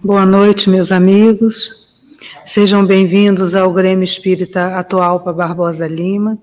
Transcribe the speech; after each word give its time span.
Boa 0.00 0.24
noite, 0.24 0.70
meus 0.70 0.92
amigos. 0.92 1.92
Sejam 2.46 2.86
bem-vindos 2.86 3.56
ao 3.56 3.72
Grêmio 3.72 4.04
Espírita 4.04 4.78
Atual 4.78 5.20
para 5.20 5.32
Barbosa 5.32 5.88
Lima. 5.88 6.38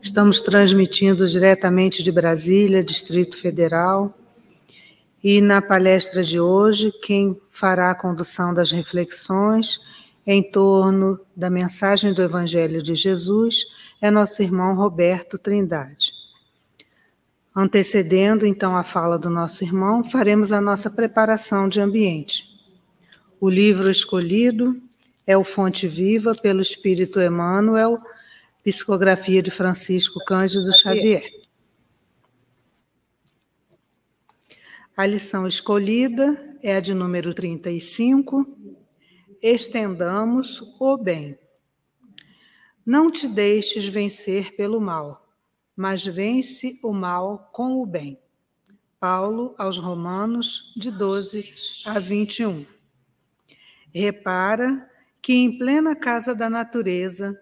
Estamos 0.00 0.40
transmitindo 0.40 1.26
diretamente 1.26 2.02
de 2.02 2.10
Brasília, 2.10 2.82
Distrito 2.82 3.36
Federal. 3.36 4.16
E 5.22 5.42
na 5.42 5.60
palestra 5.60 6.22
de 6.22 6.40
hoje, 6.40 6.90
quem 7.02 7.38
fará 7.50 7.90
a 7.90 7.94
condução 7.94 8.54
das 8.54 8.72
reflexões 8.72 9.78
em 10.26 10.42
torno 10.42 11.20
da 11.36 11.50
mensagem 11.50 12.14
do 12.14 12.22
Evangelho 12.22 12.82
de 12.82 12.94
Jesus 12.94 13.66
é 14.00 14.10
nosso 14.10 14.42
irmão 14.42 14.74
Roberto 14.74 15.36
Trindade. 15.36 16.21
Antecedendo 17.54 18.46
então 18.46 18.76
a 18.76 18.82
fala 18.82 19.18
do 19.18 19.28
nosso 19.28 19.62
irmão, 19.62 20.02
faremos 20.02 20.52
a 20.52 20.60
nossa 20.60 20.90
preparação 20.90 21.68
de 21.68 21.80
ambiente. 21.80 22.44
O 23.38 23.48
livro 23.50 23.90
escolhido 23.90 24.80
é 25.26 25.36
o 25.36 25.44
Fonte 25.44 25.86
Viva 25.86 26.34
pelo 26.34 26.62
Espírito 26.62 27.20
Emmanuel, 27.20 28.00
psicografia 28.64 29.42
de 29.42 29.50
Francisco 29.50 30.24
Cândido 30.24 30.72
Xavier. 30.72 31.30
A 34.96 35.04
lição 35.04 35.46
escolhida 35.46 36.56
é 36.62 36.76
a 36.76 36.80
de 36.80 36.94
número 36.94 37.34
35. 37.34 38.46
Estendamos 39.42 40.76
o 40.78 40.96
bem. 40.96 41.38
Não 42.84 43.10
te 43.10 43.28
deixes 43.28 43.86
vencer 43.86 44.54
pelo 44.54 44.80
mal, 44.80 45.21
mas 45.82 46.06
vence 46.06 46.78
o 46.80 46.92
mal 46.92 47.50
com 47.52 47.82
o 47.82 47.84
bem. 47.84 48.16
Paulo 49.00 49.52
aos 49.58 49.80
Romanos, 49.80 50.72
de 50.76 50.92
12 50.92 51.52
a 51.84 51.98
21. 51.98 52.64
Repara 53.92 54.88
que 55.20 55.32
em 55.32 55.58
plena 55.58 55.96
casa 55.96 56.36
da 56.36 56.48
natureza, 56.48 57.36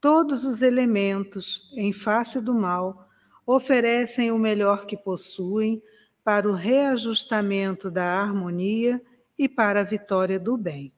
todos 0.00 0.44
os 0.44 0.62
elementos, 0.62 1.70
em 1.76 1.92
face 1.92 2.40
do 2.40 2.54
mal, 2.54 3.06
oferecem 3.46 4.32
o 4.32 4.38
melhor 4.38 4.86
que 4.86 4.96
possuem 4.96 5.82
para 6.24 6.48
o 6.48 6.54
reajustamento 6.54 7.90
da 7.90 8.18
harmonia 8.18 8.98
e 9.38 9.46
para 9.46 9.80
a 9.80 9.84
vitória 9.84 10.40
do 10.40 10.56
bem. 10.56 10.90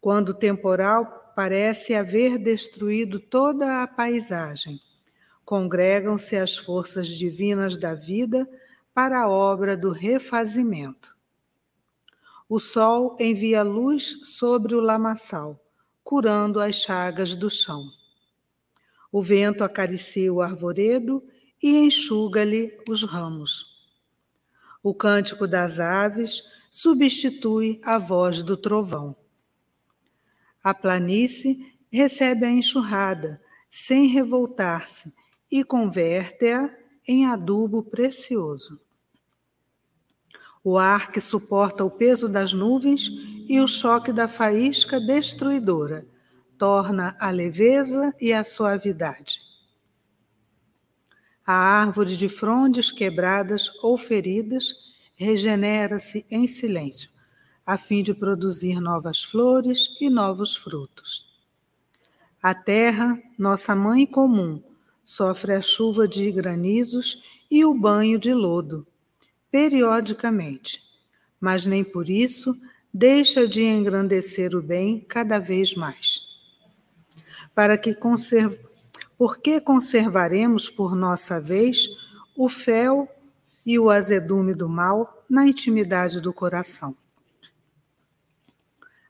Quando 0.00 0.30
o 0.30 0.34
temporal 0.34 1.32
parece 1.36 1.94
haver 1.94 2.36
destruído 2.36 3.20
toda 3.20 3.84
a 3.84 3.86
paisagem, 3.86 4.80
congregam-se 5.46 6.36
as 6.36 6.56
forças 6.56 7.06
divinas 7.06 7.76
da 7.76 7.94
vida 7.94 8.50
para 8.92 9.22
a 9.22 9.28
obra 9.28 9.76
do 9.76 9.92
refazimento. 9.92 11.16
O 12.48 12.58
sol 12.58 13.14
envia 13.20 13.62
luz 13.62 14.20
sobre 14.24 14.74
o 14.74 14.80
lamaçal, 14.80 15.64
curando 16.02 16.60
as 16.60 16.74
chagas 16.74 17.36
do 17.36 17.48
chão. 17.48 17.88
O 19.12 19.22
vento 19.22 19.62
acaricia 19.62 20.32
o 20.32 20.42
arvoredo 20.42 21.22
e 21.62 21.76
enxuga-lhe 21.76 22.76
os 22.88 23.04
ramos. 23.04 23.86
O 24.82 24.92
cântico 24.92 25.46
das 25.46 25.78
aves 25.78 26.42
substitui 26.72 27.80
a 27.84 27.98
voz 27.98 28.42
do 28.42 28.56
trovão. 28.56 29.14
A 30.62 30.74
planície 30.74 31.76
recebe 31.88 32.44
a 32.44 32.50
enxurrada, 32.50 33.40
sem 33.70 34.08
revoltar-se, 34.08 35.14
e 35.50 35.62
converte-a 35.64 36.70
em 37.06 37.26
adubo 37.26 37.82
precioso. 37.82 38.80
O 40.62 40.76
ar 40.76 41.12
que 41.12 41.20
suporta 41.20 41.84
o 41.84 41.90
peso 41.90 42.28
das 42.28 42.52
nuvens 42.52 43.08
e 43.48 43.60
o 43.60 43.68
choque 43.68 44.12
da 44.12 44.26
faísca 44.26 44.98
destruidora 44.98 46.06
torna 46.58 47.16
a 47.20 47.30
leveza 47.30 48.12
e 48.20 48.32
a 48.32 48.42
suavidade. 48.42 49.40
A 51.46 51.54
árvore 51.54 52.16
de 52.16 52.28
frondes 52.28 52.90
quebradas 52.90 53.70
ou 53.82 53.96
feridas 53.96 54.92
regenera-se 55.14 56.26
em 56.28 56.48
silêncio, 56.48 57.10
a 57.64 57.78
fim 57.78 58.02
de 58.02 58.12
produzir 58.12 58.80
novas 58.80 59.22
flores 59.22 59.96
e 60.00 60.10
novos 60.10 60.56
frutos. 60.56 61.24
A 62.42 62.54
terra, 62.54 63.20
nossa 63.38 63.74
mãe 63.76 64.04
comum, 64.04 64.62
sofre 65.06 65.52
a 65.52 65.62
chuva 65.62 66.08
de 66.08 66.32
granizos 66.32 67.22
e 67.48 67.64
o 67.64 67.72
banho 67.72 68.18
de 68.18 68.34
lodo, 68.34 68.84
periodicamente, 69.52 70.82
mas 71.40 71.64
nem 71.64 71.84
por 71.84 72.10
isso 72.10 72.60
deixa 72.92 73.46
de 73.46 73.62
engrandecer 73.62 74.52
o 74.56 74.60
bem 74.60 74.98
cada 74.98 75.38
vez 75.38 75.76
mais. 75.76 76.22
Para 77.54 77.78
que 77.78 77.94
conserve 77.94 78.58
porque 79.16 79.60
conservaremos 79.60 80.68
por 80.68 80.94
nossa 80.94 81.40
vez 81.40 81.88
o 82.36 82.50
fel 82.50 83.08
e 83.64 83.78
o 83.78 83.88
azedume 83.88 84.54
do 84.54 84.68
mal 84.68 85.24
na 85.30 85.46
intimidade 85.46 86.20
do 86.20 86.34
coração. 86.34 86.94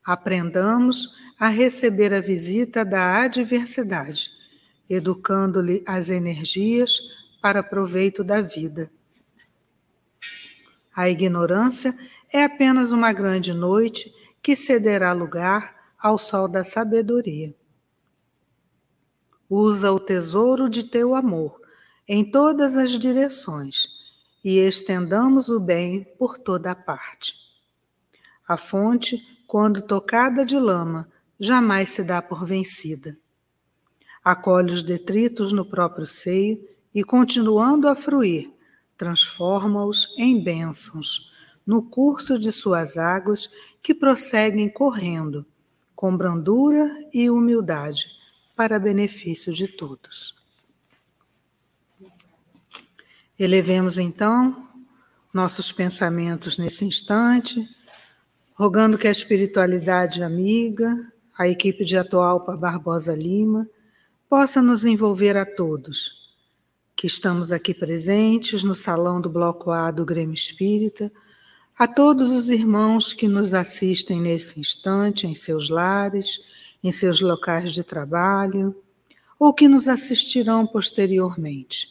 Aprendamos 0.05 1.19
a 1.41 1.49
receber 1.49 2.15
a 2.15 2.21
visita 2.21 2.84
da 2.84 3.23
adversidade, 3.23 4.35
educando-lhe 4.88 5.82
as 5.86 6.10
energias 6.10 7.00
para 7.41 7.62
proveito 7.62 8.24
da 8.24 8.41
vida. 8.41 8.91
A 10.94 11.08
ignorância 11.08 11.94
é 12.32 12.42
apenas 12.42 12.92
uma 12.92 13.12
grande 13.12 13.52
noite 13.52 14.12
que 14.42 14.56
cederá 14.56 15.12
lugar 15.12 15.74
ao 15.98 16.19
sol 16.19 16.48
da 16.48 16.64
sabedoria. 16.64 17.54
Usa 19.48 19.92
o 19.92 20.00
tesouro 20.00 20.69
de 20.69 20.84
teu 20.84 21.14
amor 21.14 21.60
em 22.08 22.28
todas 22.28 22.76
as 22.76 22.92
direções 22.92 23.86
e 24.44 24.58
estendamos 24.58 25.48
o 25.48 25.58
bem 25.58 26.04
por 26.18 26.38
toda 26.38 26.70
a 26.70 26.74
parte. 26.74 27.34
A 28.47 28.56
fonte, 28.56 29.42
quando 29.47 29.82
tocada 29.82 30.47
de 30.47 30.56
lama, 30.56 31.08
jamais 31.38 31.91
se 31.91 32.04
dá 32.04 32.22
por 32.22 32.47
vencida. 32.47 33.16
Acolhe 34.26 34.72
os 34.72 34.82
detritos 34.82 35.53
no 35.53 35.64
próprio 35.64 36.04
seio 36.04 36.60
e, 36.92 37.04
continuando 37.04 37.87
a 37.87 37.94
fruir, 37.94 38.53
transforma-os 38.97 40.19
em 40.19 40.42
bênçãos 40.42 41.32
no 41.64 41.81
curso 41.81 42.36
de 42.36 42.50
suas 42.50 42.98
águas 42.98 43.48
que 43.81 43.94
prosseguem 43.94 44.69
correndo, 44.69 45.47
com 45.94 46.16
brandura 46.16 46.91
e 47.15 47.31
humildade 47.31 48.09
para 48.56 48.81
benefício 48.81 49.53
de 49.53 49.69
todos. 49.69 50.34
Elevemos 53.38 53.97
então 53.97 54.69
nossos 55.32 55.70
pensamentos 55.70 56.59
nesse 56.59 56.84
instante, 56.84 57.65
rogando 58.54 58.98
que 58.98 59.06
a 59.06 59.12
espiritualidade 59.12 60.20
amiga, 60.20 61.12
a 61.38 61.47
equipe 61.47 61.84
de 61.84 61.97
Atualpa 61.97 62.56
Barbosa 62.56 63.15
Lima, 63.15 63.70
possa 64.28 64.60
nos 64.60 64.84
envolver 64.84 65.37
a 65.37 65.47
todos, 65.47 66.34
que 66.97 67.06
estamos 67.06 67.53
aqui 67.53 67.72
presentes 67.72 68.64
no 68.64 68.75
salão 68.75 69.20
do 69.20 69.31
Bloco 69.31 69.70
A 69.70 69.91
do 69.91 70.04
Grêmio 70.04 70.34
Espírita, 70.34 71.12
a 71.78 71.87
todos 71.87 72.31
os 72.31 72.48
irmãos 72.48 73.12
que 73.12 73.28
nos 73.28 73.54
assistem 73.54 74.20
nesse 74.20 74.59
instante 74.59 75.26
em 75.26 75.34
seus 75.34 75.69
lares, 75.69 76.41
em 76.82 76.91
seus 76.91 77.20
locais 77.20 77.72
de 77.72 77.84
trabalho, 77.84 78.75
ou 79.38 79.53
que 79.53 79.69
nos 79.69 79.86
assistirão 79.86 80.66
posteriormente. 80.66 81.89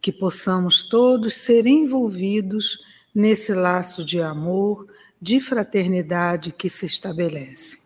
Que 0.00 0.10
possamos 0.10 0.82
todos 0.82 1.34
ser 1.34 1.66
envolvidos 1.66 2.82
nesse 3.14 3.54
laço 3.54 4.04
de 4.04 4.20
amor, 4.20 4.88
de 5.20 5.40
fraternidade 5.40 6.50
que 6.50 6.68
se 6.68 6.86
estabelece. 6.86 7.83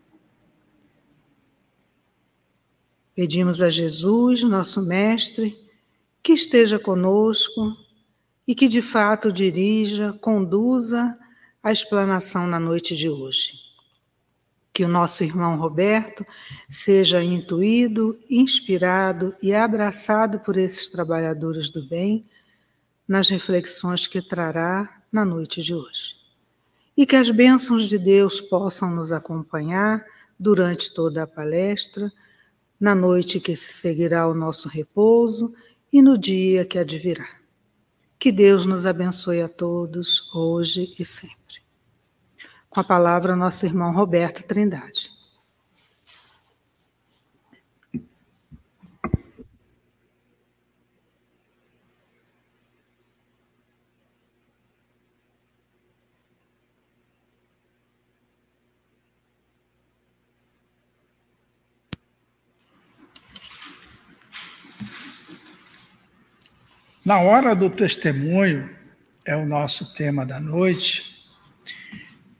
Pedimos 3.19 3.61
a 3.61 3.69
Jesus, 3.69 4.43
nosso 4.43 4.81
Mestre, 4.81 5.53
que 6.23 6.31
esteja 6.31 6.79
conosco 6.79 7.75
e 8.47 8.55
que 8.55 8.69
de 8.69 8.81
fato 8.81 9.29
dirija, 9.29 10.17
conduza 10.21 11.19
a 11.61 11.69
explanação 11.69 12.47
na 12.47 12.57
noite 12.57 12.95
de 12.95 13.09
hoje 13.09 13.67
que 14.71 14.85
o 14.85 14.87
nosso 14.87 15.21
irmão 15.21 15.57
Roberto 15.57 16.25
seja 16.69 17.21
intuído, 17.21 18.17
inspirado 18.29 19.35
e 19.43 19.53
abraçado 19.53 20.39
por 20.39 20.55
esses 20.55 20.87
trabalhadores 20.87 21.69
do 21.69 21.85
bem 21.85 22.25
nas 23.05 23.27
reflexões 23.27 24.07
que 24.07 24.21
trará 24.21 25.01
na 25.11 25.25
noite 25.25 25.61
de 25.61 25.75
hoje. 25.75 26.15
E 26.95 27.05
que 27.05 27.17
as 27.17 27.29
bênçãos 27.29 27.89
de 27.89 27.97
Deus 27.97 28.39
possam 28.39 28.95
nos 28.95 29.11
acompanhar 29.11 30.05
durante 30.39 30.93
toda 30.93 31.23
a 31.23 31.27
palestra, 31.27 32.09
na 32.79 32.95
noite 32.95 33.39
que 33.39 33.55
se 33.55 33.73
seguirá 33.73 34.27
o 34.27 34.33
nosso 34.33 34.69
repouso 34.69 35.53
e 35.91 36.01
no 36.01 36.17
dia 36.17 36.65
que 36.65 36.79
advirá. 36.79 37.27
Que 38.17 38.31
Deus 38.31 38.65
nos 38.65 38.85
abençoe 38.85 39.41
a 39.41 39.49
todos, 39.49 40.33
hoje 40.33 40.93
e 40.97 41.05
sempre. 41.05 41.61
Com 42.69 42.79
a 42.79 42.83
palavra, 42.83 43.35
nosso 43.35 43.65
irmão 43.65 43.93
Roberto 43.93 44.45
Trindade. 44.45 45.18
Na 67.09 67.19
hora 67.21 67.55
do 67.55 67.71
testemunho 67.71 68.69
é 69.25 69.35
o 69.35 69.43
nosso 69.43 69.95
tema 69.95 70.23
da 70.23 70.39
noite. 70.39 71.25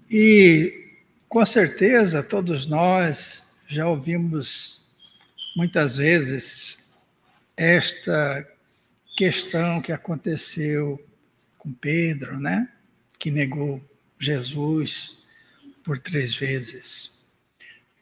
E 0.08 0.92
com 1.28 1.44
certeza 1.44 2.22
todos 2.22 2.68
nós 2.68 3.56
já 3.68 3.88
ouvimos 3.88 4.96
muitas 5.56 5.96
vezes 5.96 7.02
esta 7.58 8.48
questão 9.18 9.82
que 9.82 9.92
aconteceu 9.92 11.04
com 11.58 11.74
Pedro, 11.74 12.40
né? 12.40 12.70
Que 13.18 13.32
negou 13.32 13.82
Jesus 14.20 15.24
por 15.84 15.98
três 15.98 16.36
vezes. 16.36 17.26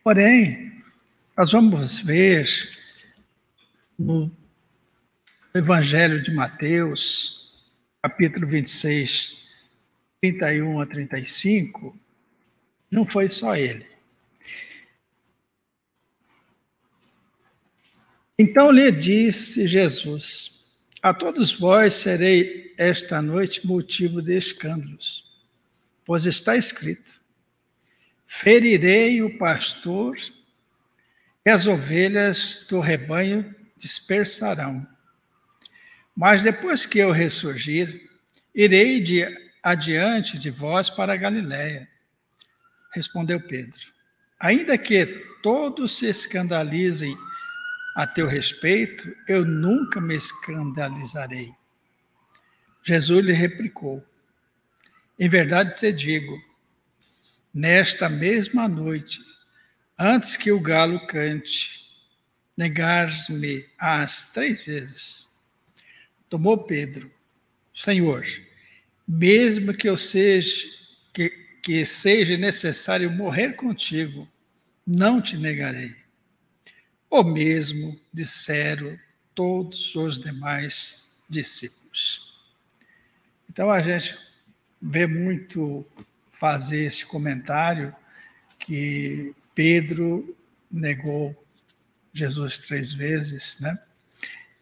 Porém, 0.04 0.84
nós 1.38 1.50
vamos 1.50 2.00
ver 2.00 2.46
no 3.98 4.30
Evangelho 5.54 6.22
de 6.22 6.32
Mateus, 6.32 7.64
capítulo 8.04 8.46
26, 8.46 9.48
31 10.22 10.82
a 10.82 10.86
35, 10.86 11.98
não 12.92 13.06
foi 13.06 13.30
só 13.30 13.56
ele. 13.56 13.88
Então 18.38 18.70
lhe 18.72 18.92
disse 18.92 19.68
Jesus: 19.68 20.66
A 21.02 21.14
todos 21.14 21.58
vós 21.58 21.94
serei 21.94 22.74
esta 22.78 23.22
noite 23.22 23.66
motivo 23.66 24.22
de 24.22 24.38
escândalos, 24.38 25.42
pois 26.06 26.26
está 26.26 26.58
escrito: 26.58 27.22
Ferirei 28.28 29.24
o 29.24 29.38
pastor 29.38 30.18
e 31.46 31.50
as 31.50 31.66
ovelhas 31.66 32.68
do 32.70 32.82
rebanho 32.82 33.56
dispersarão. 33.78 34.97
Mas 36.18 36.42
depois 36.42 36.84
que 36.84 36.98
eu 36.98 37.12
ressurgir, 37.12 38.10
irei 38.56 39.00
de 39.00 39.24
adiante 39.62 40.36
de 40.40 40.50
vós 40.50 40.90
para 40.90 41.14
a 41.14 41.16
Galiléia. 41.16 41.88
Respondeu 42.92 43.40
Pedro. 43.40 43.80
Ainda 44.40 44.80
que 44.80 45.06
todos 45.44 46.00
se 46.00 46.08
escandalizem 46.08 47.16
a 47.96 48.08
teu 48.08 48.26
respeito, 48.26 49.16
eu 49.28 49.46
nunca 49.46 50.02
me 50.02 50.16
escandalizarei. 50.16 51.54
Jesus 52.84 53.24
lhe 53.24 53.34
replicou: 53.34 54.04
Em 55.20 55.30
verdade 55.30 55.76
te 55.76 55.94
digo, 55.94 56.42
nesta 57.54 58.10
mesma 58.10 58.68
noite, 58.68 59.20
antes 60.00 60.36
que 60.36 60.52
o 60.52 60.60
galo 60.60 61.06
cante, 61.06 61.92
negar-me 62.58 63.64
as 63.78 64.34
três 64.34 64.62
vezes. 64.62 65.27
Tomou 66.30 66.58
Pedro, 66.66 67.12
Senhor, 67.74 68.26
mesmo 69.08 69.74
que 69.74 69.88
eu 69.88 69.96
seja 69.96 70.68
que, 71.14 71.30
que 71.64 71.86
seja 71.86 72.38
necessário 72.38 73.10
morrer 73.12 73.54
contigo, 73.54 74.28
não 74.86 75.22
te 75.22 75.38
negarei. 75.38 75.96
O 77.10 77.24
mesmo 77.24 78.00
disseram 78.14 78.98
todos 79.34 79.96
os 79.96 80.20
demais 80.20 81.24
discípulos. 81.30 82.34
Então 83.50 83.72
a 83.72 83.82
gente 83.82 84.18
vê 84.82 85.08
muito 85.08 85.86
fazer 86.30 86.86
esse 86.86 87.06
comentário 87.06 87.96
que 88.60 89.34
Pedro 89.56 90.38
negou 90.70 91.36
Jesus 92.14 92.60
três 92.60 92.92
vezes, 92.92 93.60
né? 93.60 93.76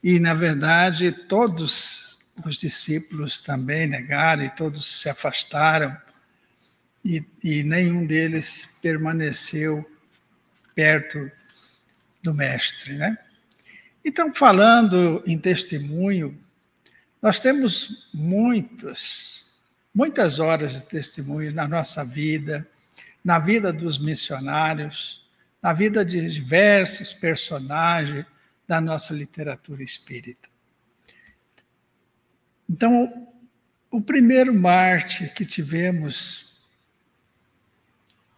E, 0.05 0.19
na 0.19 0.35
verdade, 0.35 1.11
todos 1.11 2.19
os 2.45 2.57
discípulos 2.57 3.39
também 3.39 3.87
negaram 3.87 4.43
e 4.43 4.51
todos 4.51 5.01
se 5.01 5.09
afastaram, 5.09 5.97
e, 7.03 7.25
e 7.43 7.63
nenhum 7.63 8.05
deles 8.05 8.77
permaneceu 8.83 9.83
perto 10.75 11.31
do 12.21 12.35
Mestre. 12.35 12.93
Né? 12.93 13.17
Então, 14.05 14.31
falando 14.31 15.23
em 15.25 15.39
testemunho, 15.39 16.39
nós 17.19 17.39
temos 17.39 18.07
muitas, 18.13 19.53
muitas 19.91 20.37
horas 20.37 20.73
de 20.73 20.85
testemunho 20.85 21.51
na 21.51 21.67
nossa 21.67 22.05
vida, 22.05 22.67
na 23.23 23.39
vida 23.39 23.73
dos 23.73 23.97
missionários, 23.97 25.27
na 25.63 25.73
vida 25.73 26.05
de 26.05 26.29
diversos 26.29 27.11
personagens 27.11 28.23
da 28.67 28.81
nossa 28.81 29.13
literatura 29.13 29.83
espírita. 29.83 30.49
Então, 32.69 33.27
o 33.91 34.01
primeiro 34.01 34.53
mártir 34.53 35.33
que 35.33 35.45
tivemos 35.45 36.59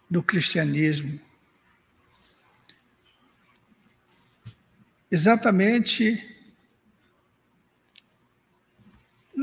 do 0.08 0.22
cristianismo, 0.22 1.18
exatamente 5.10 6.36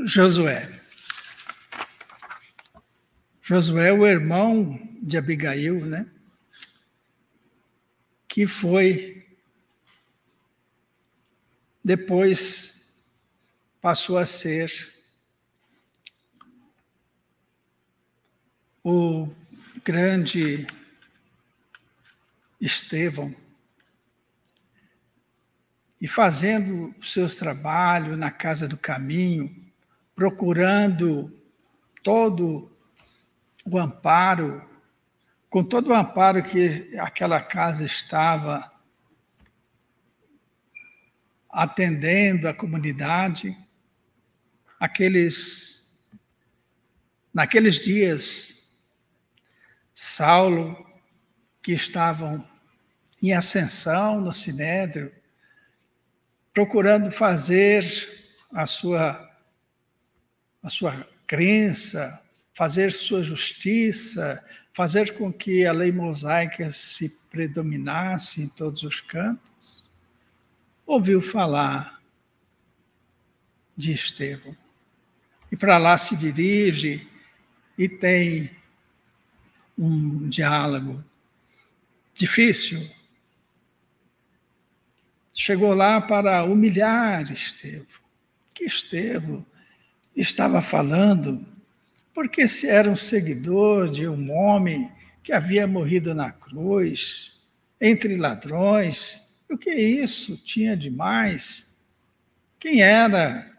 Josué. 0.04 0.70
Josué, 3.42 3.92
o 3.92 4.06
irmão 4.06 4.78
de 5.02 5.16
Abigail, 5.16 5.84
né? 5.84 6.06
Que 8.28 8.46
foi 8.46 9.25
depois 11.86 12.96
passou 13.80 14.18
a 14.18 14.26
ser 14.26 14.92
o 18.82 19.28
grande 19.84 20.66
Estevão. 22.60 23.32
E 26.00 26.08
fazendo 26.08 26.92
seus 27.04 27.36
trabalhos 27.36 28.18
na 28.18 28.32
casa 28.32 28.66
do 28.66 28.76
caminho, 28.76 29.54
procurando 30.12 31.32
todo 32.02 32.68
o 33.64 33.78
amparo, 33.78 34.68
com 35.48 35.62
todo 35.62 35.90
o 35.90 35.94
amparo 35.94 36.42
que 36.42 36.98
aquela 36.98 37.40
casa 37.40 37.84
estava 37.84 38.75
atendendo 41.56 42.46
a 42.46 42.52
comunidade. 42.52 43.56
Aqueles, 44.78 45.98
naqueles 47.32 47.76
dias, 47.76 48.78
Saulo, 49.94 50.86
que 51.62 51.72
estavam 51.72 52.46
em 53.22 53.32
ascensão 53.32 54.20
no 54.20 54.34
Sinédrio, 54.34 55.10
procurando 56.52 57.10
fazer 57.10 57.82
a 58.52 58.66
sua, 58.66 59.18
a 60.62 60.68
sua 60.68 61.08
crença, 61.26 62.22
fazer 62.52 62.92
sua 62.92 63.22
justiça, 63.22 64.44
fazer 64.74 65.16
com 65.16 65.32
que 65.32 65.64
a 65.64 65.72
lei 65.72 65.90
mosaica 65.90 66.70
se 66.70 67.26
predominasse 67.30 68.42
em 68.42 68.48
todos 68.50 68.82
os 68.82 69.00
cantos 69.00 69.55
ouviu 70.86 71.20
falar 71.20 72.00
de 73.76 73.92
Estevão. 73.92 74.56
E 75.50 75.56
para 75.56 75.76
lá 75.78 75.98
se 75.98 76.16
dirige 76.16 77.06
e 77.76 77.88
tem 77.88 78.50
um 79.76 80.28
diálogo 80.28 81.02
difícil. 82.14 82.88
Chegou 85.34 85.74
lá 85.74 86.00
para 86.00 86.44
humilhar 86.44 87.30
Estevão. 87.30 87.86
Que 88.54 88.64
Estevão 88.64 89.44
estava 90.14 90.62
falando, 90.62 91.46
porque 92.14 92.48
se 92.48 92.66
era 92.66 92.88
um 92.90 92.96
seguidor 92.96 93.90
de 93.90 94.08
um 94.08 94.32
homem 94.32 94.90
que 95.22 95.32
havia 95.32 95.66
morrido 95.66 96.14
na 96.14 96.30
cruz, 96.30 97.34
entre 97.78 98.16
ladrões, 98.16 99.25
o 99.54 99.58
que 99.58 99.70
isso 99.70 100.36
tinha 100.36 100.76
de 100.76 100.90
mais? 100.90 101.84
Quem 102.58 102.82
era? 102.82 103.52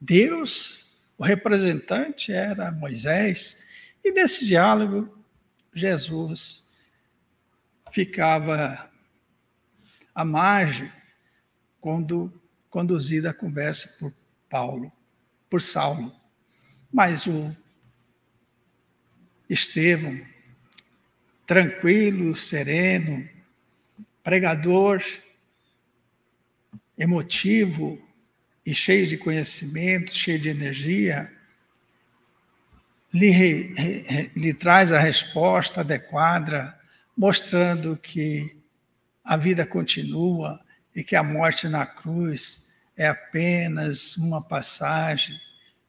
Deus 0.00 0.88
o 1.18 1.24
representante 1.24 2.32
era 2.32 2.70
Moisés, 2.70 3.66
e 4.04 4.12
nesse 4.12 4.46
diálogo, 4.46 5.18
Jesus 5.74 6.72
ficava 7.90 8.88
à 10.14 10.24
margem 10.24 10.90
quando 11.80 12.32
conduzida 12.70 13.30
a 13.30 13.34
conversa 13.34 13.98
por 13.98 14.14
Paulo, 14.48 14.92
por 15.50 15.60
Saulo. 15.60 16.14
Mas 16.92 17.26
o 17.26 17.54
Estevão, 19.50 20.24
tranquilo, 21.44 22.36
sereno, 22.36 23.28
pregador, 24.28 25.02
emotivo 26.98 27.98
e 28.66 28.74
cheio 28.74 29.06
de 29.06 29.16
conhecimento, 29.16 30.14
cheio 30.14 30.38
de 30.38 30.50
energia, 30.50 31.32
lhe, 33.10 34.28
lhe 34.36 34.52
traz 34.52 34.92
a 34.92 34.98
resposta 34.98 35.80
adequada, 35.80 36.78
mostrando 37.16 37.96
que 37.96 38.54
a 39.24 39.34
vida 39.34 39.64
continua 39.64 40.60
e 40.94 41.02
que 41.02 41.16
a 41.16 41.22
morte 41.22 41.66
na 41.66 41.86
cruz 41.86 42.70
é 42.98 43.08
apenas 43.08 44.18
uma 44.18 44.42
passagem, 44.42 45.40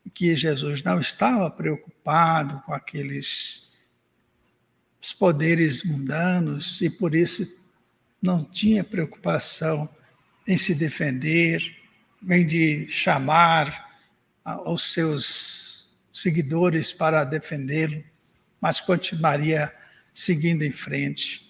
e 0.06 0.10
que 0.10 0.34
Jesus 0.34 0.82
não 0.82 0.98
estava 0.98 1.52
preocupado 1.52 2.64
com 2.66 2.74
aqueles 2.74 3.78
poderes 5.20 5.84
mundanos 5.84 6.82
e 6.82 6.90
por 6.90 7.14
isso 7.14 7.59
não 8.22 8.44
tinha 8.44 8.84
preocupação 8.84 9.90
em 10.48 10.58
se 10.58 10.76
defender, 10.76 11.76
nem 12.22 12.46
de 12.46 12.88
chamar 12.88 13.90
aos 14.44 14.92
seus 14.94 16.00
seguidores 16.14 16.92
para 16.92 17.24
defendê-lo, 17.24 18.04
mas 18.60 18.80
continuaria 18.80 19.74
seguindo 20.14 20.64
em 20.64 20.72
frente. 20.72 21.50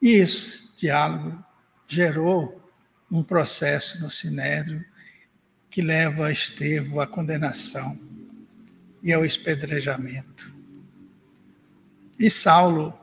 E 0.00 0.10
esse 0.10 0.76
diálogo 0.76 1.42
gerou 1.88 2.62
um 3.10 3.22
processo 3.22 4.02
no 4.02 4.10
Sinédrio 4.10 4.84
que 5.70 5.80
leva 5.80 6.30
Estevão 6.30 7.00
à 7.00 7.06
condenação 7.06 7.98
e 9.02 9.12
ao 9.12 9.24
espedrejamento. 9.24 10.52
E 12.18 12.30
Saulo, 12.30 12.98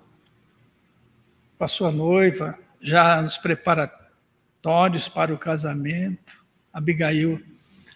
com 1.64 1.66
a 1.66 1.70
sua 1.70 1.94
noiva, 1.94 2.60
já 2.82 3.22
nos 3.22 3.38
preparatórios 3.38 5.08
para 5.08 5.34
o 5.34 5.38
casamento, 5.38 6.44
Abigail 6.74 7.42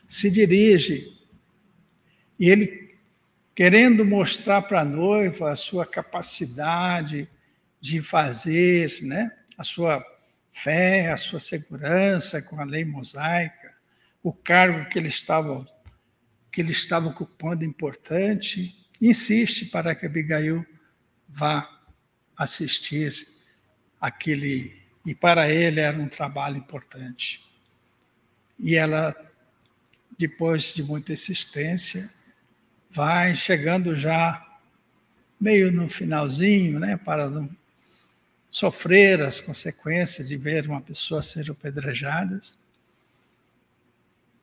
se 0.07 0.31
dirige 0.31 1.19
e 2.39 2.49
ele, 2.49 2.97
querendo 3.53 4.05
mostrar 4.05 4.61
para 4.61 4.79
a 4.79 4.85
noiva 4.85 5.51
a 5.51 5.55
sua 5.57 5.85
capacidade 5.85 7.27
de 7.81 8.01
fazer, 8.01 8.99
né, 9.01 9.33
a 9.57 9.65
sua 9.65 10.01
fé, 10.53 11.11
a 11.11 11.17
sua 11.17 11.41
segurança 11.41 12.41
com 12.41 12.61
a 12.61 12.63
lei 12.63 12.85
mosaica, 12.85 13.73
o 14.23 14.31
cargo 14.31 14.87
que 14.89 14.97
ele 14.97 15.09
estava 15.09 15.67
que 16.53 16.61
ele 16.61 16.71
estava 16.71 17.09
ocupando 17.09 17.65
importante, 17.65 18.87
insiste 19.01 19.65
para 19.65 19.93
que 19.93 20.05
Abigail 20.05 20.65
vá 21.27 21.69
assistir 22.37 23.35
aquele 23.99 24.75
e 25.05 25.15
para 25.15 25.49
ele 25.49 25.79
era 25.79 25.97
um 25.97 26.09
trabalho 26.09 26.57
importante. 26.57 27.45
E 28.59 28.75
ela 28.75 29.15
depois 30.17 30.73
de 30.73 30.83
muita 30.83 31.13
insistência 31.13 32.09
vai 32.89 33.35
chegando 33.35 33.95
já 33.95 34.43
meio 35.39 35.71
no 35.71 35.87
finalzinho, 35.87 36.79
né, 36.79 36.97
para 36.97 37.29
não 37.29 37.49
sofrer 38.49 39.21
as 39.21 39.39
consequências 39.39 40.27
de 40.27 40.35
ver 40.35 40.67
uma 40.67 40.81
pessoa 40.81 41.21
ser 41.21 41.49
apedrejada 41.51 42.39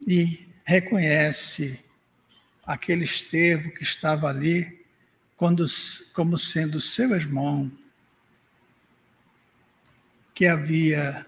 e 0.06 0.46
reconhece 0.64 1.80
aquele 2.64 3.04
Estevão 3.04 3.70
que 3.70 3.82
estava 3.82 4.28
ali 4.28 4.84
quando, 5.36 5.66
como 6.14 6.38
sendo 6.38 6.80
seu 6.80 7.14
irmão 7.14 7.70
que 10.34 10.46
havia 10.46 11.24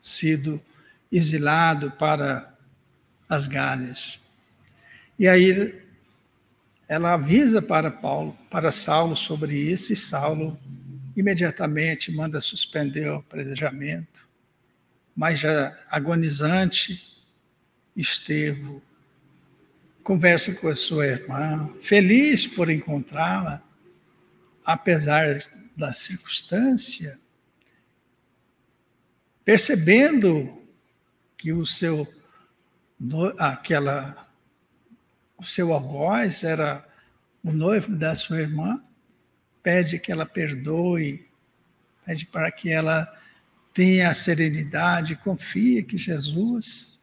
sido 0.00 0.60
exilado 1.12 1.90
para 1.92 2.52
as 3.28 3.46
Galhas. 3.46 4.18
E 5.18 5.28
aí 5.28 5.78
ela 6.88 7.12
avisa 7.12 7.60
para 7.62 7.90
Paulo, 7.90 8.36
para 8.50 8.70
Saulo 8.70 9.14
sobre 9.14 9.54
isso, 9.56 9.92
e 9.92 9.96
Saulo 9.96 10.58
imediatamente 11.16 12.10
manda 12.10 12.40
suspender 12.40 13.08
o 13.08 13.16
apedrejamento, 13.16 14.26
mas 15.14 15.38
já 15.38 15.78
agonizante, 15.90 17.08
Estevão 17.96 18.80
conversa 20.02 20.54
com 20.54 20.68
a 20.68 20.74
sua 20.74 21.06
irmã, 21.06 21.72
feliz 21.82 22.46
por 22.46 22.70
encontrá-la, 22.70 23.62
apesar 24.64 25.38
da 25.76 25.92
circunstância, 25.92 27.16
percebendo 29.50 30.62
que 31.36 31.52
o 31.52 31.66
seu 31.66 32.06
aquela 33.36 34.28
o 35.36 35.42
seu 35.42 35.72
algoz 35.74 36.44
era 36.44 36.86
o 37.42 37.50
noivo 37.50 37.96
da 37.96 38.14
sua 38.14 38.42
irmã, 38.42 38.80
pede 39.60 39.98
que 39.98 40.12
ela 40.12 40.24
perdoe, 40.24 41.28
pede 42.06 42.26
para 42.26 42.52
que 42.52 42.70
ela 42.70 43.12
tenha 43.74 44.10
a 44.10 44.14
serenidade, 44.14 45.16
confie 45.16 45.82
que 45.82 45.98
Jesus 45.98 47.00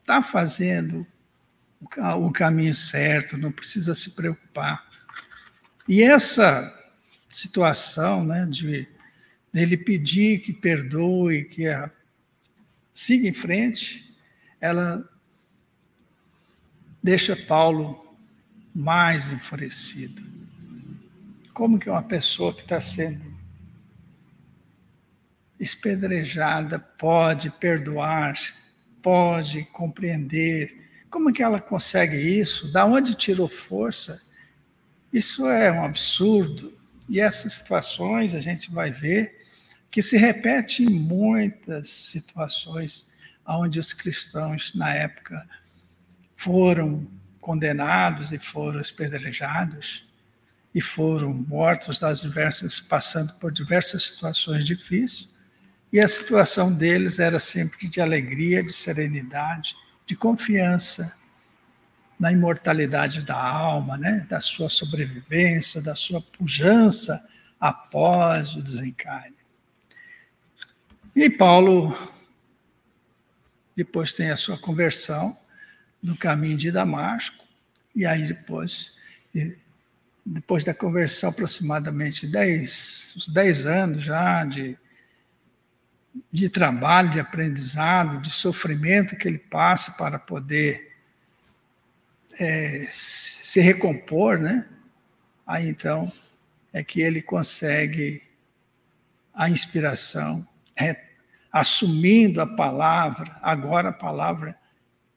está 0.00 0.22
fazendo 0.22 1.04
o 1.80 2.30
caminho 2.30 2.76
certo, 2.76 3.36
não 3.36 3.50
precisa 3.50 3.92
se 3.92 4.14
preocupar. 4.14 4.88
E 5.88 6.04
essa 6.04 6.72
situação 7.28 8.24
né, 8.24 8.46
de 8.48 8.86
dele 9.52 9.76
pedir 9.76 10.40
que 10.40 10.52
perdoe, 10.52 11.44
que 11.44 11.66
a, 11.66 11.90
siga 12.92 13.28
em 13.28 13.32
frente, 13.32 14.14
ela 14.60 15.08
deixa 17.02 17.36
Paulo 17.36 18.04
mais 18.74 19.30
enfurecido. 19.30 20.22
Como 21.54 21.78
que 21.78 21.90
uma 21.90 22.02
pessoa 22.02 22.54
que 22.54 22.62
está 22.62 22.78
sendo 22.78 23.36
espedrejada 25.58 26.78
pode 26.78 27.50
perdoar, 27.58 28.38
pode 29.02 29.64
compreender? 29.64 30.88
Como 31.10 31.32
que 31.32 31.42
ela 31.42 31.58
consegue 31.58 32.16
isso? 32.16 32.70
Da 32.72 32.84
onde 32.84 33.14
tirou 33.14 33.48
força? 33.48 34.28
Isso 35.12 35.48
é 35.48 35.72
um 35.72 35.84
absurdo. 35.84 36.77
E 37.08 37.20
essas 37.20 37.54
situações 37.54 38.34
a 38.34 38.40
gente 38.40 38.70
vai 38.70 38.90
ver 38.90 39.36
que 39.90 40.02
se 40.02 40.16
repete 40.16 40.82
em 40.82 40.90
muitas 40.90 41.88
situações 41.88 43.10
onde 43.46 43.78
os 43.78 43.94
cristãos 43.94 44.74
na 44.74 44.94
época 44.94 45.48
foram 46.36 47.10
condenados 47.40 48.32
e 48.32 48.38
foram 48.38 48.80
espedrejados 48.80 50.06
e 50.74 50.82
foram 50.82 51.32
mortos 51.32 51.98
das 51.98 52.20
diversas, 52.20 52.78
passando 52.78 53.32
por 53.40 53.50
diversas 53.50 54.02
situações 54.10 54.66
difíceis, 54.66 55.38
e 55.90 55.98
a 55.98 56.06
situação 56.06 56.72
deles 56.72 57.18
era 57.18 57.40
sempre 57.40 57.88
de 57.88 58.00
alegria, 58.00 58.62
de 58.62 58.72
serenidade, 58.72 59.74
de 60.06 60.14
confiança 60.14 61.17
na 62.18 62.32
imortalidade 62.32 63.22
da 63.22 63.40
alma, 63.40 63.96
né? 63.96 64.26
da 64.28 64.40
sua 64.40 64.68
sobrevivência, 64.68 65.82
da 65.82 65.94
sua 65.94 66.20
pujança 66.20 67.18
após 67.60 68.54
o 68.54 68.62
desencarne. 68.62 69.36
E 71.14 71.30
Paulo 71.30 71.96
depois 73.76 74.12
tem 74.12 74.30
a 74.30 74.36
sua 74.36 74.58
conversão 74.58 75.36
no 76.02 76.16
caminho 76.16 76.56
de 76.56 76.70
Damasco, 76.70 77.44
e 77.94 78.04
aí 78.04 78.26
depois 78.26 78.98
depois 80.24 80.62
da 80.62 80.74
conversão, 80.74 81.30
aproximadamente 81.30 82.26
10, 82.26 83.14
uns 83.16 83.28
10 83.28 83.66
anos 83.66 84.04
já 84.04 84.44
de, 84.44 84.76
de 86.30 86.48
trabalho, 86.48 87.10
de 87.10 87.18
aprendizado, 87.18 88.20
de 88.20 88.30
sofrimento 88.30 89.16
que 89.16 89.26
ele 89.26 89.38
passa 89.38 89.92
para 89.92 90.18
poder 90.18 90.87
é, 92.38 92.86
se 92.90 93.60
recompor, 93.60 94.38
né? 94.38 94.66
Aí 95.46 95.68
então 95.68 96.12
é 96.72 96.84
que 96.84 97.00
ele 97.00 97.20
consegue 97.20 98.22
a 99.34 99.48
inspiração, 99.48 100.46
é, 100.76 100.96
assumindo 101.50 102.40
a 102.40 102.46
palavra, 102.46 103.36
agora 103.42 103.88
a 103.88 103.92
palavra 103.92 104.56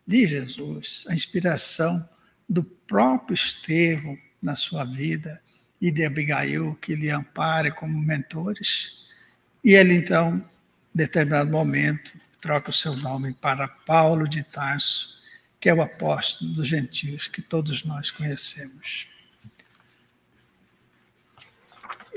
de 0.05 0.25
Jesus, 0.25 1.05
a 1.09 1.13
inspiração 1.13 2.03
do 2.47 2.63
próprio 2.63 3.33
Estevão 3.33 4.17
na 4.41 4.55
sua 4.55 4.83
vida 4.83 5.41
e 5.79 5.91
de 5.91 6.05
Abigail, 6.05 6.75
que 6.81 6.95
lhe 6.95 7.09
ampare 7.09 7.71
como 7.71 7.99
mentores. 7.99 9.05
E 9.63 9.73
ele, 9.73 9.93
então, 9.93 10.37
em 10.37 10.97
determinado 10.97 11.49
momento, 11.49 12.13
troca 12.39 12.69
o 12.69 12.73
seu 12.73 12.95
nome 12.97 13.33
para 13.33 13.67
Paulo 13.67 14.27
de 14.27 14.43
Tarso, 14.43 15.20
que 15.61 15.69
é 15.69 15.73
o 15.73 15.81
apóstolo 15.83 16.51
dos 16.53 16.67
gentios 16.67 17.27
que 17.27 17.39
todos 17.39 17.85
nós 17.85 18.09
conhecemos. 18.09 19.07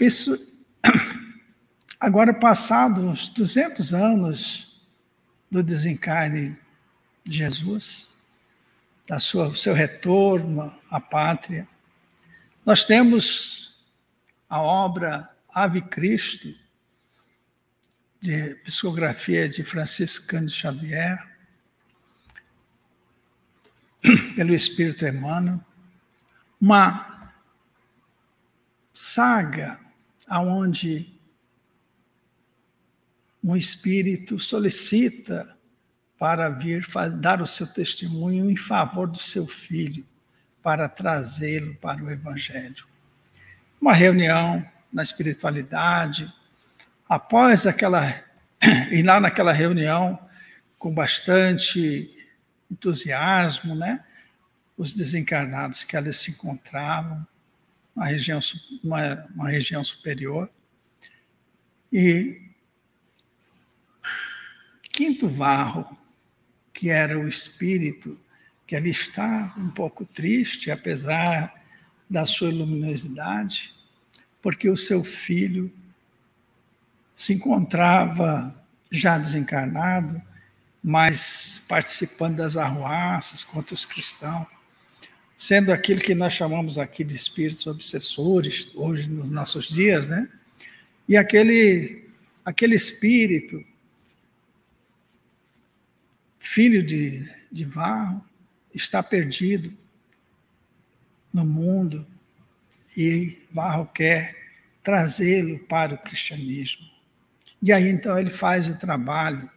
Isso, 0.00 0.34
agora 2.00 2.32
passados 2.32 3.28
200 3.28 3.92
anos 3.92 4.82
do 5.50 5.62
desencarne 5.62 6.56
de 7.22 7.36
Jesus, 7.36 8.24
da 9.06 9.20
sua 9.20 9.54
seu 9.54 9.74
retorno 9.74 10.74
à 10.90 10.98
pátria, 10.98 11.68
nós 12.64 12.86
temos 12.86 13.84
a 14.48 14.60
obra 14.62 15.28
Ave 15.52 15.82
Cristo, 15.82 16.48
de 18.22 18.54
psicografia 18.64 19.46
de 19.50 19.62
Francisco 19.62 20.28
Cândido 20.28 20.52
Xavier, 20.52 21.33
pelo 24.36 24.54
Espírito 24.54 25.06
Emmanuel, 25.06 25.60
uma 26.60 27.32
saga 28.92 29.78
aonde 30.28 31.12
um 33.42 33.56
espírito 33.56 34.38
solicita 34.38 35.54
para 36.18 36.48
vir 36.48 36.86
dar 37.18 37.42
o 37.42 37.46
seu 37.46 37.66
testemunho 37.66 38.50
em 38.50 38.56
favor 38.56 39.06
do 39.06 39.18
seu 39.18 39.46
filho, 39.46 40.06
para 40.62 40.88
trazê-lo 40.88 41.74
para 41.74 42.02
o 42.02 42.10
Evangelho. 42.10 42.86
Uma 43.78 43.92
reunião 43.92 44.64
na 44.90 45.02
espiritualidade, 45.02 46.32
após 47.06 47.66
aquela, 47.66 48.18
e 48.90 49.02
lá 49.02 49.20
naquela 49.20 49.52
reunião, 49.52 50.18
com 50.78 50.94
bastante 50.94 52.10
entusiasmo, 52.70 53.74
né? 53.74 54.04
Os 54.76 54.94
desencarnados 54.94 55.84
que 55.84 55.96
ali 55.96 56.12
se 56.12 56.32
encontravam, 56.32 57.26
uma 57.94 58.06
região, 58.06 58.40
uma, 58.82 59.26
uma 59.34 59.48
região 59.48 59.84
superior. 59.84 60.50
E 61.92 62.40
Quinto 64.92 65.28
Varro, 65.28 65.96
que 66.72 66.90
era 66.90 67.18
o 67.18 67.28
espírito 67.28 68.18
que 68.66 68.74
ali 68.74 68.90
está 68.90 69.54
um 69.56 69.70
pouco 69.70 70.04
triste, 70.04 70.70
apesar 70.70 71.54
da 72.08 72.24
sua 72.24 72.50
luminosidade, 72.50 73.74
porque 74.40 74.68
o 74.68 74.76
seu 74.76 75.02
filho 75.04 75.72
se 77.16 77.34
encontrava 77.34 78.54
já 78.90 79.18
desencarnado, 79.18 80.20
mas 80.86 81.64
participando 81.66 82.36
das 82.36 82.58
arruaças 82.58 83.42
contra 83.42 83.72
os 83.72 83.86
cristãos, 83.86 84.46
sendo 85.34 85.72
aquilo 85.72 85.98
que 85.98 86.14
nós 86.14 86.34
chamamos 86.34 86.78
aqui 86.78 87.02
de 87.02 87.16
espíritos 87.16 87.66
obsessores, 87.66 88.70
hoje 88.74 89.08
nos 89.08 89.30
nossos 89.30 89.66
dias, 89.66 90.08
né? 90.08 90.28
E 91.08 91.16
aquele, 91.16 92.04
aquele 92.44 92.74
espírito, 92.74 93.64
filho 96.38 96.82
de, 96.84 97.32
de 97.50 97.64
Varro, 97.64 98.22
está 98.74 99.02
perdido 99.02 99.72
no 101.32 101.46
mundo 101.46 102.06
e 102.94 103.38
Varro 103.50 103.86
quer 103.86 104.36
trazê-lo 104.82 105.58
para 105.60 105.94
o 105.94 105.98
cristianismo. 105.98 106.86
E 107.62 107.72
aí 107.72 107.88
então 107.88 108.18
ele 108.18 108.30
faz 108.30 108.68
o 108.68 108.74
trabalho, 108.74 109.50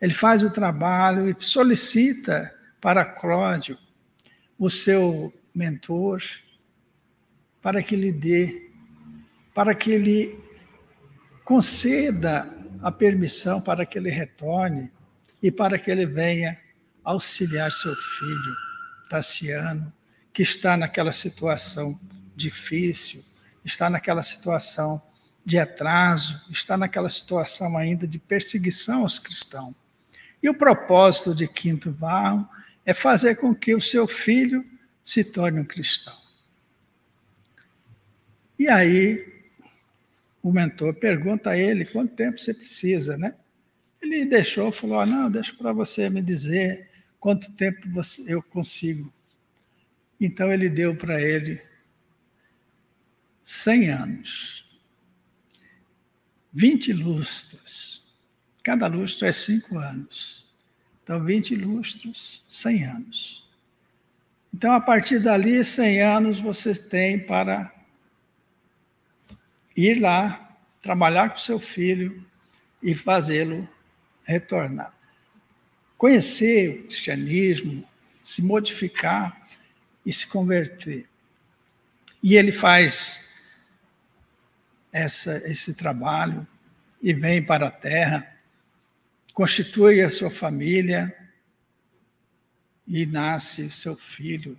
ele 0.00 0.14
faz 0.14 0.42
o 0.42 0.50
trabalho 0.50 1.28
e 1.28 1.36
solicita 1.38 2.54
para 2.80 3.04
Cláudio, 3.04 3.76
o 4.58 4.70
seu 4.70 5.32
mentor, 5.54 6.22
para 7.60 7.82
que 7.82 7.94
lhe 7.94 8.12
dê, 8.12 8.70
para 9.54 9.74
que 9.74 9.90
ele 9.90 10.38
conceda 11.44 12.48
a 12.82 12.90
permissão 12.90 13.60
para 13.60 13.84
que 13.84 13.98
ele 13.98 14.10
retorne 14.10 14.90
e 15.42 15.50
para 15.50 15.78
que 15.78 15.90
ele 15.90 16.06
venha 16.06 16.58
auxiliar 17.04 17.70
seu 17.72 17.94
filho, 17.94 18.56
Tassiano, 19.08 19.92
que 20.32 20.42
está 20.42 20.76
naquela 20.76 21.12
situação 21.12 21.98
difícil, 22.36 23.22
está 23.64 23.90
naquela 23.90 24.22
situação 24.22 25.02
de 25.44 25.58
atraso, 25.58 26.40
está 26.50 26.76
naquela 26.76 27.08
situação 27.08 27.76
ainda 27.76 28.06
de 28.06 28.18
perseguição 28.18 29.02
aos 29.02 29.18
cristãos. 29.18 29.74
E 30.42 30.48
o 30.48 30.54
propósito 30.54 31.34
de 31.34 31.46
Quinto 31.46 31.92
Varro 31.92 32.48
é 32.84 32.94
fazer 32.94 33.36
com 33.36 33.54
que 33.54 33.74
o 33.74 33.80
seu 33.80 34.06
filho 34.06 34.64
se 35.02 35.24
torne 35.24 35.60
um 35.60 35.64
cristão. 35.64 36.16
E 38.58 38.68
aí, 38.68 39.26
o 40.42 40.52
mentor 40.52 40.94
pergunta 40.94 41.50
a 41.50 41.58
ele 41.58 41.84
quanto 41.84 42.14
tempo 42.14 42.38
você 42.38 42.54
precisa, 42.54 43.16
né? 43.16 43.34
Ele 44.00 44.24
deixou, 44.24 44.72
falou: 44.72 45.00
ah, 45.00 45.06
não, 45.06 45.30
deixa 45.30 45.54
para 45.54 45.72
você 45.72 46.08
me 46.08 46.22
dizer 46.22 46.88
quanto 47.18 47.52
tempo 47.52 47.88
você, 47.90 48.32
eu 48.32 48.42
consigo. 48.42 49.12
Então 50.18 50.52
ele 50.52 50.68
deu 50.68 50.96
para 50.96 51.20
ele 51.20 51.60
100 53.42 53.90
anos, 53.90 54.64
20 56.52 56.92
lustros. 56.92 57.99
Cada 58.62 58.86
lustro 58.86 59.26
é 59.26 59.32
5 59.32 59.78
anos. 59.78 60.44
Então, 61.02 61.24
20 61.24 61.56
lustros, 61.56 62.44
100 62.48 62.84
anos. 62.84 63.48
Então, 64.52 64.72
a 64.72 64.80
partir 64.80 65.20
dali, 65.20 65.64
100 65.64 66.02
anos 66.02 66.40
você 66.40 66.74
tem 66.74 67.18
para 67.18 67.72
ir 69.76 70.00
lá, 70.00 70.56
trabalhar 70.82 71.30
com 71.30 71.38
seu 71.38 71.58
filho 71.58 72.24
e 72.82 72.94
fazê-lo 72.94 73.68
retornar 74.24 75.00
conhecer 76.00 76.70
o 76.70 76.84
cristianismo, 76.84 77.86
se 78.22 78.40
modificar 78.42 79.38
e 80.04 80.10
se 80.10 80.26
converter. 80.28 81.06
E 82.22 82.36
ele 82.36 82.52
faz 82.52 83.34
essa, 84.90 85.46
esse 85.46 85.74
trabalho 85.74 86.48
e 87.02 87.12
vem 87.12 87.44
para 87.44 87.68
a 87.68 87.70
terra, 87.70 88.34
constitui 89.32 90.02
a 90.02 90.10
sua 90.10 90.30
família 90.30 91.14
e 92.86 93.06
nasce 93.06 93.70
seu 93.70 93.96
filho, 93.96 94.58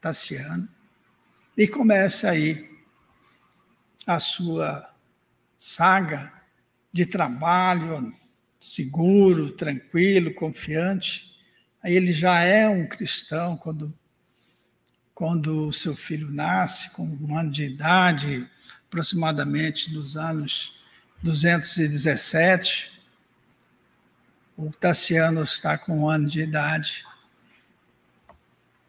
Tassiano, 0.00 0.68
e 1.56 1.68
começa 1.68 2.30
aí 2.30 2.68
a 4.06 4.18
sua 4.18 4.92
saga 5.56 6.32
de 6.92 7.06
trabalho 7.06 8.12
seguro, 8.62 9.50
tranquilo, 9.50 10.32
confiante. 10.32 11.36
Aí 11.82 11.94
ele 11.94 12.12
já 12.12 12.40
é 12.40 12.68
um 12.68 12.86
cristão 12.86 13.56
quando, 13.56 13.92
quando 15.12 15.66
o 15.66 15.72
seu 15.72 15.96
filho 15.96 16.30
nasce, 16.30 16.92
com 16.92 17.04
um 17.04 17.36
ano 17.36 17.50
de 17.50 17.64
idade, 17.64 18.48
aproximadamente 18.86 19.90
dos 19.90 20.16
anos 20.16 20.80
217. 21.22 22.91
O 24.56 24.70
Tassiano 24.70 25.42
está 25.42 25.78
com 25.78 26.00
um 26.00 26.08
ano 26.08 26.28
de 26.28 26.42
idade. 26.42 27.04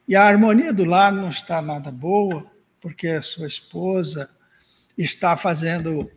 E 0.08 0.15
a 0.15 0.26
harmonia 0.26 0.73
do 0.73 0.84
lar 0.84 1.12
não 1.12 1.30
está 1.30 1.62
nada 1.62 1.89
boa, 1.89 2.45
porque 2.82 3.08
a 3.08 3.21
sua 3.21 3.47
esposa 3.47 4.30
está 4.97 5.38
fazendo 5.38 6.12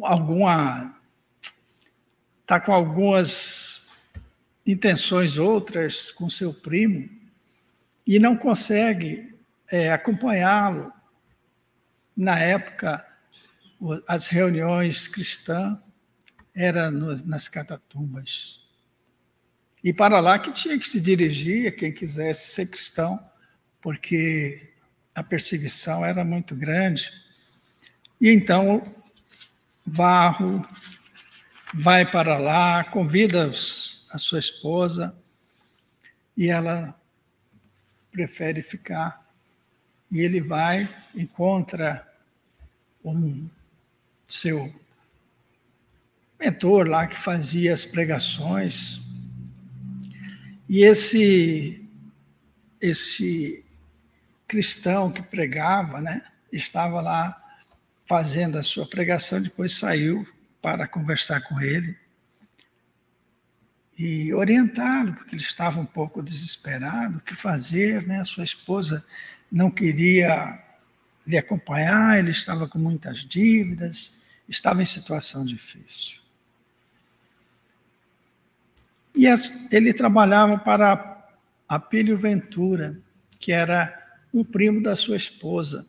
alguma 0.00 0.94
está 2.40 2.60
com 2.60 2.72
algumas 2.72 3.90
intenções 4.66 5.38
outras 5.38 6.10
com 6.10 6.28
seu 6.28 6.52
primo 6.52 7.08
e 8.06 8.18
não 8.18 8.36
consegue 8.36 9.34
é, 9.70 9.90
acompanhá-lo. 9.90 10.92
Na 12.16 12.38
época, 12.38 13.06
as 14.06 14.28
reuniões 14.28 15.08
cristãs 15.08 15.78
eram 16.54 16.90
nas 17.24 17.48
catatumbas. 17.48 18.61
E 19.82 19.92
para 19.92 20.20
lá 20.20 20.38
que 20.38 20.52
tinha 20.52 20.78
que 20.78 20.88
se 20.88 21.00
dirigir 21.00 21.74
quem 21.76 21.92
quisesse 21.92 22.52
ser 22.52 22.66
cristão, 22.66 23.18
porque 23.80 24.70
a 25.14 25.22
perseguição 25.22 26.04
era 26.04 26.24
muito 26.24 26.54
grande. 26.54 27.10
E 28.20 28.30
então, 28.30 28.82
Varro 29.84 30.64
vai 31.74 32.08
para 32.08 32.38
lá, 32.38 32.84
convida 32.84 33.50
a 34.10 34.18
sua 34.18 34.38
esposa 34.38 35.16
e 36.36 36.48
ela 36.48 36.94
prefere 38.10 38.62
ficar. 38.62 39.20
E 40.10 40.20
ele 40.20 40.40
vai, 40.40 40.88
encontra 41.14 42.06
um 43.04 43.48
seu 44.28 44.72
mentor 46.38 46.86
lá 46.86 47.06
que 47.06 47.16
fazia 47.16 47.72
as 47.72 47.84
pregações. 47.84 49.01
E 50.72 50.84
esse 50.84 51.86
esse 52.80 53.62
cristão 54.48 55.12
que 55.12 55.20
pregava, 55.20 56.00
né, 56.00 56.24
estava 56.50 56.98
lá 57.02 57.38
fazendo 58.06 58.56
a 58.56 58.62
sua 58.62 58.86
pregação, 58.86 59.42
depois 59.42 59.74
saiu 59.74 60.26
para 60.62 60.88
conversar 60.88 61.42
com 61.42 61.60
ele 61.60 61.94
e 63.98 64.32
orientá-lo, 64.32 65.12
porque 65.12 65.34
ele 65.34 65.42
estava 65.42 65.78
um 65.78 65.84
pouco 65.84 66.22
desesperado, 66.22 67.18
o 67.18 67.20
que 67.20 67.34
fazer, 67.34 68.06
né? 68.06 68.24
Sua 68.24 68.42
esposa 68.42 69.04
não 69.50 69.70
queria 69.70 70.58
lhe 71.26 71.36
acompanhar, 71.36 72.18
ele 72.18 72.30
estava 72.30 72.66
com 72.66 72.78
muitas 72.78 73.18
dívidas, 73.26 74.24
estava 74.48 74.80
em 74.80 74.86
situação 74.86 75.44
difícil. 75.44 76.21
E 79.22 79.26
ele 79.70 79.92
trabalhava 79.92 80.58
para 80.58 81.28
Apílio 81.68 82.18
Ventura, 82.18 82.98
que 83.38 83.52
era 83.52 83.96
um 84.34 84.42
primo 84.42 84.82
da 84.82 84.96
sua 84.96 85.14
esposa, 85.16 85.86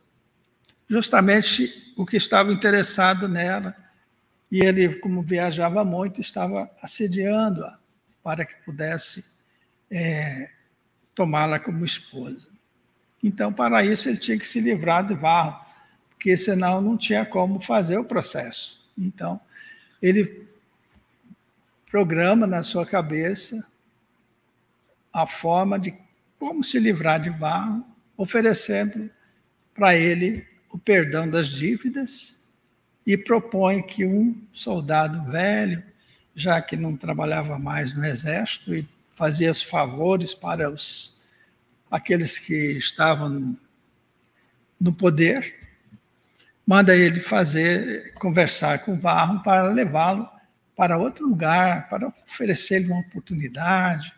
justamente 0.88 1.91
o 1.98 2.06
que 2.06 2.15
estava 2.15 2.54
interessado 2.54 3.28
nela. 3.28 3.76
E 4.52 4.63
ele, 4.63 5.00
como 5.00 5.24
viajava 5.24 5.84
muito, 5.84 6.22
estava 6.22 6.69
assediando-a 6.80 7.80
para 8.22 8.46
que 8.46 8.54
pudesse 8.63 9.26
é, 9.89 10.52
tomá-la 11.15 11.58
como 11.58 11.84
esposa. 11.84 12.48
Então, 13.24 13.52
para 13.52 13.84
isso, 13.84 14.10
ele 14.10 14.17
tinha 14.17 14.38
que 14.38 14.46
se 14.46 14.60
livrar 14.60 15.08
de 15.08 15.15
Varro, 15.15 15.60
porque 16.12 16.38
senão 16.38 16.80
não 16.80 16.96
tinha 16.96 17.26
como 17.26 17.60
fazer 17.60 17.98
o 17.98 18.06
processo. 18.06 18.88
Então, 18.96 19.41
ele 20.00 20.53
programa 21.93 22.47
na 22.47 22.63
sua 22.63 22.88
cabeça 22.88 23.63
a 25.13 25.27
forma 25.27 25.77
de 25.77 25.93
como 26.39 26.63
se 26.63 26.79
livrar 26.79 27.21
de 27.21 27.29
Varro, 27.29 27.86
oferecendo 28.17 29.12
para 29.75 29.95
ele 29.95 30.43
o 30.71 30.79
perdão 30.79 31.29
das 31.29 31.49
dívidas 31.49 32.47
e 33.06 33.15
propõe 33.15 33.84
que 33.84 34.08
um 34.08 34.36
soldado 34.51 35.32
velho 35.32 35.84
já 36.36 36.60
que 36.63 36.75
não 36.75 36.97
trabalhava 36.97 37.60
mais 37.60 37.93
no 37.93 38.03
exército 38.03 38.73
e 38.73 38.89
fazia 39.13 39.51
os 39.51 39.62
favores 39.62 40.34
para 40.34 40.71
os 40.71 41.21
aqueles 41.91 42.39
que 42.39 42.71
estavam 42.71 43.29
no, 43.29 43.60
no 44.82 44.91
poder, 44.91 45.60
manda 46.65 46.95
ele 46.97 47.19
fazer 47.19 48.15
conversar 48.15 48.79
com 48.79 48.93
o 48.93 48.97
Barro 48.97 49.43
para 49.43 49.69
levá-lo 49.69 50.33
para 50.76 50.98
outro 50.98 51.28
lugar, 51.28 51.88
para 51.90 52.08
oferecer-lhe 52.26 52.88
uma 52.88 53.00
oportunidade 53.02 54.14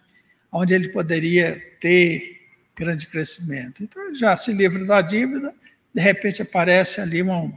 onde 0.52 0.74
ele 0.74 0.90
poderia 0.90 1.62
ter 1.82 2.42
grande 2.76 3.08
crescimento. 3.08 3.84
Então 3.84 4.16
já 4.16 4.36
se 4.38 4.54
livra 4.54 4.86
da 4.86 5.02
dívida, 5.02 5.54
de 5.94 6.02
repente 6.02 6.42
aparece 6.42 7.02
ali 7.02 7.22
uma, 7.22 7.52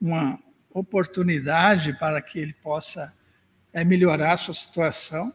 uma 0.00 0.38
oportunidade 0.70 1.92
para 1.94 2.20
que 2.22 2.38
ele 2.38 2.52
possa 2.54 3.12
é 3.76 3.84
melhorar 3.84 4.32
a 4.32 4.36
sua 4.38 4.54
situação. 4.54 5.30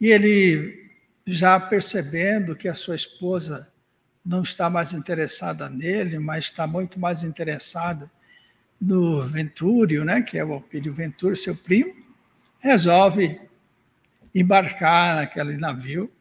E 0.00 0.08
ele, 0.08 0.90
já 1.24 1.58
percebendo 1.60 2.56
que 2.56 2.68
a 2.68 2.74
sua 2.74 2.96
esposa 2.96 3.72
não 4.24 4.42
está 4.42 4.68
mais 4.68 4.92
interessada 4.92 5.70
nele, 5.70 6.18
mas 6.18 6.46
está 6.46 6.66
muito 6.66 6.98
mais 6.98 7.22
interessada 7.22 8.10
no 8.80 9.22
Ventúrio, 9.24 10.04
né, 10.04 10.22
que 10.22 10.38
é 10.38 10.44
o 10.44 10.52
Alpírio 10.52 10.92
Ventúrio, 10.92 11.36
seu 11.36 11.56
primo, 11.56 11.94
resolve 12.60 13.40
embarcar 14.34 15.16
naquele 15.16 15.56
navio 15.56 16.12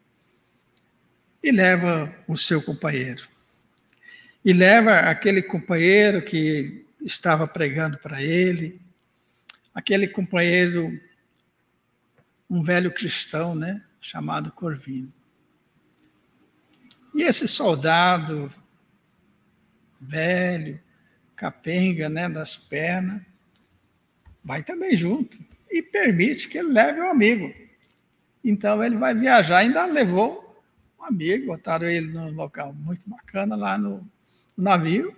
e 1.44 1.52
leva 1.52 2.14
o 2.28 2.38
seu 2.38 2.62
companheiro. 2.62 3.28
E 4.44 4.54
leva 4.54 5.00
aquele 5.00 5.42
companheiro 5.42 6.22
que 6.22 6.86
estava 7.02 7.48
pregando 7.48 7.98
para 7.98 8.22
ele, 8.22 8.80
aquele 9.74 10.08
companheiro, 10.08 11.00
um 12.50 12.64
velho 12.64 12.92
cristão, 12.92 13.54
né, 13.54 13.84
chamado 14.00 14.52
Corvino. 14.52 15.12
E 17.14 17.24
esse 17.24 17.48
soldado 17.48 18.54
velho, 20.00 20.80
capenga, 21.36 22.10
né, 22.10 22.30
das 22.30 22.56
pernas, 22.56 23.22
vai 24.44 24.64
também 24.64 24.96
junto 24.96 25.38
e 25.70 25.82
permite 25.82 26.48
que 26.48 26.58
ele 26.58 26.72
leve 26.72 27.02
um 27.02 27.10
amigo. 27.10 27.54
Então 28.44 28.84
ele 28.84 28.96
vai 28.96 29.14
viajar, 29.14 29.58
ainda 29.58 29.86
levou 29.86 30.64
um 31.00 31.04
amigo, 31.04 31.48
botaram 31.48 31.88
ele 31.88 32.08
num 32.08 32.32
local 32.32 32.74
muito 32.74 33.10
bacana 33.10 33.56
lá 33.56 33.78
no 33.78 34.08
navio. 34.56 35.16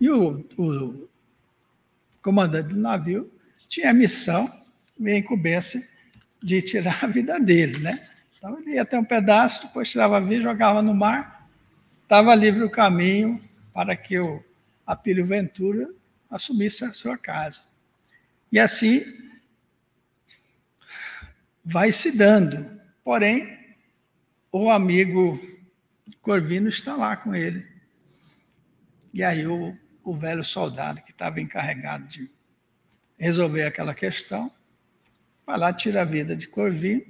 E 0.00 0.08
o, 0.10 0.44
o 0.56 1.08
comandante 2.22 2.70
do 2.70 2.80
navio, 2.80 3.30
tinha 3.68 3.90
a 3.90 3.94
missão 3.94 4.50
e 4.98 5.10
a 5.10 5.18
incumbência 5.18 5.82
de 6.42 6.62
tirar 6.62 7.04
a 7.04 7.06
vida 7.06 7.38
dele, 7.38 7.78
né? 7.78 8.08
Então 8.36 8.58
ele 8.58 8.72
ia 8.72 8.82
até 8.82 8.98
um 8.98 9.04
pedaço, 9.04 9.66
depois 9.66 9.90
tirava 9.90 10.16
a 10.16 10.20
vida, 10.20 10.42
jogava 10.42 10.82
no 10.82 10.94
mar, 10.94 11.48
estava 12.02 12.34
livre 12.34 12.64
o 12.64 12.70
caminho 12.70 13.40
para 13.72 13.96
que 13.96 14.18
o 14.18 14.42
Apílio 14.86 15.26
Ventura 15.26 15.90
assumisse 16.30 16.84
a 16.84 16.92
sua 16.92 17.16
casa. 17.16 17.62
E 18.50 18.58
assim 18.58 19.02
vai 21.64 21.92
se 21.92 22.16
dando. 22.16 22.80
Porém, 23.04 23.58
o 24.50 24.70
amigo 24.70 25.40
Corvino 26.20 26.68
está 26.68 26.94
lá 26.94 27.16
com 27.16 27.34
ele. 27.34 27.66
E 29.12 29.22
aí 29.22 29.46
o 29.46 29.76
o 30.04 30.16
velho 30.16 30.44
soldado 30.44 31.02
que 31.02 31.12
estava 31.12 31.40
encarregado 31.40 32.06
de 32.06 32.28
resolver 33.18 33.62
aquela 33.62 33.94
questão, 33.94 34.50
vai 35.46 35.56
lá, 35.56 35.72
tira 35.72 36.02
a 36.02 36.04
vida 36.04 36.34
de 36.34 36.48
Corvino, 36.48 37.04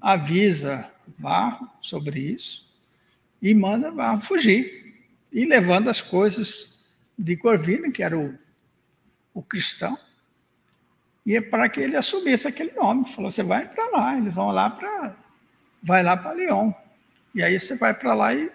avisa 0.00 0.90
Varro 1.18 1.70
sobre 1.80 2.18
isso 2.20 2.68
e 3.40 3.54
manda 3.54 3.92
Varro 3.92 4.20
fugir. 4.20 4.85
E 5.32 5.44
levando 5.44 5.88
as 5.88 6.00
coisas 6.00 6.90
de 7.18 7.36
Corvino, 7.36 7.92
que 7.92 8.02
era 8.02 8.18
o, 8.18 8.36
o 9.34 9.42
cristão, 9.42 9.98
e 11.24 11.36
é 11.36 11.40
para 11.40 11.68
que 11.68 11.80
ele 11.80 11.96
assumisse 11.96 12.46
aquele 12.46 12.72
nome. 12.72 13.08
Falou: 13.12 13.30
você 13.30 13.42
vai 13.42 13.68
para 13.68 13.90
lá, 13.90 14.16
eles 14.16 14.32
vão 14.32 14.48
lá 14.48 14.70
para. 14.70 15.16
Vai 15.82 16.02
lá 16.02 16.16
para 16.16 16.34
Lyon. 16.34 16.72
E 17.34 17.42
aí 17.42 17.58
você 17.58 17.76
vai 17.76 17.92
para 17.92 18.14
lá 18.14 18.34
e 18.34 18.50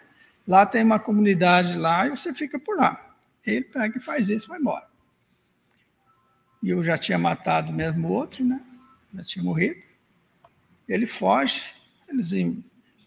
Lá 0.48 0.66
tem 0.66 0.84
uma 0.84 1.00
comunidade 1.00 1.78
lá 1.78 2.08
e 2.08 2.10
você 2.10 2.34
fica 2.34 2.60
por 2.60 2.78
lá. 2.78 3.00
Ele 3.46 3.64
pega 3.64 3.98
e 3.98 4.02
faz 4.02 4.30
isso 4.30 4.48
e 4.48 4.50
vai 4.50 4.60
embora. 4.60 4.86
E 6.62 6.70
eu 6.70 6.84
já 6.84 6.98
tinha 6.98 7.18
matado 7.18 7.72
mesmo 7.72 8.08
o 8.08 8.12
outro, 8.12 8.44
né? 8.44 8.62
Já 9.14 9.24
tinha 9.24 9.46
morrido. 9.46 9.82
Ele 10.88 11.08
foge, 11.08 11.74
eles 12.08 12.34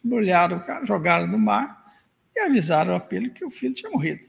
embrulharam 0.03 0.57
o 0.57 0.61
cara, 0.61 0.87
jogaram 0.87 1.27
no 1.27 1.38
mar 1.38 1.84
e 2.35 2.40
avisaram 2.40 2.97
a 2.97 3.01
Pelo 3.01 3.31
que 3.31 3.44
o 3.44 3.51
filho 3.51 3.75
tinha 3.75 3.90
morrido, 3.90 4.27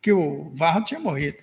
que 0.00 0.12
o 0.12 0.50
Varro 0.54 0.84
tinha 0.84 1.00
morrido. 1.00 1.38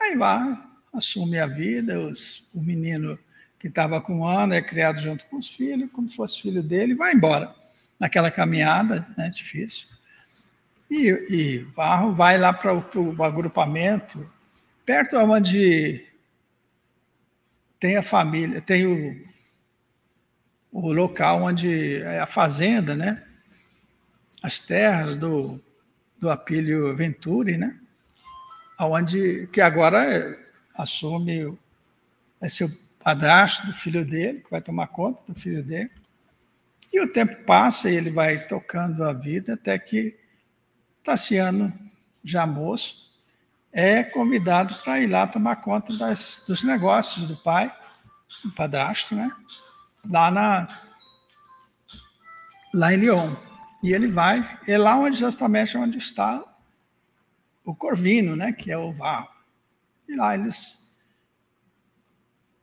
Aí 0.00 0.16
vai, 0.16 0.56
assume 0.92 1.38
a 1.38 1.46
vida, 1.46 2.00
os, 2.00 2.50
o 2.54 2.60
menino 2.60 3.18
que 3.58 3.68
estava 3.68 4.00
com 4.00 4.20
um 4.20 4.24
ano 4.24 4.54
é 4.54 4.62
criado 4.62 5.00
junto 5.00 5.24
com 5.26 5.36
os 5.36 5.48
filhos, 5.48 5.90
como 5.90 6.10
se 6.10 6.16
fosse 6.16 6.40
filho 6.40 6.62
dele, 6.62 6.94
vai 6.94 7.14
embora. 7.14 7.54
Naquela 7.98 8.30
caminhada, 8.30 9.06
né, 9.16 9.30
difícil. 9.30 9.88
E, 10.90 11.08
e 11.30 11.58
Barro 11.74 12.14
vai 12.14 12.38
lá 12.38 12.52
para 12.52 12.74
o 12.74 13.22
agrupamento, 13.22 14.30
perto 14.84 15.16
onde 15.16 16.04
tem 17.80 17.96
a 17.96 18.02
família, 18.02 18.60
tem 18.60 18.86
o, 18.86 19.26
o 20.70 20.92
local 20.92 21.42
onde 21.42 21.96
é 21.96 22.20
a 22.20 22.26
fazenda, 22.26 22.94
né? 22.94 23.25
As 24.46 24.60
terras 24.60 25.16
do, 25.16 25.60
do 26.20 26.30
Apílio 26.30 26.94
Venturi, 26.94 27.58
né? 27.58 27.76
Onde, 28.78 29.48
que 29.48 29.60
agora 29.60 30.38
assume 30.72 31.58
é 32.40 32.48
seu 32.48 32.68
padrasto 33.02 33.66
do 33.66 33.74
filho 33.74 34.06
dele, 34.06 34.38
que 34.42 34.48
vai 34.48 34.60
tomar 34.60 34.86
conta 34.86 35.20
do 35.26 35.34
filho 35.34 35.64
dele. 35.64 35.90
E 36.92 37.00
o 37.00 37.12
tempo 37.12 37.42
passa 37.42 37.90
e 37.90 37.96
ele 37.96 38.08
vai 38.08 38.38
tocando 38.46 39.02
a 39.02 39.12
vida 39.12 39.54
até 39.54 39.76
que 39.80 40.16
Tassiano, 41.02 41.72
já 42.22 42.46
moço, 42.46 43.12
é 43.72 44.04
convidado 44.04 44.76
para 44.76 45.00
ir 45.00 45.08
lá 45.08 45.26
tomar 45.26 45.56
conta 45.56 45.96
das, 45.96 46.44
dos 46.46 46.62
negócios 46.62 47.26
do 47.26 47.36
pai, 47.36 47.74
do 48.44 48.52
padrasto, 48.52 49.16
né? 49.16 49.28
lá 50.08 50.30
na, 50.30 50.68
lá 52.72 52.94
em 52.94 52.98
Lyon. 52.98 53.34
E 53.82 53.92
ele 53.92 54.08
vai, 54.08 54.58
é 54.66 54.78
lá 54.78 54.96
onde 54.96 55.18
justamente 55.18 55.76
onde 55.76 55.98
está 55.98 56.42
o 57.64 57.74
Corvino, 57.74 58.36
né, 58.36 58.52
que 58.52 58.70
é 58.70 58.78
o 58.78 58.92
Varro. 58.92 59.28
E 60.08 60.14
lá 60.14 60.34
eles 60.34 60.86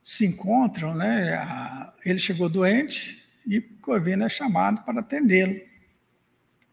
se 0.04 0.26
encontram, 0.26 0.95
né? 0.95 1.91
Ele 2.06 2.19
chegou 2.19 2.49
doente 2.49 3.23
e 3.45 3.62
Corvino 3.62 4.26
é 4.26 4.30
chamado 4.30 4.84
para 4.84 4.99
atendê-lo. 4.99 5.60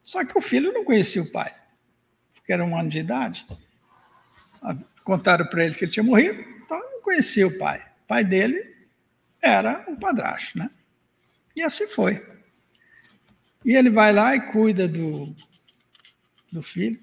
Só 0.03 0.25
que 0.25 0.37
o 0.37 0.41
filho 0.41 0.73
não 0.73 0.85
conhecia 0.85 1.23
o 1.23 1.31
pai, 1.31 1.55
porque 2.35 2.53
era 2.53 2.65
um 2.65 2.77
ano 2.77 2.89
de 2.89 2.99
idade. 2.99 3.47
Contaram 5.05 5.47
para 5.47 5.65
ele 5.65 5.75
que 5.75 5.85
ele 5.85 5.93
tinha 5.93 6.05
morrido, 6.05 6.41
então 6.41 6.79
não 6.79 7.03
conhecia 7.03 7.47
o 7.47 7.59
pai. 7.59 7.81
O 8.05 8.07
pai 8.07 8.25
dele 8.25 8.77
era 9.41 9.85
o 9.89 9.97
padrasto, 9.99 10.59
né? 10.59 10.71
E 11.55 11.63
assim 11.63 11.87
foi. 11.89 12.25
E 13.65 13.77
ele 13.77 13.91
vai 13.91 14.13
lá 14.13 14.35
e 14.35 14.41
cuida 14.53 14.89
do, 14.89 15.35
do 16.51 16.63
filho. 16.63 16.99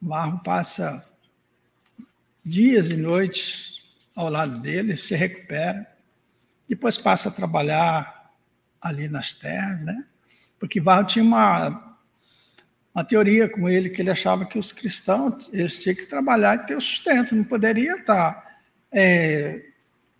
Marro 0.00 0.42
passa 0.42 1.06
dias 2.44 2.88
e 2.88 2.96
noites 2.96 3.82
ao 4.14 4.30
lado 4.30 4.58
dele, 4.58 4.96
se 4.96 5.14
recupera. 5.14 5.86
Depois 6.68 6.96
passa 6.96 7.28
a 7.28 7.32
trabalhar 7.32 8.32
ali 8.80 9.08
nas 9.08 9.34
terras, 9.34 9.82
né? 9.84 10.04
Porque 10.58 10.80
Varro 10.80 11.04
tinha 11.04 11.24
uma, 11.24 11.96
uma 12.94 13.04
teoria 13.04 13.48
com 13.48 13.68
ele 13.68 13.90
que 13.90 14.00
ele 14.00 14.10
achava 14.10 14.46
que 14.46 14.58
os 14.58 14.72
cristãos 14.72 15.50
eles 15.52 15.78
tinham 15.82 15.96
que 15.96 16.06
trabalhar 16.06 16.56
e 16.56 16.66
ter 16.66 16.76
o 16.76 16.80
sustento, 16.80 17.34
não 17.34 17.44
poderia 17.44 17.96
estar 17.96 18.60
é, 18.90 19.67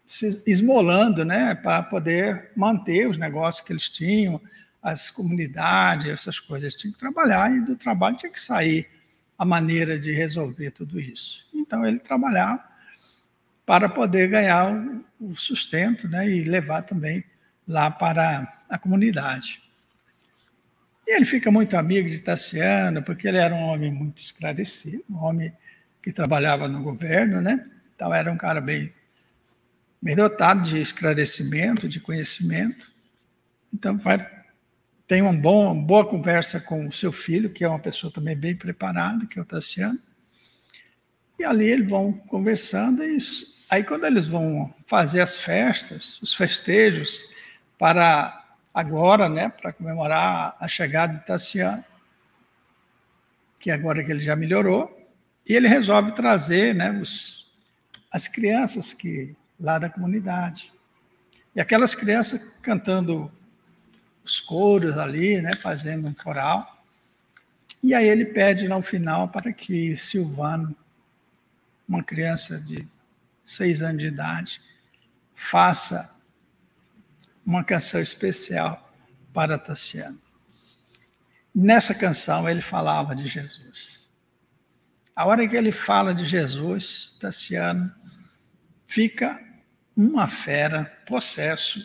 se 0.08 0.42
esmolando, 0.46 1.22
né, 1.22 1.54
para 1.54 1.82
poder 1.82 2.50
manter 2.56 3.06
os 3.06 3.18
negócios 3.18 3.64
que 3.64 3.72
eles 3.72 3.90
tinham, 3.90 4.40
as 4.82 5.10
comunidades, 5.10 6.06
essas 6.06 6.40
coisas. 6.40 6.72
Eles 6.72 6.76
tinham 6.76 6.94
que 6.94 6.98
trabalhar 6.98 7.54
e 7.54 7.60
do 7.60 7.76
trabalho 7.76 8.16
tinha 8.16 8.32
que 8.32 8.40
sair 8.40 8.88
a 9.38 9.44
maneira 9.44 9.98
de 9.98 10.12
resolver 10.12 10.70
tudo 10.70 10.98
isso. 10.98 11.46
Então 11.54 11.86
ele 11.86 11.98
trabalhava 11.98 12.64
para 13.66 13.86
poder 13.86 14.28
ganhar 14.30 14.66
o 15.20 15.36
sustento, 15.36 16.08
né, 16.08 16.26
e 16.26 16.42
levar 16.42 16.82
também 16.82 17.22
lá 17.66 17.90
para 17.90 18.50
a 18.66 18.78
comunidade. 18.78 19.60
E 21.06 21.14
ele 21.14 21.26
fica 21.26 21.50
muito 21.50 21.76
amigo 21.76 22.08
de 22.08 22.20
Tassiano, 22.20 23.02
porque 23.02 23.28
ele 23.28 23.36
era 23.36 23.54
um 23.54 23.62
homem 23.62 23.92
muito 23.92 24.22
esclarecido, 24.22 25.04
um 25.10 25.18
homem 25.22 25.52
que 26.02 26.12
trabalhava 26.12 26.66
no 26.66 26.82
governo, 26.82 27.42
né? 27.42 27.66
Então 27.94 28.12
era 28.12 28.32
um 28.32 28.38
cara 28.38 28.60
bem 28.60 28.92
bem 30.00 30.14
dotado 30.14 30.62
de 30.62 30.80
esclarecimento, 30.80 31.88
de 31.88 32.00
conhecimento. 32.00 32.92
Então, 33.72 33.98
vai, 33.98 34.18
tem 35.06 35.22
uma 35.22 35.32
boa, 35.32 35.72
uma 35.72 35.82
boa 35.82 36.06
conversa 36.06 36.60
com 36.60 36.86
o 36.86 36.92
seu 36.92 37.10
filho, 37.10 37.50
que 37.50 37.64
é 37.64 37.68
uma 37.68 37.78
pessoa 37.78 38.12
também 38.12 38.36
bem 38.36 38.54
preparada, 38.54 39.26
que 39.26 39.38
é 39.38 39.42
o 39.42 39.44
Tassiano. 39.44 39.98
E 41.38 41.44
ali 41.44 41.66
eles 41.66 41.88
vão 41.88 42.12
conversando, 42.12 43.02
e 43.02 43.16
aí 43.70 43.84
quando 43.84 44.04
eles 44.04 44.26
vão 44.26 44.74
fazer 44.86 45.20
as 45.20 45.36
festas, 45.36 46.20
os 46.20 46.34
festejos, 46.34 47.24
para 47.78 48.44
agora, 48.74 49.28
né, 49.28 49.48
para 49.48 49.72
comemorar 49.72 50.56
a 50.60 50.68
chegada 50.68 51.14
de 51.14 51.24
Tassiano, 51.24 51.84
que 53.58 53.70
agora 53.70 54.04
que 54.04 54.10
ele 54.10 54.20
já 54.20 54.36
melhorou, 54.36 54.94
e 55.48 55.54
ele 55.54 55.68
resolve 55.68 56.12
trazer 56.12 56.74
né, 56.74 56.90
os, 57.00 57.50
as 58.12 58.28
crianças 58.28 58.92
que 58.92 59.34
lá 59.58 59.78
da 59.78 59.90
comunidade. 59.90 60.72
E 61.54 61.60
aquelas 61.60 61.94
crianças 61.94 62.58
cantando 62.62 63.30
os 64.24 64.38
coros 64.40 64.98
ali, 64.98 65.40
né, 65.40 65.54
fazendo 65.54 66.06
um 66.06 66.12
coral. 66.12 66.84
E 67.82 67.94
aí 67.94 68.06
ele 68.06 68.26
pede 68.26 68.68
no 68.68 68.82
final 68.82 69.28
para 69.28 69.52
que 69.52 69.96
Silvano, 69.96 70.76
uma 71.88 72.02
criança 72.02 72.60
de 72.60 72.86
seis 73.44 73.80
anos 73.82 74.02
de 74.02 74.08
idade, 74.08 74.60
faça 75.34 76.14
uma 77.46 77.64
canção 77.64 78.00
especial 78.00 78.92
para 79.32 79.58
Tassiano. 79.58 80.20
Nessa 81.54 81.94
canção 81.94 82.48
ele 82.48 82.60
falava 82.60 83.16
de 83.16 83.26
Jesus. 83.26 84.08
A 85.16 85.24
hora 85.24 85.48
que 85.48 85.56
ele 85.56 85.72
fala 85.72 86.14
de 86.14 86.26
Jesus, 86.26 87.16
Tassiano 87.18 87.92
fica 88.86 89.47
uma 89.98 90.28
fera, 90.28 90.84
possesso, 91.04 91.80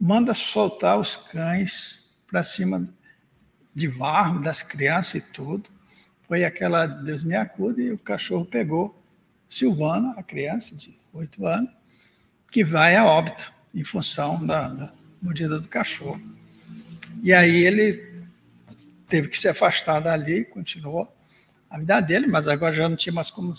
manda 0.00 0.32
soltar 0.32 0.98
os 0.98 1.14
cães 1.14 2.16
para 2.26 2.42
cima 2.42 2.88
de 3.74 3.86
barro 3.86 4.40
das 4.40 4.62
crianças 4.62 5.16
e 5.16 5.20
tudo. 5.20 5.68
Foi 6.26 6.42
aquela 6.42 6.86
Deus 6.86 7.22
me 7.22 7.34
e 7.76 7.92
o 7.92 7.98
cachorro 7.98 8.46
pegou 8.46 8.98
Silvana, 9.46 10.14
a 10.16 10.22
criança 10.22 10.74
de 10.74 10.98
oito 11.12 11.46
anos, 11.46 11.70
que 12.50 12.64
vai 12.64 12.96
a 12.96 13.04
óbito 13.04 13.52
em 13.74 13.84
função 13.84 14.44
da, 14.46 14.68
da 14.68 14.92
mordida 15.20 15.60
do 15.60 15.68
cachorro. 15.68 16.22
E 17.22 17.30
aí 17.30 17.62
ele 17.62 18.24
teve 19.06 19.28
que 19.28 19.38
se 19.38 19.48
afastar 19.48 20.00
dali, 20.00 20.46
continuou 20.46 21.14
a 21.68 21.78
vida 21.78 22.00
dele, 22.00 22.26
mas 22.26 22.48
agora 22.48 22.72
já 22.72 22.88
não 22.88 22.96
tinha 22.96 23.12
mais 23.12 23.28
como 23.28 23.52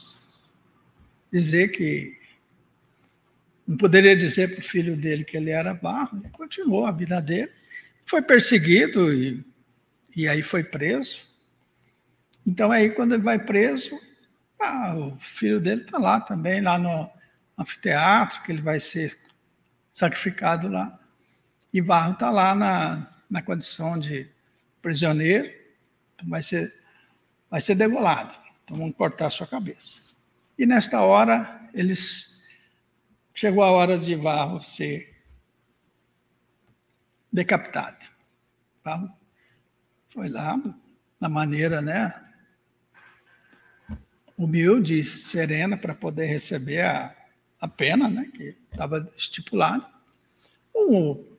dizer 1.32 1.68
que 1.68 2.25
não 3.68 3.78
poderia 3.78 4.16
dizer 4.16 4.52
para 4.52 4.60
o 4.60 4.64
filho 4.64 4.96
dele 4.96 5.24
que 5.24 5.36
ele 5.36 5.50
era 5.50 5.74
barro, 5.74 6.20
ele 6.20 6.30
continuou 6.30 6.86
a 6.86 6.92
vida 6.92 7.20
dele. 7.20 7.52
Foi 8.06 8.22
perseguido 8.22 9.12
e, 9.12 9.44
e 10.16 10.28
aí 10.28 10.44
foi 10.44 10.64
preso. 10.64 11.28
Então, 12.46 12.72
aí, 12.72 12.92
quando 12.92 13.14
ele 13.14 13.24
vai 13.24 13.40
preso, 13.40 14.00
ah, 14.60 14.96
o 14.96 15.18
filho 15.20 15.60
dele 15.60 15.82
está 15.82 15.98
lá 15.98 16.22
também, 16.22 16.62
lá 16.62 16.78
no 16.78 17.10
anfiteatro, 17.58 18.44
que 18.44 18.52
ele 18.52 18.62
vai 18.62 18.80
ser 18.80 19.18
sacrificado 19.96 20.68
lá. 20.68 20.98
E 21.74 21.82
Barro 21.82 22.14
está 22.14 22.30
lá 22.30 22.54
na, 22.54 23.08
na 23.28 23.42
condição 23.42 23.98
de 23.98 24.28
prisioneiro, 24.80 25.52
vai 26.24 26.44
ser, 26.44 26.72
vai 27.50 27.60
ser 27.60 27.74
degolado. 27.74 28.36
Então, 28.64 28.78
vão 28.78 28.92
cortar 28.92 29.28
a 29.28 29.32
sua 29.32 29.48
cabeça. 29.48 30.04
E 30.58 30.68
nesta 30.68 31.02
hora, 31.02 31.68
eles 31.74 32.35
chegou 33.36 33.62
a 33.62 33.72
hora 33.72 34.00
de 34.00 34.16
Varro 34.16 34.62
ser 34.62 35.14
decapitado. 37.32 38.08
Varro 38.82 39.12
foi 40.08 40.30
lá, 40.30 40.58
na 41.20 41.28
maneira, 41.28 41.82
né, 41.82 42.14
humilde 44.38 45.00
e 45.00 45.06
serena 45.06 45.76
para 45.78 45.94
poder 45.94 46.28
receber 46.28 46.82
a, 46.82 47.14
a 47.60 47.68
pena, 47.68 48.10
né, 48.10 48.32
que 48.34 48.56
estava 48.72 49.12
estipulada. 49.18 49.86
Um, 50.74 51.36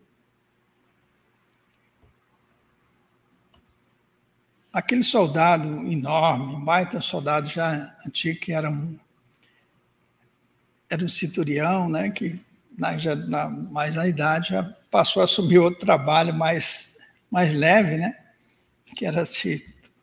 aquele 4.71 5.03
soldado 5.03 5.67
enorme, 5.91 6.57
um 6.57 6.65
baita 6.65 7.01
soldado 7.01 7.49
já 7.49 7.97
antigo, 8.07 8.41
que 8.41 8.53
era 8.53 8.71
um 8.71 8.99
era 10.89 11.05
um 11.05 11.09
cinturião, 11.09 11.89
né, 11.89 12.11
que 12.11 12.41
na, 12.77 12.97
já, 12.97 13.15
na, 13.15 13.49
mais 13.49 13.95
na 13.95 14.07
idade 14.07 14.51
já 14.51 14.63
passou 14.91 15.21
a 15.21 15.25
assumir 15.25 15.59
outro 15.59 15.81
trabalho 15.81 16.33
mais, 16.33 16.99
mais 17.31 17.55
leve, 17.55 17.97
né, 17.97 18.17
que 18.95 19.05
era 19.05 19.27
se 19.27 19.57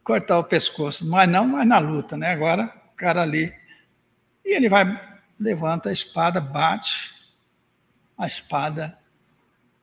cortar 0.04 0.40
o 0.40 0.44
pescoço, 0.44 1.10
mas 1.10 1.30
não 1.30 1.48
mais 1.48 1.68
na 1.68 1.80
luta, 1.80 2.18
né, 2.18 2.32
agora 2.32 2.72
o 2.94 2.96
cara 2.96 3.22
ali, 3.22 3.54
e 4.46 4.56
ele 4.56 4.68
vai, 4.68 4.86
levanta 5.40 5.90
a 5.90 5.94
espada, 5.94 6.42
bate, 6.42 7.14
a 8.18 8.28
espada 8.28 8.98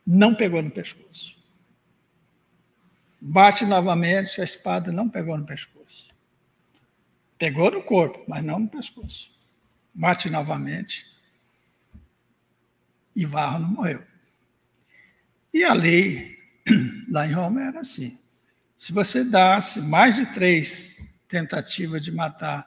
não 0.07 0.35
pegou 0.35 0.63
no 0.63 0.71
pescoço. 0.71 1.39
Bate 3.23 3.67
novamente, 3.67 4.41
a 4.41 4.45
espada 4.45 4.91
não 4.91 5.09
pegou 5.09 5.37
no 5.37 5.45
pescoço. 5.45 6.09
Pegou 7.39 7.71
no 7.71 7.83
corpo, 7.83 8.23
mas 8.27 8.43
não 8.43 8.61
no 8.61 8.69
pescoço 8.69 9.31
bate 10.01 10.31
novamente 10.31 11.05
e 13.15 13.27
Varro 13.27 13.61
não 13.61 13.69
morreu. 13.69 14.03
E 15.53 15.63
a 15.63 15.75
lei 15.75 16.39
lá 17.11 17.27
em 17.27 17.33
Roma 17.33 17.63
era 17.63 17.81
assim: 17.81 18.19
se 18.79 18.95
você 18.95 19.23
dasse 19.25 19.83
mais 19.83 20.17
de 20.17 20.25
três 20.33 21.21
tentativas 21.29 22.03
de 22.03 22.11
matar, 22.11 22.67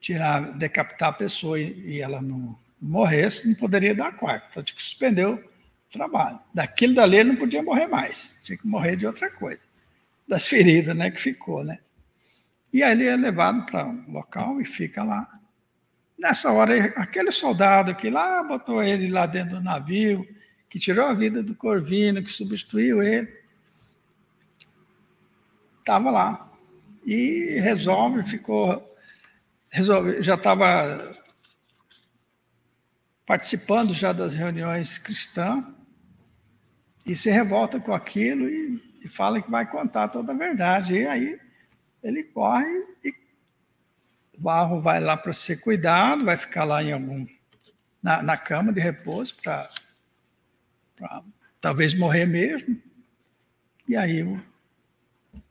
tirar, 0.00 0.56
decapitar 0.56 1.08
a 1.08 1.14
pessoa 1.14 1.58
e, 1.58 2.00
ela 2.00 2.22
não 2.22 2.56
morresse, 2.80 3.48
não 3.48 3.56
poderia 3.56 3.94
dar 3.94 4.08
a 4.08 4.12
quarta. 4.12 4.46
Então 4.48 4.62
tinha 4.62 4.76
que 4.76 4.82
suspender 4.82 5.26
o 5.26 5.42
trabalho. 5.90 6.38
Daquilo 6.54 6.94
da 6.94 7.04
lei 7.04 7.24
não 7.24 7.34
podia 7.34 7.64
morrer 7.64 7.88
mais, 7.88 8.38
tinha 8.44 8.56
que 8.56 8.66
morrer 8.66 8.94
de 8.94 9.08
outra 9.08 9.28
coisa. 9.28 9.60
Das 10.28 10.46
feridas 10.46 10.96
né, 10.96 11.10
que 11.10 11.20
ficou, 11.20 11.64
né? 11.64 11.80
E 12.72 12.80
aí 12.84 12.92
ele 12.92 13.06
é 13.06 13.16
levado 13.16 13.66
para 13.66 13.84
um 13.84 14.12
local 14.12 14.60
e 14.60 14.64
fica 14.64 15.02
lá 15.02 15.39
Nessa 16.20 16.52
hora, 16.52 16.74
aquele 16.96 17.32
soldado 17.32 17.94
que 17.94 18.10
lá 18.10 18.42
botou 18.42 18.82
ele 18.82 19.08
lá 19.08 19.24
dentro 19.24 19.56
do 19.56 19.62
navio, 19.62 20.28
que 20.68 20.78
tirou 20.78 21.06
a 21.06 21.14
vida 21.14 21.42
do 21.42 21.54
Corvino, 21.54 22.22
que 22.22 22.30
substituiu 22.30 23.02
ele, 23.02 23.26
estava 25.78 26.10
lá. 26.10 26.52
E 27.06 27.58
resolve, 27.60 28.22
ficou. 28.28 28.86
Resolve, 29.70 30.22
já 30.22 30.34
estava 30.34 31.16
participando 33.24 33.94
já 33.94 34.12
das 34.12 34.34
reuniões 34.34 34.98
cristãs 34.98 35.64
e 37.06 37.16
se 37.16 37.30
revolta 37.30 37.80
com 37.80 37.94
aquilo 37.94 38.46
e, 38.46 38.82
e 39.02 39.08
fala 39.08 39.40
que 39.40 39.50
vai 39.50 39.64
contar 39.64 40.08
toda 40.08 40.32
a 40.32 40.36
verdade. 40.36 40.96
E 40.96 41.06
aí 41.06 41.40
ele 42.02 42.24
corre 42.24 42.68
e 43.02 43.14
barro 44.40 44.80
vai 44.80 45.00
lá 45.00 45.16
para 45.16 45.32
ser 45.32 45.60
cuidado, 45.60 46.24
vai 46.24 46.36
ficar 46.36 46.64
lá 46.64 46.82
em 46.82 46.92
algum 46.92 47.26
na, 48.02 48.22
na 48.22 48.36
cama 48.36 48.72
de 48.72 48.80
repouso 48.80 49.36
para 49.42 49.70
talvez 51.60 51.94
morrer 51.94 52.26
mesmo. 52.26 52.80
E 53.86 53.96
aí 53.96 54.24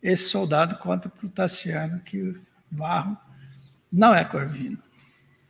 esse 0.01 0.29
soldado 0.29 0.77
conta 0.77 1.07
para 1.07 1.25
o 1.25 1.29
Tassiano 1.29 1.99
que 2.01 2.21
o 2.21 2.41
Barro 2.71 3.17
não 3.91 4.15
é 4.15 4.23
Corvino, 4.25 4.81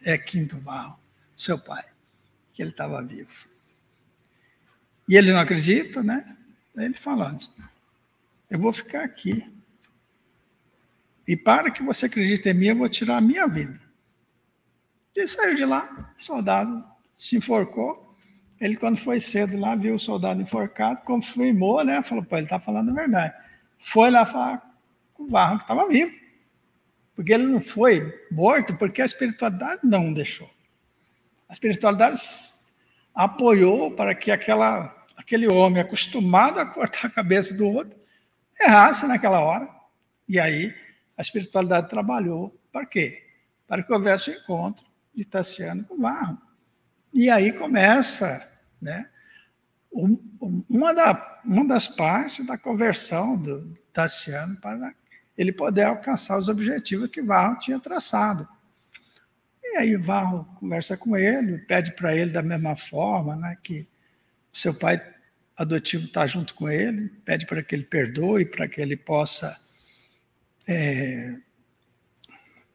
é 0.04 0.18
Quinto 0.18 0.58
Barro, 0.58 1.00
seu 1.38 1.58
pai, 1.58 1.86
que 2.54 2.62
ele 2.62 2.72
estava 2.72 3.02
vivo. 3.02 3.32
E 5.08 5.16
ele 5.16 5.32
não 5.32 5.40
acredita, 5.40 6.04
né? 6.04 6.36
Daí 6.76 6.86
ele 6.86 6.98
fala: 6.98 7.38
Eu 8.50 8.60
vou 8.60 8.74
ficar 8.74 9.04
aqui. 9.04 9.48
E 11.30 11.38
para 11.38 11.70
que 11.70 11.84
você 11.84 12.08
acredite 12.08 12.50
em 12.50 12.56
mim, 12.56 12.66
eu 12.70 12.76
vou 12.76 12.90
tirar 12.90 13.18
a 13.18 13.22
minha 13.22 13.46
vida. 13.46 13.80
Ele 15.16 15.28
saiu 15.28 15.54
de 15.54 15.64
lá, 15.64 16.12
o 16.18 16.24
soldado 16.24 16.84
se 17.16 17.38
enforcou. 17.38 18.16
Ele, 18.60 18.76
quando 18.76 18.98
foi 18.98 19.20
cedo 19.20 19.56
lá, 19.56 19.76
viu 19.76 19.94
o 19.94 20.00
soldado 20.00 20.42
enforcado, 20.42 21.04
confirmou, 21.04 21.86
né? 21.86 22.02
Falou, 22.02 22.26
pô, 22.26 22.36
ele 22.36 22.48
está 22.48 22.60
falando 22.60 22.90
a 22.90 22.94
verdade. 22.96 23.36
Foi 23.78 24.10
lá 24.10 24.26
falar 24.26 24.74
com 25.14 25.22
o 25.22 25.28
Barro 25.28 25.58
que 25.58 25.66
estava 25.66 25.88
vivo. 25.88 26.12
Porque 27.16 27.32
ele 27.32 27.46
não 27.46 27.62
foi 27.62 28.12
morto, 28.32 28.76
porque 28.76 29.00
a 29.00 29.06
espiritualidade 29.06 29.82
não 29.84 30.12
deixou. 30.12 30.50
A 31.48 31.54
espiritualidade 31.54 32.20
apoiou 33.14 33.92
para 33.92 34.16
que 34.16 34.32
aquela, 34.32 34.96
aquele 35.16 35.48
homem 35.48 35.80
acostumado 35.80 36.60
a 36.60 36.66
cortar 36.66 37.06
a 37.06 37.12
cabeça 37.12 37.54
do 37.54 37.68
outro 37.68 37.96
errasse 38.60 39.06
naquela 39.06 39.42
hora. 39.42 39.70
E 40.28 40.40
aí 40.40 40.89
a 41.20 41.22
espiritualidade 41.22 41.90
trabalhou 41.90 42.58
para 42.72 42.86
quê? 42.86 43.22
Para 43.68 43.84
que 43.84 43.92
houvesse 43.92 44.30
o 44.30 44.34
encontro 44.34 44.86
de 45.14 45.26
Tassiano 45.26 45.84
com 45.84 46.00
Barro. 46.00 46.42
E 47.14 47.30
aí 47.30 47.52
começa 47.52 48.50
né, 48.82 49.06
uma, 49.92 50.94
da, 50.94 51.42
uma 51.44 51.68
das 51.68 51.90
partes 51.90 52.46
da 52.46 52.58
conversão 52.58 53.38
do 53.38 53.74
Tassiano 53.92 54.56
para 54.62 54.94
ele 55.38 55.52
poder 55.52 55.84
alcançar 55.84 56.38
os 56.38 56.48
objetivos 56.48 57.10
que 57.10 57.22
Varro 57.22 57.60
tinha 57.60 57.82
traçado. 57.82 58.48
E 59.62 59.76
aí 59.76 59.98
Varro 59.98 60.46
conversa 60.58 60.96
com 60.96 61.18
ele, 61.18 61.58
pede 61.58 61.92
para 61.92 62.16
ele 62.16 62.32
da 62.32 62.42
mesma 62.42 62.78
forma, 62.78 63.36
né, 63.36 63.58
que 63.62 63.86
seu 64.54 64.74
pai 64.74 65.06
adotivo 65.58 66.06
está 66.06 66.26
junto 66.26 66.54
com 66.54 66.70
ele, 66.70 67.10
pede 67.26 67.46
para 67.46 67.62
que 67.62 67.76
ele 67.76 67.84
perdoe, 67.84 68.46
para 68.46 68.70
que 68.70 68.80
ele 68.80 68.96
possa 68.96 69.68
é, 70.72 71.36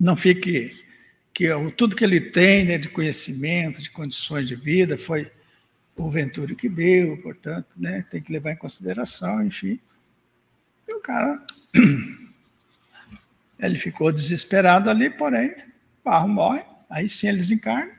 não 0.00 0.16
fique 0.16 0.76
que 1.33 1.48
tudo 1.76 1.94
que 1.94 2.02
ele 2.02 2.20
tem 2.20 2.64
né, 2.64 2.76
de 2.76 2.88
conhecimento, 2.88 3.80
de 3.80 3.88
condições 3.88 4.48
de 4.48 4.57
vida, 4.57 4.98
foi 4.98 5.30
o 5.96 6.11
Ventúrio 6.11 6.57
que 6.57 6.68
deu, 6.68 7.16
portanto, 7.18 7.68
né, 7.76 8.04
tem 8.11 8.20
que 8.20 8.33
levar 8.33 8.50
em 8.50 8.57
consideração, 8.57 9.46
enfim. 9.46 9.78
E 10.88 10.92
o 10.92 11.00
cara, 11.00 11.40
ele 13.61 13.78
ficou 13.78 14.11
desesperado 14.11 14.90
ali, 14.90 15.09
porém, 15.09 15.54
Barro 16.04 16.28
morre, 16.28 16.62
aí 16.90 17.09
sim 17.09 17.28
ele 17.28 17.38
desencarna. 17.38 17.92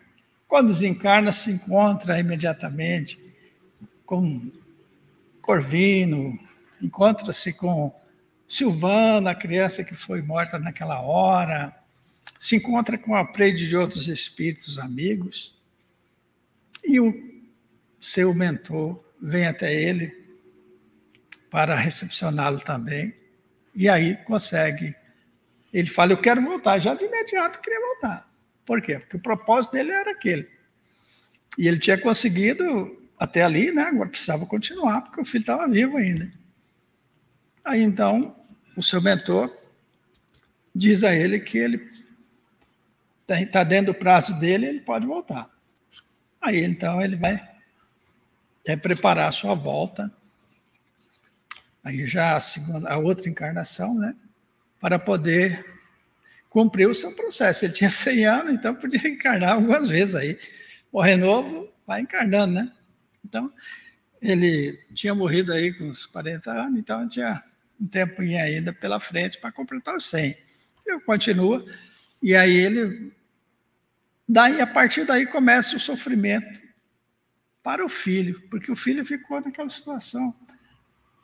Quando 0.46 0.74
desencarna, 0.74 1.32
se 1.32 1.52
encontra 1.52 2.20
imediatamente 2.20 3.18
com 4.06 4.52
Corvino, 5.42 6.38
encontra-se 6.82 7.54
com 7.54 7.94
Silvana, 8.48 9.32
a 9.32 9.36
criança 9.36 9.84
que 9.84 9.96
foi 9.96 10.22
morta 10.22 10.60
naquela 10.60 11.02
hora, 11.02 11.76
se 12.40 12.56
encontra 12.56 12.98
com 12.98 13.16
a 13.16 13.26
prede 13.26 13.68
de 13.68 13.76
outros 13.76 14.08
espíritos 14.08 14.78
amigos 14.78 15.56
e 16.84 17.00
o 17.00 17.14
seu 18.00 18.34
mentor 18.34 19.04
vem 19.20 19.48
até 19.48 19.74
ele 19.74 20.14
para 21.50 21.76
recepcioná-lo 21.76 22.60
também 22.60 23.16
e 23.76 23.90
aí 23.90 24.16
consegue. 24.18 24.96
Ele 25.74 25.90
fala: 25.90 26.14
Eu 26.14 26.22
quero 26.22 26.42
voltar. 26.42 26.80
Já 26.80 26.96
de 26.96 27.06
imediato 27.06 27.60
queria 27.60 27.80
voltar. 27.80 28.26
Por 28.66 28.82
quê? 28.82 29.00
Porque 29.00 29.18
o 29.18 29.22
propósito 29.22 29.74
dele 29.74 29.92
era 29.92 30.12
aquele. 30.12 30.48
E 31.58 31.68
ele 31.68 31.78
tinha 31.78 32.00
conseguido 32.00 33.10
até 33.20 33.44
ali, 33.44 33.72
né? 33.72 33.84
Agora 33.84 34.10
precisava 34.10 34.46
continuar, 34.46 35.02
porque 35.02 35.22
o 35.22 35.26
filho 35.26 35.42
estava 35.42 35.68
vivo 35.68 35.98
ainda. 35.98 36.32
Aí 37.66 37.82
então, 37.82 38.36
o 38.78 38.84
seu 38.84 39.02
mentor 39.02 39.52
diz 40.74 41.04
a 41.04 41.16
ele 41.16 41.40
que 41.40 41.58
ele 41.58 41.92
está 43.28 43.64
dentro 43.64 43.92
do 43.92 43.98
prazo 43.98 44.40
dele, 44.40 44.68
ele 44.68 44.82
pode 44.82 45.08
voltar. 45.08 45.50
Aí 46.40 46.64
então 46.64 47.02
ele 47.02 47.16
vai 47.16 47.44
é, 48.68 48.76
preparar 48.76 49.30
a 49.30 49.32
sua 49.32 49.56
volta, 49.56 50.12
aí 51.84 52.06
já 52.06 52.36
a, 52.36 52.40
segunda, 52.40 52.88
a 52.88 52.98
outra 52.98 53.28
encarnação, 53.28 53.96
né? 53.96 54.16
Para 54.80 55.00
poder 55.00 55.66
cumprir 56.52 56.88
o 56.88 56.94
seu 56.94 57.16
processo. 57.16 57.66
Ele 57.66 57.74
tinha 57.74 57.90
100 57.92 58.26
anos, 58.28 58.54
então 58.54 58.76
podia 58.76 59.08
encarnar 59.10 59.54
algumas 59.54 59.90
vezes 59.90 60.14
aí. 60.14 60.38
Morrer 60.94 61.16
novo, 61.16 61.68
vai 61.88 62.02
encarnando, 62.02 62.54
né? 62.54 62.72
Então, 63.26 63.52
ele 64.22 64.80
tinha 64.94 65.16
morrido 65.16 65.52
aí 65.52 65.74
com 65.74 65.86
uns 65.86 66.06
40 66.06 66.52
anos, 66.52 66.80
então 66.80 67.10
tinha 67.10 67.44
um 67.80 67.88
tempinho 67.88 68.42
ainda 68.42 68.74
pela 68.74 69.00
frente 69.00 69.38
para 69.38 69.52
completar 69.52 69.96
os 69.96 70.06
100. 70.06 70.36
Ele 70.86 71.00
continua 71.02 71.66
e 72.22 72.36
aí 72.36 72.56
ele. 72.56 73.12
Daí, 74.28 74.60
a 74.60 74.68
partir 74.68 75.06
daí, 75.06 75.26
começa 75.26 75.76
o 75.76 75.80
sofrimento 75.80 76.60
para 77.62 77.86
o 77.86 77.90
filho, 77.90 78.42
porque 78.50 78.72
o 78.72 78.76
filho 78.76 79.06
ficou 79.06 79.42
naquela 79.42 79.70
situação. 79.70 80.34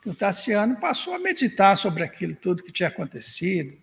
O 0.04 0.14
Tassiano 0.14 0.76
passou 0.76 1.14
a 1.14 1.18
meditar 1.18 1.76
sobre 1.76 2.02
aquilo 2.02 2.34
tudo 2.34 2.62
que 2.62 2.72
tinha 2.72 2.88
acontecido, 2.88 3.76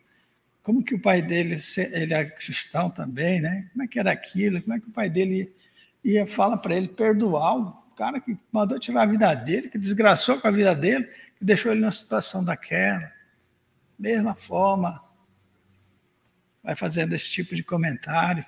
como 0.61 0.83
que 0.83 0.93
o 0.93 1.01
pai 1.01 1.21
dele, 1.21 1.57
ele 1.93 2.13
é 2.13 2.25
cristão 2.25 2.89
também, 2.89 3.41
né? 3.41 3.69
Como 3.71 3.83
é 3.83 3.87
que 3.87 3.99
era 3.99 4.11
aquilo, 4.11 4.61
como 4.61 4.75
é 4.75 4.79
que 4.79 4.87
o 4.87 4.91
pai 4.91 5.09
dele 5.09 5.49
ia, 6.03 6.19
ia 6.19 6.27
fala 6.27 6.57
para 6.57 6.75
ele 6.75 6.89
perdoar 6.89 7.57
o 7.57 7.71
cara 7.95 8.19
que 8.19 8.37
mandou 8.51 8.79
tirar 8.79 9.03
a 9.03 9.05
vida 9.05 9.33
dele, 9.33 9.69
que 9.69 9.77
desgraçou 9.77 10.39
com 10.39 10.47
a 10.47 10.51
vida 10.51 10.75
dele, 10.75 11.09
que 11.39 11.45
deixou 11.45 11.71
ele 11.71 11.81
numa 11.81 11.91
situação 11.91 12.43
daquela. 12.43 13.11
Mesma 13.97 14.35
forma, 14.35 15.01
vai 16.61 16.75
fazendo 16.75 17.13
esse 17.13 17.29
tipo 17.31 17.55
de 17.55 17.63
comentário. 17.63 18.45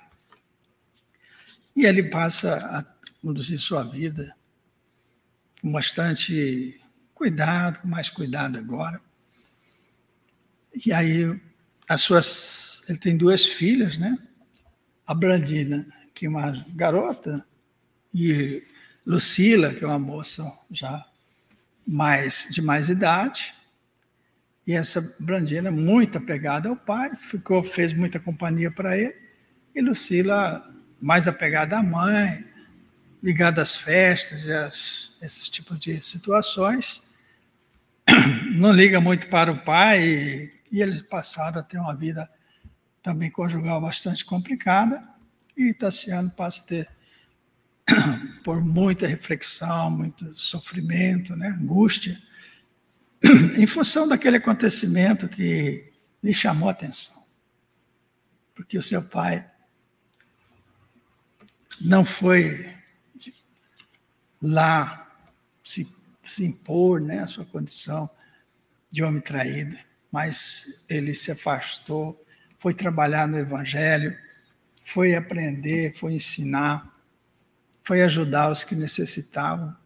E 1.74 1.86
ele 1.86 2.02
passa 2.02 2.56
a 2.56 2.84
conduzir 3.22 3.58
sua 3.58 3.82
vida 3.82 4.36
com 5.60 5.72
bastante 5.72 6.78
cuidado, 7.14 7.80
com 7.80 7.88
mais 7.88 8.10
cuidado 8.10 8.58
agora. 8.58 9.00
E 10.84 10.92
aí, 10.92 11.40
as 11.88 12.02
suas, 12.02 12.84
ele 12.88 12.98
tem 12.98 13.16
duas 13.16 13.46
filhas, 13.46 13.96
né? 13.96 14.18
A 15.06 15.14
Brandina, 15.14 15.86
que 16.14 16.26
é 16.26 16.28
uma 16.28 16.52
garota, 16.70 17.44
e 18.14 18.62
Lucila, 19.06 19.72
que 19.72 19.84
é 19.84 19.86
uma 19.86 19.98
moça 19.98 20.42
já 20.70 21.06
mais 21.86 22.48
de 22.50 22.62
mais 22.62 22.88
idade. 22.88 23.54
E 24.66 24.72
essa 24.72 25.16
Brandina, 25.18 25.70
muito 25.70 26.18
apegada 26.18 26.68
ao 26.68 26.76
pai, 26.76 27.10
ficou, 27.16 27.64
fez 27.64 27.92
muita 27.92 28.20
companhia 28.20 28.70
para 28.70 28.96
ele. 28.96 29.14
E 29.74 29.80
Lucila, 29.80 30.64
mais 31.00 31.26
apegada 31.26 31.78
à 31.78 31.82
mãe, 31.82 32.44
ligada 33.22 33.62
às 33.62 33.74
festas, 33.74 34.48
às, 34.48 35.16
esses 35.20 35.48
tipos 35.48 35.78
de 35.78 36.00
situações. 36.00 37.16
Não 38.54 38.72
liga 38.72 39.00
muito 39.00 39.28
para 39.28 39.50
o 39.50 39.64
pai 39.64 40.04
e, 40.04 40.52
e 40.70 40.80
eles 40.80 41.02
passaram 41.02 41.60
a 41.60 41.62
ter 41.62 41.78
uma 41.78 41.94
vida 41.94 42.28
também 43.02 43.30
conjugal 43.30 43.80
bastante 43.80 44.24
complicada. 44.24 45.02
E 45.56 45.74
Tassiano 45.74 46.30
passa 46.30 46.62
a 46.62 46.66
ter, 46.66 46.88
por 48.44 48.64
muita 48.64 49.06
reflexão, 49.06 49.90
muito 49.90 50.34
sofrimento, 50.36 51.36
né, 51.36 51.48
angústia, 51.48 52.20
em 53.56 53.66
função 53.66 54.08
daquele 54.08 54.36
acontecimento 54.36 55.28
que 55.28 55.90
lhe 56.22 56.34
chamou 56.34 56.68
a 56.68 56.72
atenção. 56.72 57.22
Porque 58.54 58.78
o 58.78 58.82
seu 58.82 59.08
pai 59.08 59.46
não 61.80 62.04
foi 62.04 62.72
lá 64.40 64.98
se 65.62 66.44
impor, 66.44 67.00
né, 67.00 67.20
a 67.20 67.26
sua 67.26 67.44
condição 67.44 68.08
de 68.90 69.02
homem 69.02 69.20
traído, 69.20 69.76
mas 70.10 70.84
ele 70.88 71.14
se 71.14 71.30
afastou, 71.30 72.22
foi 72.58 72.74
trabalhar 72.74 73.26
no 73.26 73.38
Evangelho, 73.38 74.16
foi 74.84 75.14
aprender, 75.14 75.96
foi 75.96 76.14
ensinar, 76.14 76.91
foi 77.92 78.00
ajudar 78.00 78.50
os 78.50 78.64
que 78.64 78.74
necessitavam, 78.74 79.76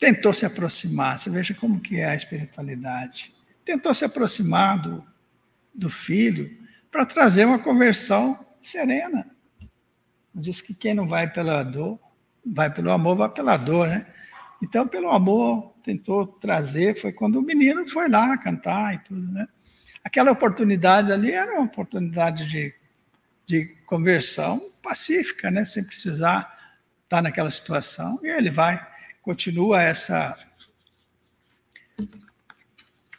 tentou 0.00 0.34
se 0.34 0.44
aproximar. 0.44 1.16
Você 1.16 1.30
veja 1.30 1.54
como 1.54 1.78
que 1.78 2.00
é 2.00 2.06
a 2.06 2.14
espiritualidade. 2.16 3.32
Tentou 3.64 3.94
se 3.94 4.04
aproximar 4.04 4.82
do, 4.82 5.06
do 5.72 5.88
filho 5.88 6.50
para 6.90 7.06
trazer 7.06 7.44
uma 7.44 7.60
conversão 7.60 8.36
serena. 8.60 9.24
Diz 10.34 10.60
que 10.60 10.74
quem 10.74 10.92
não 10.92 11.06
vai 11.06 11.32
pela 11.32 11.62
dor, 11.62 12.00
vai 12.44 12.68
pelo 12.68 12.90
amor, 12.90 13.14
vai 13.14 13.28
pela 13.28 13.56
dor, 13.56 13.86
né? 13.86 14.04
Então, 14.60 14.88
pelo 14.88 15.10
amor, 15.10 15.72
tentou 15.84 16.26
trazer, 16.26 17.00
foi 17.00 17.12
quando 17.12 17.36
o 17.36 17.42
menino 17.42 17.88
foi 17.88 18.08
lá 18.08 18.36
cantar 18.38 18.96
e 18.96 18.98
tudo, 18.98 19.30
né? 19.30 19.46
Aquela 20.02 20.32
oportunidade 20.32 21.12
ali 21.12 21.30
era 21.30 21.52
uma 21.52 21.62
oportunidade 21.62 22.44
de, 22.50 22.74
de 23.46 23.66
conversão 23.86 24.60
pacífica, 24.82 25.48
né? 25.48 25.64
Sem 25.64 25.84
precisar 25.84 26.51
estar 27.12 27.22
naquela 27.22 27.50
situação. 27.50 28.18
E 28.22 28.28
ele 28.28 28.50
vai, 28.50 28.84
continua 29.20 29.82
essa. 29.82 30.38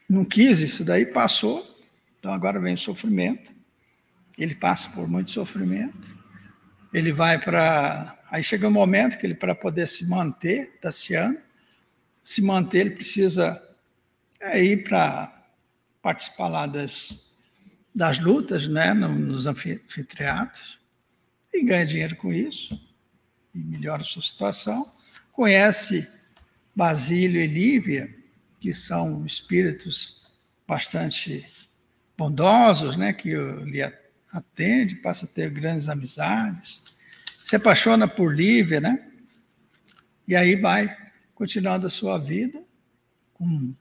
Não 0.10 0.26
quis 0.26 0.60
isso 0.60 0.84
daí, 0.84 1.06
passou. 1.06 1.70
Então 2.20 2.34
agora 2.34 2.60
vem 2.60 2.74
o 2.74 2.78
sofrimento. 2.78 3.54
Ele 4.38 4.56
passa 4.56 4.90
por 4.92 5.08
muito 5.08 5.30
sofrimento. 5.30 6.18
Ele 6.92 7.12
vai 7.12 7.40
para. 7.40 8.18
Aí 8.32 8.44
chega 8.44 8.68
um 8.68 8.72
momento 8.72 9.20
que 9.20 9.28
ele, 9.28 9.36
para 9.36 9.54
poder 9.54 9.88
se 9.88 10.10
manter, 10.10 10.80
Tassiano, 10.82 11.38
se 12.24 12.42
manter, 12.42 12.80
ele 12.80 12.92
precisa 12.92 13.62
é, 14.40 14.64
ir 14.64 14.84
para 14.84 15.44
participar 16.02 16.48
lá 16.48 16.66
das, 16.66 17.38
das 17.94 18.18
lutas, 18.20 18.68
né, 18.68 18.92
nos 18.94 19.46
anfiteatros, 19.46 20.80
e 21.54 21.64
ganha 21.64 21.86
dinheiro 21.86 22.16
com 22.16 22.34
isso, 22.34 22.80
e 23.54 23.60
melhora 23.60 24.04
sua 24.04 24.22
situação. 24.22 24.92
Conhece 25.32 26.08
Basílio 26.76 27.42
e 27.42 27.48
Lívia, 27.48 28.14
que 28.60 28.74
são 28.74 29.26
espíritos 29.26 30.28
bastante 30.68 31.46
bondosos, 32.18 32.96
né, 32.96 33.14
que 33.14 33.36
lhe 33.66 33.82
atende, 34.32 34.96
passa 34.96 35.26
a 35.26 35.30
ter 35.30 35.50
grandes 35.50 35.88
amizades, 35.90 36.82
se 37.44 37.56
apaixona 37.56 38.08
por 38.08 38.34
Lívia, 38.34 38.80
né? 38.80 39.06
E 40.28 40.36
aí 40.36 40.56
vai 40.56 40.96
continuando 41.36 41.88
a 41.88 41.90
sua 41.90 42.18
vida 42.18 42.64
com, 43.34 43.76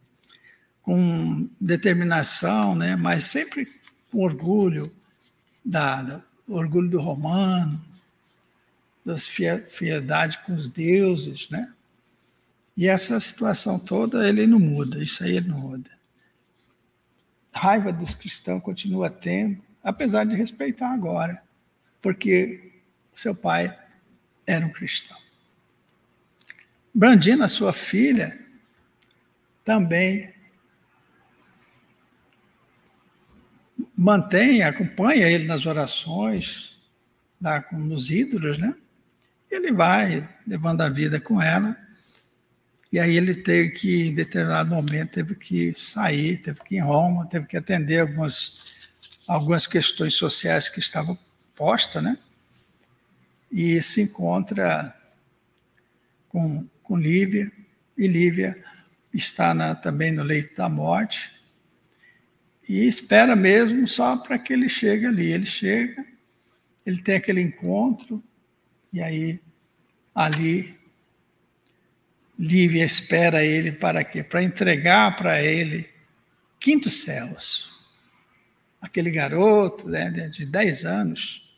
com 0.82 1.48
determinação, 1.60 2.74
né? 2.74 2.96
Mas 2.96 3.26
sempre 3.26 3.66
com 4.10 4.18
orgulho 4.18 4.92
da, 5.64 6.02
da 6.02 6.22
orgulho 6.48 6.90
do 6.90 7.00
romano, 7.00 7.82
das 9.04 9.26
fiedade 9.26 10.38
com 10.44 10.54
os 10.54 10.68
deuses, 10.68 11.50
né? 11.50 11.72
E 12.76 12.88
essa 12.88 13.18
situação 13.20 13.78
toda 13.78 14.26
ele 14.28 14.46
não 14.46 14.58
muda, 14.58 15.02
isso 15.02 15.22
aí 15.22 15.36
ele 15.36 15.48
não 15.48 15.58
muda. 15.58 15.90
Raiva 17.52 17.92
dos 17.92 18.14
cristãos 18.14 18.62
continua 18.62 19.10
tendo, 19.10 19.62
apesar 19.82 20.24
de 20.24 20.34
respeitar 20.34 20.92
agora, 20.92 21.42
porque 22.00 22.72
seu 23.14 23.34
pai 23.34 23.78
era 24.46 24.64
um 24.64 24.72
cristão. 24.72 25.16
Brandina, 26.94 27.48
sua 27.48 27.72
filha, 27.72 28.38
também 29.64 30.32
mantém, 33.96 34.62
acompanha 34.62 35.28
ele 35.28 35.46
nas 35.46 35.66
orações, 35.66 36.78
lá 37.40 37.60
com 37.62 37.76
os 37.92 38.10
ídolos, 38.10 38.58
né? 38.58 38.74
Ele 39.52 39.70
vai 39.70 40.26
levando 40.46 40.80
a 40.80 40.88
vida 40.88 41.20
com 41.20 41.40
ela. 41.40 41.76
E 42.90 42.98
aí 42.98 43.16
ele 43.16 43.34
teve 43.34 43.70
que, 43.70 44.08
em 44.08 44.14
determinado 44.14 44.70
momento, 44.70 45.12
teve 45.12 45.34
que 45.34 45.74
sair, 45.74 46.38
teve 46.38 46.60
que 46.60 46.74
ir 46.74 46.78
em 46.78 46.82
Roma, 46.82 47.26
teve 47.26 47.46
que 47.46 47.56
atender 47.56 48.00
algumas 48.00 48.72
algumas 49.26 49.66
questões 49.66 50.14
sociais 50.14 50.68
que 50.68 50.80
estavam 50.80 51.18
postas, 51.54 52.02
né? 52.02 52.18
E 53.50 53.80
se 53.82 54.02
encontra 54.02 54.94
com, 56.28 56.66
com 56.82 56.96
Lívia, 56.96 57.50
e 57.96 58.06
Lívia 58.06 58.62
está 59.12 59.54
na, 59.54 59.74
também 59.74 60.10
no 60.10 60.22
leito 60.22 60.56
da 60.56 60.68
morte, 60.68 61.30
e 62.68 62.86
espera 62.86 63.36
mesmo 63.36 63.86
só 63.86 64.16
para 64.16 64.38
que 64.38 64.52
ele 64.52 64.68
chegue 64.68 65.06
ali. 65.06 65.30
Ele 65.30 65.46
chega, 65.46 66.04
ele 66.86 67.02
tem 67.02 67.16
aquele 67.16 67.40
encontro, 67.40 68.22
e 68.92 69.00
aí 69.00 69.40
ali 70.14 70.78
Lívia 72.38 72.84
espera 72.84 73.44
ele 73.44 73.72
para 73.72 74.02
quê? 74.04 74.22
Para 74.22 74.42
entregar 74.42 75.16
para 75.16 75.42
ele 75.42 75.88
quintos 76.58 77.02
céus 77.02 77.72
aquele 78.82 79.12
garoto 79.12 79.88
né, 79.88 80.10
de 80.10 80.44
10 80.44 80.84
anos, 80.84 81.48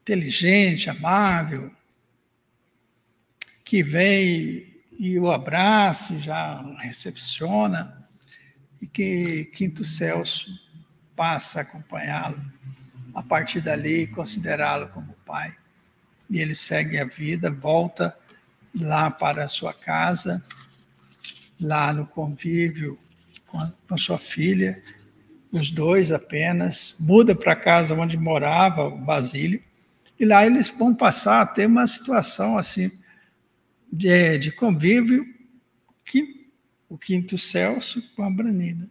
inteligente, 0.00 0.88
amável, 0.88 1.70
que 3.66 3.82
vem 3.82 4.66
e 4.98 5.18
o 5.18 5.30
abraça, 5.30 6.18
já 6.20 6.62
recepciona, 6.78 8.02
e 8.80 8.86
que 8.86 9.44
Quinto 9.54 9.84
Celso 9.84 10.50
passa 11.14 11.60
a 11.60 11.62
acompanhá-lo, 11.62 12.40
a 13.14 13.22
partir 13.22 13.60
dali 13.60 14.06
considerá-lo 14.06 14.88
como 14.88 15.12
pai. 15.26 15.54
E 16.28 16.40
ele 16.40 16.54
segue 16.54 16.98
a 16.98 17.04
vida, 17.04 17.50
volta 17.50 18.16
lá 18.74 19.10
para 19.10 19.44
a 19.44 19.48
sua 19.48 19.72
casa, 19.72 20.42
lá 21.60 21.92
no 21.92 22.06
convívio 22.06 22.98
com 23.46 23.58
a, 23.58 23.72
com 23.88 23.94
a 23.94 23.98
sua 23.98 24.18
filha, 24.18 24.82
os 25.52 25.70
dois 25.70 26.10
apenas, 26.10 26.96
muda 27.00 27.34
para 27.34 27.52
a 27.52 27.56
casa 27.56 27.94
onde 27.94 28.16
morava 28.16 28.88
o 28.88 28.98
Basílio, 28.98 29.62
e 30.18 30.24
lá 30.24 30.44
eles 30.44 30.68
vão 30.68 30.94
passar 30.94 31.42
a 31.42 31.46
ter 31.46 31.66
uma 31.66 31.86
situação 31.86 32.58
assim 32.58 32.90
de, 33.92 34.38
de 34.38 34.50
convívio 34.50 35.24
que 36.04 36.50
o 36.88 36.98
quinto 36.98 37.38
Celso 37.38 38.02
com 38.14 38.24
a 38.24 38.30
Branina. 38.30 38.88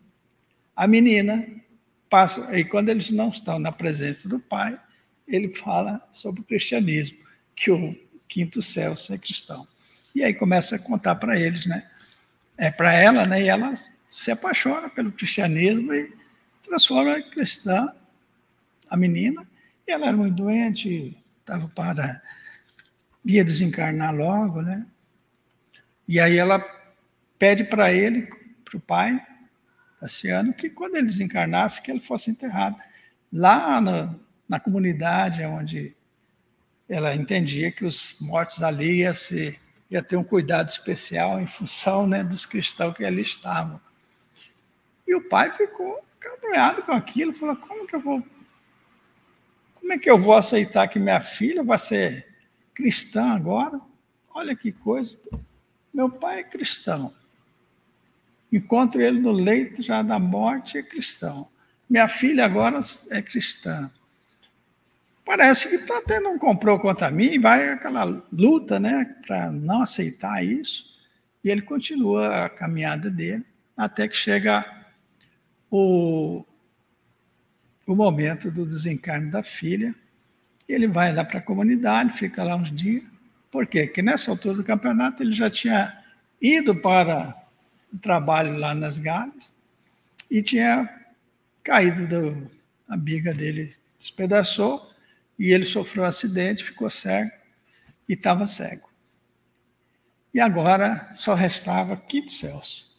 A 0.76 0.88
menina 0.88 1.46
passa, 2.10 2.58
e 2.58 2.64
quando 2.64 2.90
eles 2.90 3.12
não 3.12 3.30
estão 3.30 3.60
na 3.60 3.72
presença 3.72 4.30
do 4.30 4.40
pai, 4.40 4.80
ele 5.28 5.50
fala 5.50 6.02
sobre 6.14 6.42
o 6.42 6.44
cristianismo, 6.44 7.18
que 7.56 7.72
o 7.72 7.96
quinto 8.28 8.62
Celso 8.62 9.14
é 9.14 9.18
cristão. 9.18 9.68
E 10.14 10.24
aí 10.24 10.34
começa 10.34 10.76
a 10.76 10.80
contar 10.80 11.16
para 11.16 11.40
eles, 11.40 11.66
né? 11.66 11.90
É 12.58 12.70
para 12.70 12.94
ela, 12.94 13.26
né? 13.26 13.42
E 13.42 13.48
ela 13.48 13.74
se 14.10 14.32
apaixona 14.32 14.90
pelo 14.90 15.12
cristianismo 15.12 15.94
e 15.94 16.14
transforma 16.64 17.18
em 17.18 17.30
cristã 17.30 17.92
a 18.90 18.96
menina, 18.96 19.48
e 19.88 19.92
ela 19.92 20.08
era 20.08 20.18
muito 20.18 20.36
doente, 20.36 21.18
estava 21.40 21.68
para 21.70 22.22
ia 23.26 23.44
desencarnar 23.44 24.14
logo, 24.16 24.62
né? 24.62 24.86
E 26.08 26.20
aí 26.20 26.38
ela 26.38 26.64
pede 27.40 27.64
para 27.64 27.92
ele, 27.92 28.30
para 28.64 28.78
o 28.78 28.82
pai, 28.82 29.26
Tassiano, 30.00 30.54
que 30.54 30.70
quando 30.70 30.96
ele 30.96 31.08
desencarnasse, 31.08 31.82
que 31.82 31.90
ele 31.90 32.02
fosse 32.02 32.30
enterrado 32.30 32.78
lá 33.32 33.80
na, 33.80 34.14
na 34.54 34.60
comunidade 34.60 35.44
onde 35.44 35.96
ela 36.88 37.16
entendia 37.16 37.72
que 37.72 37.84
os 37.84 38.20
mortos 38.22 38.62
ali 38.62 39.00
ia, 39.00 39.12
se, 39.12 39.60
ia 39.90 40.04
ter 40.04 40.16
um 40.16 40.24
cuidado 40.24 40.70
especial 40.70 41.42
em 41.42 41.48
função 41.48 42.06
né, 42.06 42.24
dos 42.24 42.46
cristãos 42.46 42.96
que 42.96 43.04
ali 43.04 43.24
estavam. 43.24 43.82
E 45.08 45.16
o 45.16 45.28
pai 45.28 45.52
ficou 45.58 46.06
cabreado 46.20 46.84
com 46.84 46.92
aquilo, 46.92 47.34
falou, 47.34 47.56
como 47.56 47.88
que 47.88 47.96
eu 47.96 48.00
vou. 48.00 48.24
Como 49.74 49.92
é 49.92 49.98
que 49.98 50.10
eu 50.10 50.20
vou 50.20 50.36
aceitar 50.36 50.88
que 50.88 51.00
minha 51.00 51.20
filha 51.20 51.64
vai 51.64 51.80
ser 51.80 52.24
cristã 52.76 53.34
agora? 53.34 53.82
Olha 54.36 54.56
que 54.56 54.72
coisa. 54.72 55.18
Meu 55.92 56.12
pai 56.12 56.42
é 56.42 56.44
cristão. 56.44 57.12
Encontro 58.52 59.02
ele 59.02 59.20
no 59.20 59.32
leito 59.32 59.82
já 59.82 60.04
da 60.04 60.20
morte, 60.20 60.78
é 60.78 60.84
cristão. 60.84 61.48
Minha 61.90 62.08
filha 62.08 62.46
agora 62.46 62.80
é 63.10 63.20
cristã. 63.20 63.90
Parece 65.26 65.70
que 65.70 65.76
está 65.76 66.02
tendo 66.06 66.30
um 66.30 66.38
comprou 66.38 66.80
contra 66.80 67.10
mim, 67.10 67.40
vai 67.40 67.70
aquela 67.70 68.04
luta, 68.32 68.80
né, 68.80 69.16
para 69.26 69.52
não 69.52 69.82
aceitar 69.82 70.44
isso. 70.44 71.00
E 71.44 71.50
ele 71.50 71.62
continua 71.62 72.46
a 72.46 72.50
caminhada 72.50 73.10
dele, 73.10 73.46
até 73.76 74.08
que 74.08 74.16
chega 74.16 74.66
o, 75.72 76.46
o 77.88 77.96
momento 77.96 78.52
do 78.52 78.66
desencarne 78.66 79.32
da 79.32 79.42
filha. 79.42 79.96
Ele 80.68 80.88
vai 80.88 81.14
lá 81.14 81.24
para 81.24 81.40
a 81.40 81.42
comunidade, 81.44 82.18
fica 82.18 82.44
lá 82.44 82.56
uns 82.56 82.72
dias. 82.72 83.04
Por 83.52 83.66
quê? 83.66 83.86
Porque 83.86 84.02
nessa 84.02 84.32
altura 84.32 84.56
do 84.56 84.64
campeonato 84.64 85.24
ele 85.24 85.34
já 85.34 85.50
tinha 85.50 85.98
ido 86.42 86.76
para 86.76 87.36
o 87.94 87.98
trabalho 87.98 88.58
lá 88.58 88.74
nas 88.74 88.98
Gales 88.98 89.56
e 90.30 90.42
tinha 90.42 90.90
caído 91.64 92.08
do, 92.08 92.52
a 92.90 92.98
biga 92.98 93.34
dele 93.34 93.74
despedaçou 94.00 94.93
e 95.44 95.52
ele 95.52 95.66
sofreu 95.66 96.06
um 96.06 96.08
acidente, 96.08 96.64
ficou 96.64 96.90
cego 96.90 97.30
e 98.08 98.14
estava 98.14 98.48
cego. 98.48 98.90
E 100.34 100.40
agora 100.40 101.10
só 101.12 101.34
restava 101.34 101.98
Quinto 101.98 102.32
Celso. 102.32 102.90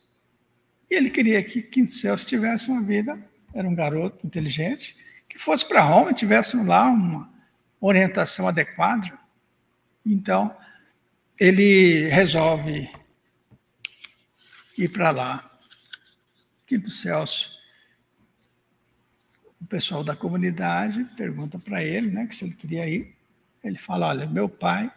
E 0.90 0.95
ele 0.95 1.09
queria 1.09 1.42
que 1.42 1.62
Quinto 1.62 1.90
Celso 1.90 2.26
tivesse 2.26 2.68
uma 2.68 2.82
vida, 2.82 3.18
era 3.55 3.66
um 3.66 3.74
garoto 3.74 4.26
inteligente, 4.26 4.95
que 5.26 5.38
fosse 5.38 5.66
para 5.66 5.80
Roma 5.80 6.11
e 6.11 6.14
tivesse 6.14 6.55
lá 6.62 6.84
uma 6.90 7.32
orientação 7.80 8.47
adequada. 8.47 9.18
Então, 10.05 10.55
ele 11.40 12.11
resolve 12.11 12.90
ir 14.76 14.88
para 14.90 15.11
lá. 15.11 15.51
Quinto 16.66 16.90
Celso, 16.90 17.53
o 19.65 19.67
pessoal 19.67 20.05
da 20.05 20.15
comunidade 20.15 21.05
pergunta 21.17 21.59
para 21.59 21.83
ele, 21.83 22.11
né, 22.11 22.27
que 22.27 22.37
se 22.37 22.45
ele 22.45 22.55
queria 22.55 22.87
ir. 22.87 23.15
Ele 23.62 23.79
fala: 23.79 24.09
Olha, 24.09 24.27
meu 24.27 24.47
pai, 24.47 24.93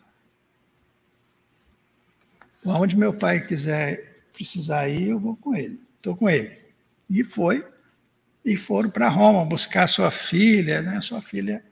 aonde 2.65 2.97
meu 2.97 3.13
pai 3.13 3.39
quiser 3.39 4.25
precisar 4.33 4.89
ir, 4.89 5.07
eu 5.07 5.19
vou 5.19 5.37
com 5.37 5.55
ele. 5.55 5.79
Estou 5.95 6.17
com 6.17 6.29
ele. 6.29 6.59
E 7.09 7.23
foi, 7.23 7.65
e 8.43 8.57
foram 8.57 8.89
para 8.89 9.07
Roma 9.07 9.45
buscar 9.45 9.87
sua 9.87 10.11
filha, 10.11 10.81
né? 10.81 10.99
Sua 10.99 11.21
filha 11.21 11.63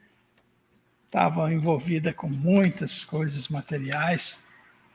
estava 1.05 1.53
envolvida 1.53 2.13
com 2.13 2.29
muitas 2.29 3.03
coisas 3.03 3.49
materiais. 3.49 4.47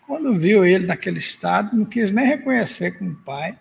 Quando 0.07 0.39
viu 0.39 0.65
ele 0.65 0.87
naquele 0.87 1.19
estado, 1.19 1.77
não 1.77 1.85
quis 1.85 2.11
nem 2.11 2.27
reconhecer 2.27 2.99
como 2.99 3.15
pai, 3.17 3.59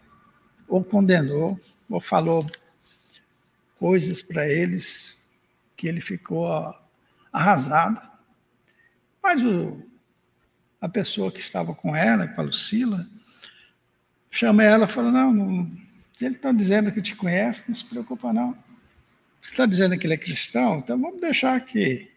ou 0.65 0.81
condenou, 0.81 1.59
ou 1.89 1.99
falou 1.99 2.49
coisas 3.79 4.21
para 4.21 4.47
eles 4.47 5.25
que 5.75 5.87
ele 5.87 6.01
ficou 6.01 6.75
arrasado. 7.31 8.01
Mas 9.23 9.41
o, 9.41 9.81
a 10.81 10.89
pessoa 10.89 11.31
que 11.31 11.39
estava 11.39 11.73
com 11.73 11.95
ela, 11.95 12.27
com 12.27 12.41
a 12.41 12.43
Lucila, 12.43 13.07
chama 14.29 14.63
ela 14.63 14.85
e 14.85 14.89
fala: 14.89 15.11
Não, 15.11 15.33
não 15.33 15.71
se 16.15 16.25
ele 16.25 16.35
está 16.35 16.51
dizendo 16.51 16.91
que 16.91 17.01
te 17.01 17.15
conhece, 17.15 17.63
não 17.65 17.73
se 17.73 17.85
preocupa, 17.85 18.33
não. 18.33 18.51
Você 19.41 19.51
está 19.51 19.65
dizendo 19.65 19.97
que 19.97 20.05
ele 20.05 20.15
é 20.15 20.17
cristão? 20.17 20.79
Então 20.79 20.99
vamos 20.99 21.21
deixar 21.21 21.57
que 21.61 22.11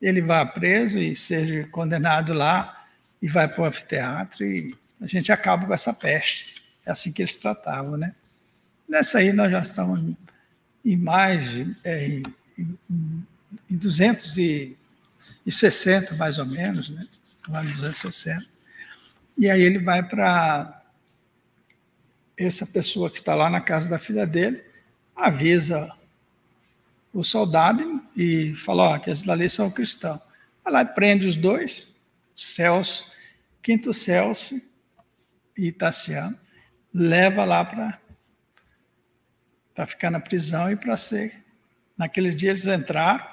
ele 0.00 0.22
vá 0.22 0.46
preso 0.46 0.98
e 0.98 1.14
seja 1.14 1.68
condenado 1.70 2.32
lá 2.32 2.86
e 3.20 3.28
vai 3.28 3.46
para 3.46 3.62
o 3.62 3.66
anfiteatro 3.66 4.46
e 4.46 4.74
a 4.98 5.06
gente 5.06 5.30
acaba 5.30 5.66
com 5.66 5.74
essa 5.74 5.92
peste. 5.92 6.62
É 6.86 6.90
assim 6.90 7.12
que 7.12 7.20
eles 7.20 7.36
tratavam, 7.36 7.98
né? 7.98 8.14
Nessa 8.88 9.18
aí 9.18 9.30
nós 9.30 9.50
já 9.52 9.60
estamos 9.60 10.16
em 10.84 10.96
mais, 10.96 11.46
é, 11.84 12.08
em, 12.08 12.24
em, 12.58 12.78
em 13.70 13.76
260 13.76 16.16
mais 16.16 16.38
ou 16.38 16.46
menos, 16.46 16.90
né? 16.90 17.06
Lá 17.48 17.62
nos 17.62 17.80
260. 17.80 18.44
E 19.38 19.48
aí 19.50 19.62
ele 19.62 19.78
vai 19.78 20.02
para 20.02 20.82
essa 22.38 22.66
pessoa 22.66 23.10
que 23.10 23.18
está 23.18 23.34
lá 23.34 23.48
na 23.48 23.60
casa 23.60 23.88
da 23.88 23.98
filha 23.98 24.26
dele 24.26 24.62
avisa 25.14 25.90
o 27.12 27.22
soldado 27.22 28.02
e 28.16 28.54
fala: 28.54 28.94
Ó, 28.94 28.98
que 28.98 29.10
esses 29.10 29.24
dali 29.24 29.48
são 29.48 29.70
cristãos. 29.70 30.20
Vai 30.64 30.72
lá 30.72 30.82
e 30.82 30.86
prende 30.86 31.26
os 31.26 31.36
dois, 31.36 32.00
Celso, 32.34 33.10
Quinto 33.62 33.92
Celso 33.92 34.60
e 35.56 35.70
Tassiano, 35.70 36.38
leva 36.92 37.44
lá 37.44 37.64
para 37.64 37.98
para 39.74 39.86
ficar 39.86 40.10
na 40.10 40.20
prisão 40.20 40.70
e 40.70 40.76
para 40.76 40.96
ser. 40.96 41.42
Naqueles 41.96 42.36
dias 42.36 42.66
eles 42.66 42.80
entraram 42.80 43.26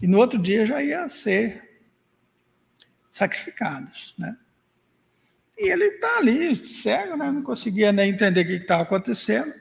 e 0.00 0.06
no 0.06 0.18
outro 0.18 0.38
dia 0.38 0.64
já 0.64 0.82
ia 0.82 1.08
ser 1.08 1.68
sacrificados, 3.10 4.14
né? 4.18 4.36
E 5.58 5.70
ele 5.70 5.84
está 5.84 6.16
ali, 6.16 6.56
cego, 6.56 7.16
né? 7.16 7.30
não 7.30 7.42
conseguia 7.42 7.92
nem 7.92 8.10
entender 8.10 8.40
o 8.40 8.46
que 8.46 8.52
estava 8.54 8.82
acontecendo, 8.82 9.52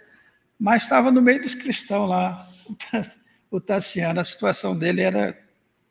mas 0.58 0.84
estava 0.84 1.12
no 1.12 1.22
meio 1.22 1.42
dos 1.42 1.56
cristãos 1.56 2.10
lá, 2.10 2.50
o 3.52 3.60
Tassiano. 3.60 4.22
A 4.22 4.24
situação 4.24 4.78
dele 4.78 5.02
era, 5.02 5.38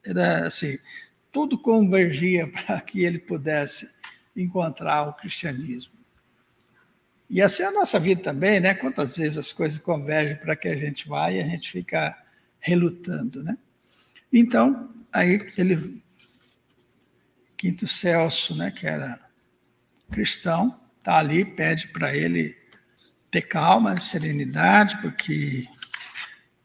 era 0.03 0.47
assim: 0.47 0.79
tudo 1.31 1.59
convergia 1.59 2.47
para 2.51 2.81
que 2.81 3.05
ele 3.05 3.19
pudesse 3.19 3.99
encontrar 4.35 5.09
o 5.09 5.13
cristianismo. 5.13 5.98
E 7.31 7.43
assim 7.43 7.63
é 7.63 7.67
a 7.67 7.73
nossa 7.73 7.99
vida 7.99 8.23
também, 8.23 8.59
né? 8.59 8.75
Quantas 8.75 9.17
vezes 9.17 9.37
as 9.37 9.53
coisas 9.53 9.79
convergem 9.79 10.37
para 10.37 10.57
que 10.57 10.69
a 10.69 10.77
gente 10.77 11.07
vá 11.07 11.31
e 11.31 11.41
a 11.41 11.45
gente 11.45 11.71
fica 11.71 12.17
relutando, 12.59 13.43
né? 13.45 13.57
Então, 14.33 14.91
aí 15.13 15.51
ele, 15.57 16.03
Quinto 17.57 17.87
Celso, 17.87 18.55
né, 18.55 18.71
que 18.71 18.87
era 18.87 19.19
cristão, 20.11 20.79
está 20.99 21.19
ali, 21.19 21.45
pede 21.45 21.89
para 21.89 22.17
ele 22.17 22.57
ter 23.31 23.43
calma, 23.43 23.99
serenidade, 24.01 25.01
porque 25.03 25.67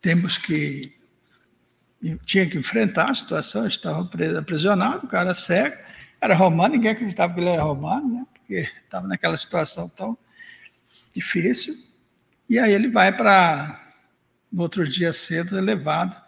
temos 0.02 0.38
que. 0.38 0.82
Tinha 2.26 2.50
que 2.50 2.58
enfrentar 2.58 3.12
a 3.12 3.16
situação, 3.16 3.66
estava 3.66 4.10
aprisionado, 4.38 5.06
o 5.06 5.10
cara 5.10 5.34
cego, 5.34 5.74
era 6.20 6.36
romano, 6.36 6.76
ninguém 6.76 6.92
acreditava 6.92 7.34
que 7.34 7.40
ele 7.40 7.48
era 7.48 7.64
romano, 7.64 8.16
né? 8.16 8.26
porque 8.34 8.56
estava 8.84 9.08
naquela 9.08 9.38
situação 9.38 9.88
tão 9.88 10.18
difícil. 11.14 11.76
E 12.50 12.60
aí 12.60 12.74
ele 12.74 12.90
vai 12.90 13.16
para, 13.16 13.80
no 14.52 14.64
outro 14.64 14.88
dia 14.88 15.14
cedo, 15.14 15.60
levado 15.60 16.22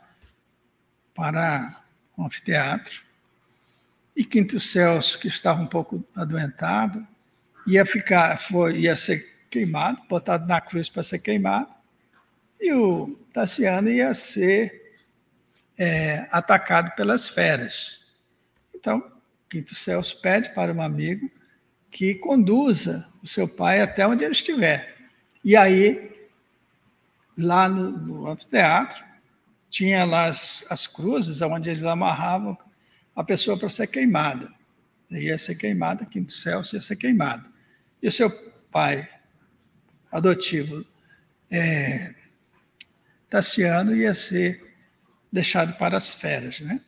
para 1.13 1.81
o 2.15 2.25
anfiteatro, 2.25 3.03
e 4.15 4.23
Quinto 4.23 4.59
Celso, 4.59 5.19
que 5.19 5.27
estava 5.27 5.61
um 5.61 5.67
pouco 5.67 6.05
adoentado, 6.15 7.05
ia 7.67 7.85
ficar, 7.85 8.39
foi, 8.39 8.79
ia 8.79 8.95
ser 8.95 9.45
queimado, 9.49 10.01
botado 10.07 10.47
na 10.47 10.61
cruz 10.61 10.87
para 10.87 11.03
ser 11.03 11.19
queimado, 11.19 11.69
e 12.59 12.71
o 12.71 13.17
Tassiano 13.33 13.89
ia 13.89 14.13
ser 14.13 14.97
é, 15.77 16.27
atacado 16.31 16.95
pelas 16.95 17.27
feras. 17.27 18.05
Então, 18.73 19.03
Quinto 19.49 19.75
Celso 19.75 20.21
pede 20.21 20.53
para 20.53 20.71
um 20.71 20.81
amigo 20.81 21.29
que 21.95 22.13
conduza 22.15 23.07
o 23.23 23.27
seu 23.27 23.47
pai 23.47 23.79
até 23.79 24.05
onde 24.05 24.21
ele 24.21 24.33
estiver. 24.33 24.97
E 25.41 25.55
aí, 25.55 26.13
lá 27.37 27.69
no, 27.69 27.89
no 27.89 28.27
anfiteatro, 28.29 29.01
tinha 29.69 30.03
lá 30.03 30.25
as, 30.25 30.65
as 30.69 30.87
cruzes, 30.87 31.39
onde 31.39 31.69
eles 31.69 31.85
amarravam 31.85 32.57
a 33.15 33.23
pessoa 33.23 33.57
para 33.57 33.69
ser 33.69 33.87
queimada. 33.87 34.51
Ia 35.09 35.37
ser 35.37 35.55
queimada, 35.55 36.05
quinto 36.05 36.33
céu 36.33 36.61
ia 36.73 36.81
ser 36.81 36.97
queimado. 36.97 37.49
E 38.03 38.09
o 38.09 38.11
seu 38.11 38.29
pai 38.69 39.07
adotivo, 40.11 40.85
é, 41.49 42.13
Tassiano, 43.29 43.95
ia 43.95 44.13
ser 44.13 44.61
deixado 45.31 45.77
para 45.77 45.95
as 45.95 46.13
feras. 46.13 46.59
Né? 46.59 46.81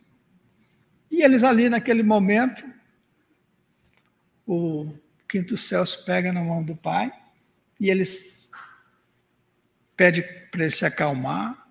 E 1.09 1.23
eles 1.23 1.45
ali, 1.45 1.69
naquele 1.69 2.03
momento, 2.03 2.65
o 4.47 4.97
quinto 5.27 5.57
Celso 5.57 6.05
pega 6.05 6.31
na 6.31 6.41
mão 6.41 6.63
do 6.63 6.75
pai 6.75 7.11
e 7.79 7.89
eles 7.89 8.49
pede 9.95 10.21
para 10.21 10.61
ele 10.61 10.71
se 10.71 10.85
acalmar, 10.85 11.67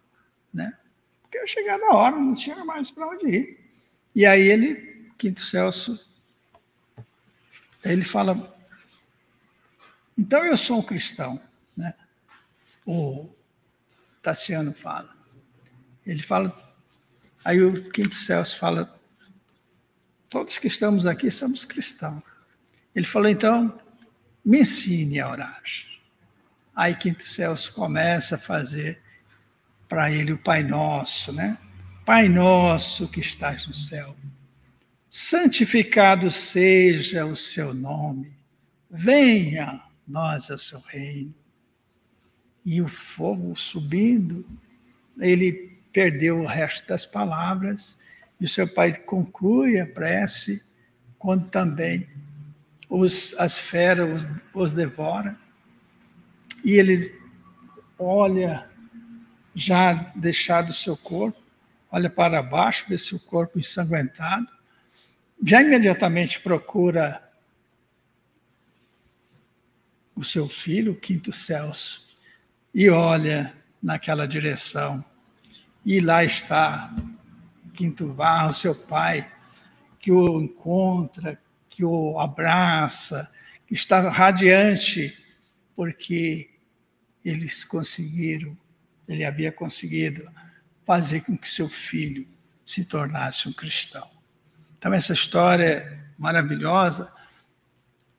né? 0.52 0.76
Porque 1.22 1.38
ia 1.38 1.46
chegar 1.46 1.78
na 1.78 1.94
hora, 1.94 2.16
não 2.16 2.34
tinha 2.34 2.64
mais 2.64 2.90
para 2.90 3.08
onde 3.08 3.26
ir. 3.28 3.70
E 4.14 4.26
aí 4.26 4.42
ele, 4.42 5.10
Quinto 5.16 5.40
Celso, 5.40 6.04
ele 7.84 8.04
fala, 8.04 8.54
então 10.18 10.44
eu 10.44 10.56
sou 10.56 10.78
um 10.78 10.82
cristão, 10.82 11.40
né? 11.76 11.94
O 12.84 13.28
Tassiano 14.22 14.72
fala. 14.72 15.14
Ele 16.04 16.22
fala, 16.22 16.74
aí 17.44 17.62
o 17.62 17.90
Quinto 17.90 18.14
Celso 18.14 18.58
fala, 18.58 18.98
todos 20.28 20.58
que 20.58 20.66
estamos 20.66 21.06
aqui 21.06 21.30
somos 21.30 21.64
cristãos. 21.64 22.35
Ele 22.96 23.06
falou, 23.06 23.28
então, 23.28 23.78
me 24.42 24.60
ensine 24.60 25.20
a 25.20 25.30
orar. 25.30 25.62
Aí 26.74 26.94
Quinto 26.94 27.22
Celso 27.22 27.72
começa 27.74 28.36
a 28.36 28.38
fazer 28.38 28.98
para 29.86 30.10
ele 30.10 30.32
o 30.32 30.38
Pai 30.38 30.62
Nosso, 30.62 31.30
né? 31.32 31.58
Pai 32.06 32.28
nosso 32.28 33.08
que 33.08 33.18
estás 33.18 33.66
no 33.66 33.74
céu, 33.74 34.14
santificado 35.10 36.30
seja 36.30 37.26
o 37.26 37.34
seu 37.34 37.74
nome, 37.74 38.32
venha 38.88 39.82
nós 40.06 40.48
o 40.48 40.56
seu 40.56 40.78
reino. 40.82 41.34
E 42.64 42.80
o 42.80 42.86
fogo 42.86 43.56
subindo, 43.56 44.46
ele 45.18 45.76
perdeu 45.92 46.40
o 46.40 46.46
resto 46.46 46.86
das 46.86 47.04
palavras, 47.04 47.98
e 48.40 48.44
o 48.44 48.48
seu 48.48 48.68
pai 48.68 48.94
conclui 48.94 49.80
a 49.80 49.86
prece, 49.86 50.62
quando 51.18 51.48
também 51.48 52.06
os, 52.88 53.34
as 53.38 53.58
feras 53.58 54.24
os, 54.24 54.30
os 54.54 54.72
devora. 54.72 55.36
E 56.64 56.72
ele 56.72 56.96
olha, 57.98 58.68
já 59.54 59.92
deixado 60.14 60.70
o 60.70 60.74
seu 60.74 60.96
corpo, 60.96 61.40
olha 61.90 62.10
para 62.10 62.42
baixo, 62.42 62.86
vê 62.88 62.98
seu 62.98 63.18
corpo 63.20 63.58
ensanguentado, 63.58 64.48
já 65.42 65.62
imediatamente 65.62 66.40
procura 66.40 67.22
o 70.14 70.24
seu 70.24 70.48
filho, 70.48 70.92
o 70.92 71.00
quinto 71.00 71.32
Celso, 71.32 72.16
e 72.74 72.88
olha 72.88 73.54
naquela 73.82 74.26
direção. 74.26 75.04
E 75.84 76.00
lá 76.00 76.24
está 76.24 76.92
Quinto 77.76 78.12
Varro, 78.12 78.52
seu 78.52 78.74
pai, 78.74 79.30
que 80.00 80.10
o 80.10 80.40
encontra, 80.40 81.38
que 81.76 81.84
o 81.84 82.18
abraça, 82.18 83.30
que 83.66 83.74
está 83.74 84.08
radiante, 84.08 85.14
porque 85.76 86.48
eles 87.22 87.64
conseguiram, 87.64 88.56
ele 89.06 89.26
havia 89.26 89.52
conseguido 89.52 90.26
fazer 90.86 91.20
com 91.20 91.36
que 91.36 91.50
seu 91.50 91.68
filho 91.68 92.26
se 92.64 92.86
tornasse 92.86 93.46
um 93.46 93.52
cristão. 93.52 94.08
Então, 94.78 94.94
essa 94.94 95.12
história 95.12 96.02
maravilhosa 96.16 97.12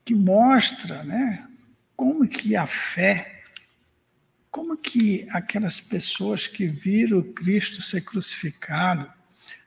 que 0.06 0.14
mostra 0.14 1.04
né, 1.04 1.48
como 1.96 2.28
que 2.28 2.56
a 2.56 2.68
fé, 2.68 3.42
como 4.52 4.78
que 4.78 5.28
aquelas 5.32 5.82
pessoas 5.82 6.46
que 6.46 6.68
viram 6.68 7.24
Cristo 7.34 7.82
ser 7.82 8.02
crucificado, 8.02 9.12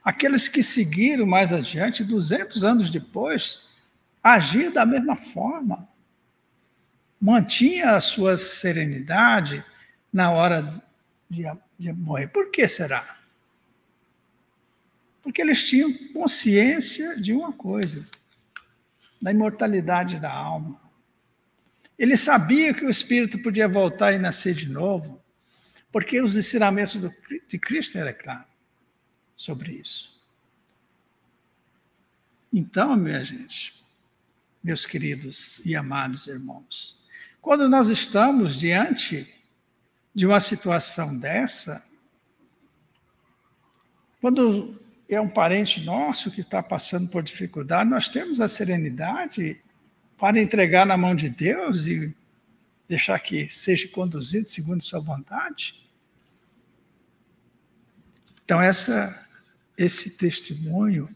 aqueles 0.01 0.47
que 0.47 0.63
seguiram 0.63 1.25
mais 1.25 1.51
adiante, 1.51 2.05
200 2.05 2.63
anos 2.63 2.89
depois, 2.89 3.70
agiam 4.23 4.71
da 4.71 4.85
mesma 4.85 5.15
forma, 5.15 5.89
mantinha 7.19 7.91
a 7.91 8.01
sua 8.01 8.37
serenidade 8.37 9.63
na 10.11 10.31
hora 10.31 10.61
de, 11.29 11.45
de 11.77 11.93
morrer. 11.93 12.27
Por 12.27 12.51
que 12.51 12.67
será? 12.67 13.19
Porque 15.21 15.41
eles 15.41 15.63
tinham 15.63 15.93
consciência 16.13 17.15
de 17.21 17.31
uma 17.31 17.53
coisa, 17.53 18.07
da 19.21 19.31
imortalidade 19.31 20.19
da 20.19 20.31
alma. 20.31 20.81
Ele 21.97 22.17
sabia 22.17 22.73
que 22.73 22.83
o 22.83 22.89
espírito 22.89 23.37
podia 23.39 23.67
voltar 23.67 24.13
e 24.13 24.17
nascer 24.17 24.55
de 24.55 24.67
novo, 24.67 25.21
porque 25.91 26.19
os 26.21 26.35
ensinamentos 26.35 26.99
do, 26.99 27.11
de 27.47 27.59
Cristo 27.59 27.97
eram 27.97 28.13
claros 28.17 28.47
sobre 29.35 29.73
isso. 29.73 30.19
Então, 32.51 32.95
minha 32.95 33.23
gente, 33.23 33.80
meus 34.63 34.85
queridos 34.85 35.61
e 35.65 35.75
amados 35.75 36.27
irmãos, 36.27 37.01
quando 37.41 37.67
nós 37.67 37.89
estamos 37.89 38.55
diante 38.55 39.33
de 40.13 40.27
uma 40.27 40.39
situação 40.39 41.17
dessa, 41.17 41.83
quando 44.19 44.79
é 45.09 45.19
um 45.19 45.29
parente 45.29 45.81
nosso 45.81 46.29
que 46.29 46.41
está 46.41 46.61
passando 46.61 47.09
por 47.09 47.23
dificuldade, 47.23 47.89
nós 47.89 48.07
temos 48.07 48.39
a 48.39 48.47
serenidade 48.47 49.59
para 50.17 50.39
entregar 50.39 50.85
na 50.85 50.95
mão 50.95 51.15
de 51.15 51.29
Deus 51.29 51.87
e 51.87 52.15
deixar 52.87 53.17
que 53.19 53.49
seja 53.49 53.87
conduzido 53.87 54.45
segundo 54.45 54.83
sua 54.83 54.99
vontade? 54.99 55.89
Então, 58.43 58.61
essa, 58.61 59.27
esse 59.77 60.17
testemunho 60.17 61.09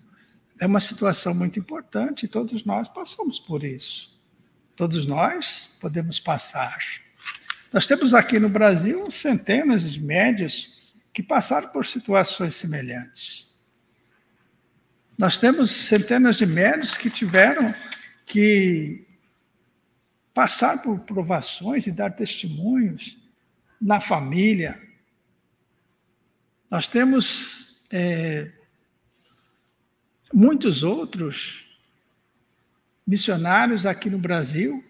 é 0.65 0.67
uma 0.67 0.79
situação 0.79 1.33
muito 1.33 1.59
importante 1.59 2.25
e 2.25 2.27
todos 2.27 2.65
nós 2.65 2.89
passamos 2.89 3.39
por 3.39 3.63
isso. 3.63 4.19
Todos 4.75 5.05
nós 5.05 5.77
podemos 5.79 6.19
passar. 6.19 6.79
Nós 7.71 7.85
temos 7.85 8.15
aqui 8.15 8.39
no 8.39 8.49
Brasil 8.49 9.09
centenas 9.11 9.91
de 9.91 10.01
médios 10.01 10.93
que 11.13 11.21
passaram 11.21 11.69
por 11.69 11.85
situações 11.85 12.55
semelhantes. 12.55 13.63
Nós 15.17 15.37
temos 15.37 15.69
centenas 15.69 16.37
de 16.37 16.47
médios 16.47 16.97
que 16.97 17.11
tiveram 17.11 17.73
que 18.25 19.05
passar 20.33 20.81
por 20.81 21.01
provações 21.01 21.85
e 21.85 21.91
dar 21.91 22.15
testemunhos 22.15 23.17
na 23.79 24.01
família. 24.01 24.81
Nós 26.71 26.89
temos 26.89 27.85
é, 27.91 28.51
muitos 30.33 30.83
outros 30.83 31.65
missionários 33.05 33.85
aqui 33.85 34.09
no 34.09 34.17
Brasil, 34.17 34.83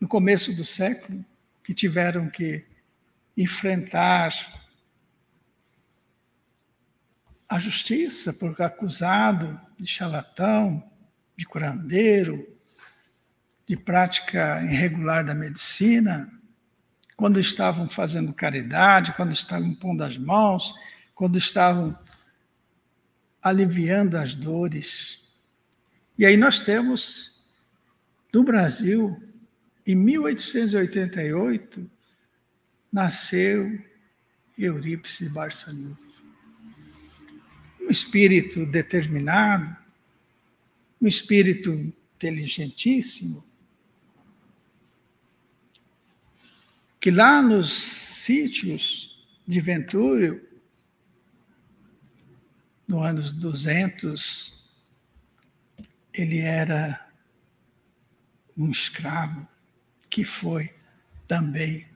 no 0.00 0.08
começo 0.08 0.54
do 0.54 0.64
século, 0.64 1.24
que 1.64 1.74
tiveram 1.74 2.28
que 2.30 2.64
enfrentar 3.36 4.32
a 7.48 7.58
justiça 7.58 8.32
por 8.32 8.60
acusado 8.62 9.60
de 9.78 9.86
charlatão, 9.86 10.82
de 11.36 11.44
curandeiro, 11.44 12.46
de 13.66 13.76
prática 13.76 14.62
irregular 14.62 15.24
da 15.24 15.34
medicina, 15.34 16.30
quando 17.16 17.38
estavam 17.38 17.88
fazendo 17.88 18.32
caridade, 18.32 19.12
quando 19.12 19.32
estavam 19.32 19.74
pondo 19.74 20.02
as 20.02 20.16
mãos, 20.16 20.74
quando 21.14 21.36
estavam 21.36 21.96
aliviando 23.42 24.16
as 24.16 24.34
dores. 24.34 25.20
E 26.18 26.26
aí 26.26 26.36
nós 26.36 26.60
temos, 26.60 27.40
no 28.32 28.44
Brasil, 28.44 29.16
em 29.86 29.94
1888, 29.94 31.90
nasceu 32.92 33.80
Eurípides 34.58 35.32
Barçanufo. 35.32 35.98
Um 37.80 37.90
espírito 37.90 38.66
determinado, 38.66 39.76
um 41.00 41.08
espírito 41.08 41.72
inteligentíssimo, 41.72 43.42
que 47.00 47.10
lá 47.10 47.40
nos 47.40 47.72
sítios 47.72 49.26
de 49.46 49.60
Ventúrio, 49.60 50.46
no 52.90 53.04
ano 53.04 53.22
200, 53.22 54.64
ele 56.12 56.40
era 56.40 57.00
um 58.58 58.68
escravo 58.68 59.46
que 60.10 60.24
foi 60.24 60.74
também 61.28 61.86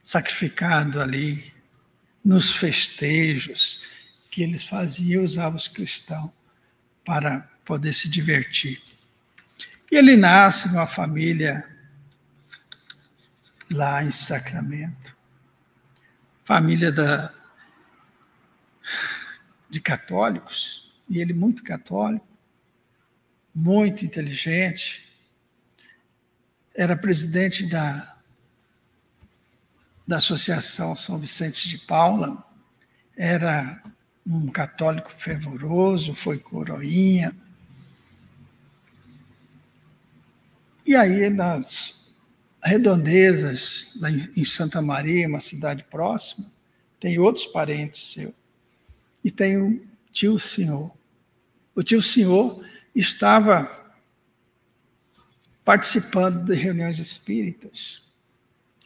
sacrificado 0.00 1.00
ali 1.00 1.52
nos 2.24 2.52
festejos 2.52 3.82
que 4.30 4.44
eles 4.44 4.62
faziam, 4.62 5.24
usavam 5.24 5.56
os 5.56 5.66
cristãos 5.66 6.30
para 7.04 7.40
poder 7.64 7.92
se 7.92 8.08
divertir. 8.08 8.80
E 9.90 9.96
ele 9.96 10.16
nasce 10.16 10.68
numa 10.68 10.86
família 10.86 11.68
lá 13.72 14.04
em 14.04 14.10
Sacramento, 14.12 15.16
família 16.44 16.92
da, 16.92 17.34
de 19.74 19.80
católicos, 19.80 20.92
e 21.08 21.18
ele 21.20 21.32
muito 21.32 21.64
católico, 21.64 22.26
muito 23.52 24.04
inteligente, 24.04 25.06
era 26.74 26.96
presidente 26.96 27.68
da, 27.68 28.16
da 30.06 30.18
Associação 30.18 30.94
São 30.94 31.18
Vicente 31.18 31.68
de 31.68 31.78
Paula, 31.78 32.42
era 33.16 33.82
um 34.24 34.48
católico 34.48 35.10
fervoroso, 35.10 36.14
foi 36.14 36.38
coroinha, 36.38 37.34
E 40.86 40.94
aí, 40.94 41.30
nas 41.30 42.12
redondezas, 42.62 43.98
em 44.36 44.44
Santa 44.44 44.82
Maria, 44.82 45.26
uma 45.26 45.40
cidade 45.40 45.82
próxima, 45.84 46.46
tem 47.00 47.18
outros 47.18 47.46
parentes 47.46 48.12
seus. 48.12 48.43
E 49.24 49.30
tem 49.30 49.60
um 49.60 49.82
tio 50.12 50.38
senhor. 50.38 50.94
O 51.74 51.82
tio 51.82 52.00
senhor 52.02 52.64
estava 52.94 53.82
participando 55.64 56.44
de 56.44 56.54
reuniões 56.54 56.98
espíritas. 56.98 58.02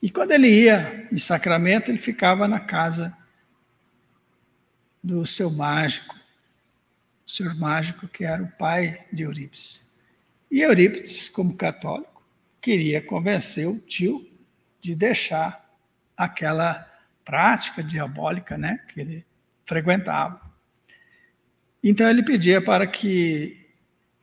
E 0.01 0.11
quando 0.11 0.30
ele 0.30 0.49
ia 0.49 1.09
em 1.12 1.18
Sacramento, 1.18 1.91
ele 1.91 1.99
ficava 1.99 2.47
na 2.47 2.61
casa 2.61 3.16
do 5.03 5.26
seu 5.26 5.51
mágico, 5.51 6.14
o 7.26 7.30
senhor 7.30 7.55
mágico 7.57 8.07
que 8.07 8.24
era 8.24 8.43
o 8.43 8.51
pai 8.53 9.05
de 9.12 9.24
Eurípides. 9.24 9.93
E 10.51 10.61
Eurípides, 10.61 11.28
como 11.28 11.57
católico, 11.57 12.22
queria 12.61 13.03
convencer 13.03 13.66
o 13.66 13.78
tio 13.78 14.26
de 14.80 14.95
deixar 14.95 15.68
aquela 16.16 16.86
prática 17.24 17.82
diabólica 17.82 18.57
né, 18.57 18.80
que 18.89 19.01
ele 19.01 19.26
frequentava. 19.69 20.41
Então 21.85 22.09
ele 22.09 22.25
pedia 22.25 22.61
para 22.61 22.87
que 22.87 23.69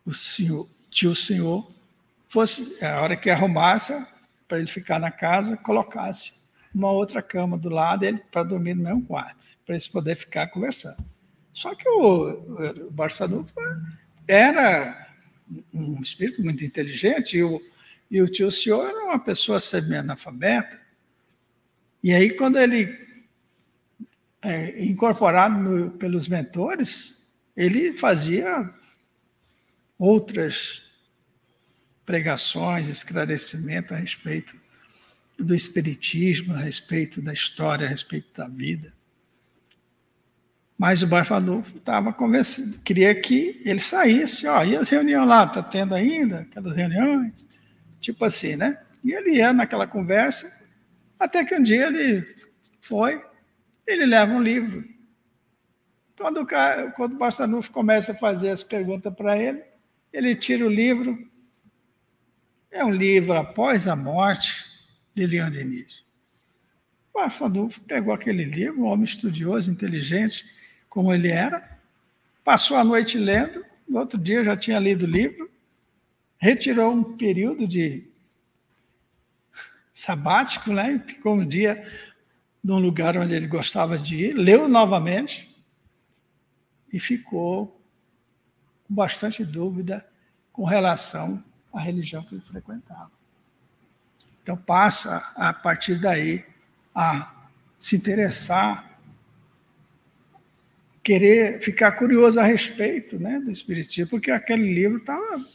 o 0.05 0.13
senhor 0.13 0.67
tio 0.89 1.15
senhor 1.15 1.71
fosse, 2.27 2.83
a 2.83 3.01
hora 3.01 3.15
que 3.15 3.29
arrumasse, 3.29 3.93
para 4.47 4.57
ele 4.57 4.67
ficar 4.67 4.99
na 4.99 5.11
casa, 5.11 5.55
colocasse 5.57 6.45
uma 6.73 6.91
outra 6.91 7.21
cama 7.21 7.57
do 7.57 7.69
lado 7.69 8.01
dele 8.01 8.21
para 8.31 8.43
dormir 8.43 8.73
no 8.73 8.83
mesmo 8.83 9.05
quarto, 9.05 9.45
para 9.65 9.75
eles 9.75 9.87
poderem 9.87 10.19
ficar 10.19 10.47
conversando. 10.47 11.03
Só 11.53 11.73
que 11.73 11.87
o, 11.87 12.87
o 12.87 12.91
Barçanuco 12.91 13.49
era 14.27 15.07
um 15.73 16.01
espírito 16.01 16.43
muito 16.43 16.65
inteligente 16.65 17.37
e 17.37 17.43
o, 17.43 17.61
e 18.11 18.21
o 18.21 18.27
tio 18.27 18.51
senhor 18.51 18.87
era 18.87 19.05
uma 19.05 19.19
pessoa 19.19 19.59
semi-analfabeta. 19.59 20.81
E 22.03 22.13
aí, 22.13 22.31
quando 22.31 22.59
ele 22.59 23.04
é, 24.45 24.85
incorporado 24.85 25.57
no, 25.57 25.91
pelos 25.91 26.27
mentores, 26.27 27.35
ele 27.55 27.93
fazia 27.93 28.69
outras 29.97 30.83
pregações, 32.05 32.87
esclarecimento 32.87 33.93
a 33.93 33.97
respeito 33.97 34.55
do 35.37 35.55
espiritismo, 35.55 36.53
a 36.53 36.59
respeito 36.59 37.21
da 37.21 37.33
história, 37.33 37.87
a 37.87 37.89
respeito 37.89 38.31
da 38.35 38.47
vida. 38.47 38.93
Mas 40.77 41.01
o 41.01 41.07
Barfadolfo 41.07 41.77
estava 41.77 42.11
conversando, 42.11 42.77
queria 42.79 43.19
que 43.19 43.61
ele 43.63 43.79
saísse, 43.79 44.45
ó, 44.45 44.63
e 44.63 44.75
as 44.75 44.89
reuniões 44.89 45.27
lá, 45.27 45.45
está 45.45 45.63
tendo 45.63 45.95
ainda 45.95 46.41
aquelas 46.41 46.75
reuniões? 46.75 47.47
Tipo 48.01 48.25
assim, 48.25 48.55
né? 48.55 48.77
E 49.03 49.13
ele 49.13 49.37
ia 49.37 49.53
naquela 49.53 49.87
conversa, 49.87 50.67
até 51.17 51.45
que 51.45 51.55
um 51.55 51.63
dia 51.63 51.87
ele 51.87 52.27
foi, 52.81 53.21
ele 53.85 54.05
leva 54.05 54.31
um 54.33 54.41
livro. 54.41 54.83
Quando 56.17 56.41
o, 56.41 56.45
cara, 56.45 56.91
quando 56.91 57.15
o 57.15 57.71
começa 57.71 58.13
a 58.13 58.15
fazer 58.15 58.49
as 58.49 58.63
perguntas 58.63 59.13
para 59.13 59.37
ele, 59.37 59.61
ele 60.11 60.35
tira 60.35 60.65
o 60.65 60.69
livro. 60.69 61.17
É 62.71 62.83
um 62.83 62.91
livro 62.91 63.33
após 63.33 63.87
a 63.87 63.95
morte 63.95 64.65
de 65.13 65.25
Leon 65.25 65.49
Denis. 65.49 66.03
O 67.13 67.19
Barçanufo 67.19 67.81
pegou 67.81 68.13
aquele 68.13 68.43
livro, 68.43 68.81
um 68.81 68.85
homem 68.85 69.05
estudioso, 69.05 69.71
inteligente, 69.71 70.45
como 70.89 71.13
ele 71.13 71.29
era, 71.29 71.77
passou 72.43 72.77
a 72.77 72.83
noite 72.83 73.17
lendo, 73.17 73.65
no 73.87 73.99
outro 73.99 74.17
dia 74.19 74.43
já 74.43 74.55
tinha 74.55 74.79
lido 74.79 75.03
o 75.03 75.09
livro, 75.09 75.49
retirou 76.37 76.91
um 76.91 77.17
período 77.17 77.67
de 77.67 78.07
sabático, 79.93 80.71
né? 80.71 81.01
Ficou 81.05 81.35
um 81.35 81.47
dia 81.47 81.85
num 82.65 82.79
lugar 82.79 83.15
onde 83.15 83.35
ele 83.35 83.45
gostava 83.45 83.95
de 83.95 84.25
ir, 84.25 84.33
leu 84.33 84.67
novamente 84.67 85.55
e 86.91 86.99
ficou 86.99 87.79
com 88.87 88.95
bastante 88.95 89.45
dúvida 89.45 90.03
com 90.51 90.63
relação 90.63 91.43
à 91.71 91.79
religião 91.79 92.23
que 92.23 92.33
ele 92.33 92.41
frequentava. 92.41 93.11
Então 94.41 94.57
passa 94.57 95.31
a 95.35 95.53
partir 95.53 95.99
daí 95.99 96.43
a 96.95 97.45
se 97.77 97.97
interessar 97.97 98.97
querer 101.03 101.61
ficar 101.61 101.91
curioso 101.91 102.39
a 102.39 102.43
respeito 102.43 103.19
né, 103.19 103.39
do 103.39 103.51
Espiritismo, 103.51 104.09
porque 104.09 104.31
aquele 104.31 104.73
livro 104.73 104.97
estava. 104.97 105.45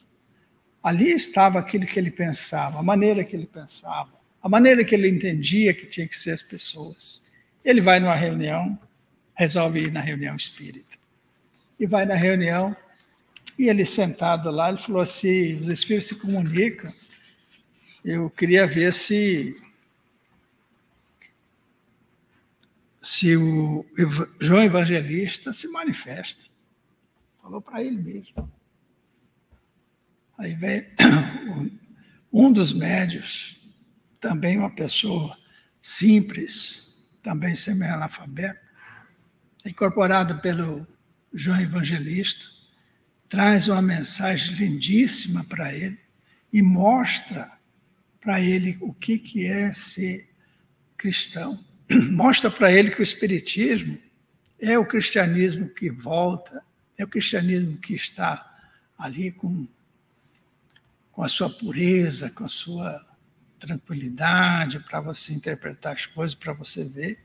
Ali 0.80 1.10
estava 1.10 1.58
aquilo 1.58 1.86
que 1.86 1.98
ele 1.98 2.12
pensava, 2.12 2.78
a 2.78 2.84
maneira 2.84 3.24
que 3.24 3.34
ele 3.34 3.46
pensava, 3.46 4.19
a 4.42 4.48
maneira 4.48 4.84
que 4.84 4.94
ele 4.94 5.08
entendia 5.08 5.74
que 5.74 5.86
tinha 5.86 6.08
que 6.08 6.16
ser 6.16 6.30
as 6.32 6.42
pessoas. 6.42 7.30
Ele 7.64 7.80
vai 7.80 8.00
numa 8.00 8.14
reunião, 8.14 8.78
resolve 9.34 9.80
ir 9.80 9.92
na 9.92 10.00
reunião 10.00 10.34
espírita. 10.34 10.98
E 11.78 11.86
vai 11.86 12.04
na 12.04 12.14
reunião, 12.14 12.76
e 13.58 13.68
ele 13.68 13.84
sentado 13.84 14.50
lá, 14.50 14.70
ele 14.70 14.78
falou 14.78 15.02
assim: 15.02 15.54
os 15.56 15.68
espíritos 15.68 16.08
se 16.08 16.16
comunicam. 16.16 16.90
Eu 18.02 18.30
queria 18.30 18.66
ver 18.66 18.92
se 18.92 19.54
se 23.02 23.36
o 23.36 23.84
João 24.40 24.62
Evangelista 24.62 25.52
se 25.52 25.68
manifesta. 25.68 26.44
Falou 27.42 27.60
para 27.60 27.82
ele 27.82 27.96
mesmo. 27.96 28.50
Aí 30.38 30.54
vem 30.54 30.86
um 32.32 32.50
dos 32.50 32.72
médios, 32.72 33.59
também 34.20 34.58
uma 34.58 34.70
pessoa 34.70 35.36
simples, 35.82 36.94
também 37.22 37.56
semi-analfabeta, 37.56 38.60
incorporado 39.64 40.38
pelo 40.40 40.86
João 41.32 41.60
Evangelista, 41.60 42.46
traz 43.28 43.68
uma 43.68 43.80
mensagem 43.80 44.54
lindíssima 44.56 45.44
para 45.44 45.72
ele 45.72 45.98
e 46.52 46.60
mostra 46.62 47.50
para 48.20 48.40
ele 48.40 48.76
o 48.80 48.92
que, 48.92 49.18
que 49.18 49.46
é 49.46 49.72
ser 49.72 50.28
cristão. 50.96 51.64
Mostra 52.12 52.50
para 52.50 52.70
ele 52.70 52.90
que 52.90 53.00
o 53.00 53.02
Espiritismo 53.02 53.98
é 54.60 54.78
o 54.78 54.84
cristianismo 54.84 55.68
que 55.68 55.88
volta, 55.88 56.62
é 56.98 57.04
o 57.04 57.08
cristianismo 57.08 57.78
que 57.78 57.94
está 57.94 58.46
ali 58.98 59.32
com, 59.32 59.66
com 61.12 61.22
a 61.22 61.28
sua 61.28 61.48
pureza, 61.48 62.30
com 62.30 62.44
a 62.44 62.48
sua 62.48 63.09
tranquilidade 63.60 64.80
para 64.80 65.00
você 65.00 65.32
interpretar 65.32 65.94
as 65.94 66.06
coisas, 66.06 66.34
para 66.34 66.52
você 66.52 66.84
ver. 66.84 67.18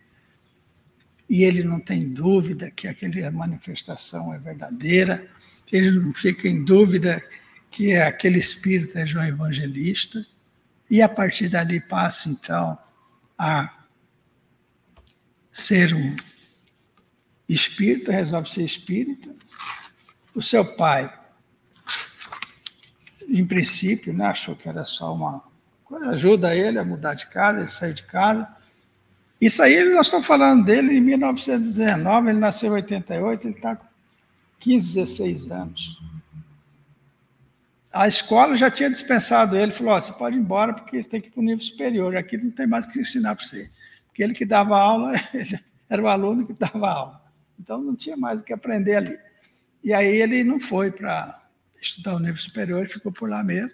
E 1.28 1.44
ele 1.44 1.64
não 1.64 1.80
tem 1.80 2.10
dúvida 2.10 2.70
que 2.70 2.88
aquela 2.88 3.32
manifestação 3.32 4.34
é 4.34 4.38
verdadeira, 4.38 5.28
ele 5.72 5.92
não 5.92 6.14
fica 6.14 6.48
em 6.48 6.64
dúvida 6.64 7.24
que 7.72 7.92
é 7.92 8.06
aquele 8.06 8.38
espírito 8.38 8.98
é 8.98 9.08
João 9.08 9.26
Evangelista, 9.26 10.26
e 10.90 11.02
a 11.02 11.10
partir 11.10 11.50
dali 11.50 11.82
passa 11.82 12.30
então 12.30 12.78
a 13.38 13.74
ser 15.52 15.94
um 15.94 16.16
espírita, 17.50 18.12
resolve 18.12 18.50
ser 18.50 18.64
espírita. 18.64 19.34
O 20.34 20.42
seu 20.42 20.64
pai, 20.76 21.12
em 23.28 23.46
princípio, 23.46 24.14
né, 24.14 24.26
achou 24.26 24.56
que 24.56 24.70
era 24.70 24.86
só 24.86 25.14
uma 25.14 25.44
ajuda 26.04 26.56
ele 26.56 26.80
a 26.80 26.84
mudar 26.84 27.14
de 27.14 27.28
casa, 27.28 27.60
ele 27.60 27.68
sair 27.68 27.94
de 27.94 28.04
casa. 28.04 28.48
Isso 29.40 29.62
aí 29.62 29.84
nós 29.94 30.08
estamos 30.08 30.26
falando 30.26 30.66
dele 30.66 30.98
em 30.98 31.02
1919, 31.02 32.30
ele 32.30 32.40
nasceu 32.40 32.72
em 32.72 32.76
88, 32.76 33.48
ele 33.48 33.56
está 33.56 33.76
com 33.76 33.86
15, 34.60 34.96
16 34.96 35.52
anos. 35.52 36.00
A 37.92 38.08
escola 38.08 38.58
já 38.58 38.70
tinha 38.70 38.90
dispensado 38.90 39.56
ele, 39.56 39.72
falou: 39.72 39.96
oh, 39.96 40.02
você 40.02 40.12
pode 40.12 40.36
ir 40.36 40.40
embora 40.40 40.74
porque 40.74 41.02
você 41.02 41.08
tem 41.08 41.22
que 41.22 41.28
ir 41.28 41.32
para 41.32 41.42
o 41.42 41.44
nível 41.44 41.64
superior, 41.64 42.16
aqui 42.16 42.38
não 42.38 42.52
tem 42.52 42.68
mais 42.68 42.86
o 42.86 42.90
que 42.90 43.00
ensinar 43.00 43.36
para 43.36 43.46
você. 43.46 43.70
Aquele 44.12 44.34
que 44.34 44.46
dava 44.46 44.78
aula 44.80 45.14
era 45.90 46.02
o 46.02 46.08
aluno 46.08 46.46
que 46.46 46.54
dava 46.54 46.90
aula. 46.90 47.22
Então 47.60 47.82
não 47.82 47.96
tinha 47.96 48.18
mais 48.18 48.40
o 48.40 48.44
que 48.44 48.54
aprender 48.54 48.96
ali. 48.96 49.18
E 49.84 49.94
aí 49.94 50.08
ele 50.08 50.44
não 50.44 50.60
foi 50.60 50.92
para 50.92 51.42
estudar 51.82 52.16
o 52.16 52.20
nível 52.20 52.38
superior, 52.38 52.80
ele 52.80 52.90
ficou 52.90 53.12
por 53.12 53.30
lá 53.30 53.44
mesmo. 53.44 53.72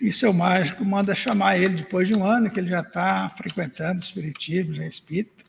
E 0.00 0.12
seu 0.12 0.32
mágico 0.32 0.84
manda 0.84 1.14
chamar 1.14 1.58
ele 1.58 1.76
depois 1.76 2.06
de 2.06 2.14
um 2.14 2.24
ano 2.24 2.50
que 2.50 2.60
ele 2.60 2.68
já 2.68 2.80
está 2.80 3.28
frequentando 3.30 4.00
o 4.00 4.04
espiritismo, 4.04 4.74
já 4.74 4.84
é 4.84 4.88
espírita, 4.88 5.44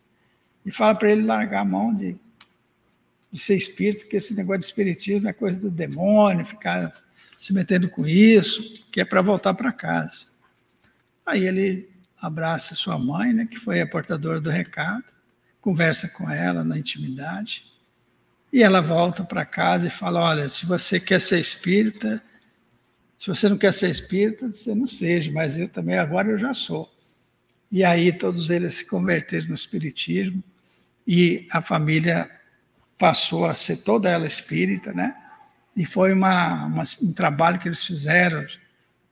e 0.66 0.72
fala 0.72 0.96
para 0.96 1.12
ele 1.12 1.24
largar 1.24 1.62
a 1.62 1.66
mão 1.66 1.94
de, 1.94 2.16
de 3.32 3.40
ser 3.40 3.56
espírita, 3.56 4.06
que 4.06 4.16
esse 4.16 4.36
negócio 4.36 4.60
de 4.60 4.66
espiritismo 4.66 5.28
é 5.28 5.34
coisa 5.34 5.60
do 5.60 5.70
demônio, 5.70 6.46
ficar 6.46 6.92
se 7.40 7.54
metendo 7.54 7.90
com 7.90 8.08
isso, 8.08 8.84
que 8.92 9.02
é 9.02 9.06
para 9.06 9.22
voltar 9.22 9.54
para 9.54 9.72
casa. 9.72 10.28
Aí 11.26 11.46
ele 11.46 11.90
abraça 12.20 12.76
sua 12.76 12.98
mãe, 12.98 13.34
né, 13.34 13.46
que 13.46 13.58
foi 13.58 13.82
a 13.82 13.88
portadora 13.88 14.40
do 14.40 14.50
recado, 14.50 15.04
conversa 15.62 16.08
com 16.10 16.30
ela 16.30 16.64
na 16.64 16.78
intimidade, 16.80 17.66
e 18.52 18.64
ela 18.64 18.82
volta 18.82 19.24
para 19.24 19.46
casa 19.46 19.88
e 19.88 19.92
fala: 19.92 20.22
Olha, 20.22 20.50
se 20.50 20.66
você 20.66 21.00
quer 21.00 21.20
ser 21.20 21.40
espírita, 21.40 22.22
se 23.20 23.28
você 23.28 23.50
não 23.50 23.58
quer 23.58 23.74
ser 23.74 23.90
espírita, 23.90 24.48
você 24.48 24.74
não 24.76 24.88
seja, 24.88 25.32
mas 25.32 25.58
eu 25.58 25.68
também 25.68 25.98
agora 25.98 26.30
eu 26.30 26.38
já 26.38 26.54
sou. 26.54 26.92
E 27.72 27.84
aí 27.84 28.12
todos 28.12 28.50
eles 28.50 28.76
se 28.76 28.86
converteram 28.86 29.48
no 29.48 29.56
espiritismo 29.56 30.44
e 31.06 31.48
a 31.52 31.62
família 31.62 32.30
passou 32.98 33.46
a 33.46 33.56
ser 33.56 33.84
toda 33.84 34.10
ela 34.10 34.26
espírita, 34.26 34.94
né? 34.94 35.16
E 35.76 35.86
foi 35.86 36.14
uma, 36.14 36.66
uma 36.66 36.84
um 37.04 37.14
trabalho 37.14 37.60
que 37.60 37.68
eles 37.68 37.84
fizeram 37.84 38.46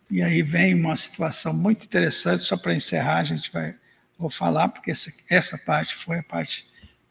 e 0.09 0.21
aí 0.21 0.41
vem 0.41 0.73
uma 0.75 0.95
situação 0.95 1.53
muito 1.53 1.85
interessante, 1.85 2.43
só 2.43 2.55
para 2.55 2.75
encerrar, 2.75 3.19
a 3.19 3.23
gente 3.23 3.51
vai 3.51 3.75
vou 4.17 4.29
falar, 4.29 4.69
porque 4.69 4.91
essa, 4.91 5.11
essa 5.29 5.57
parte 5.57 5.95
foi 5.95 6.19
a 6.19 6.23
parte 6.23 6.65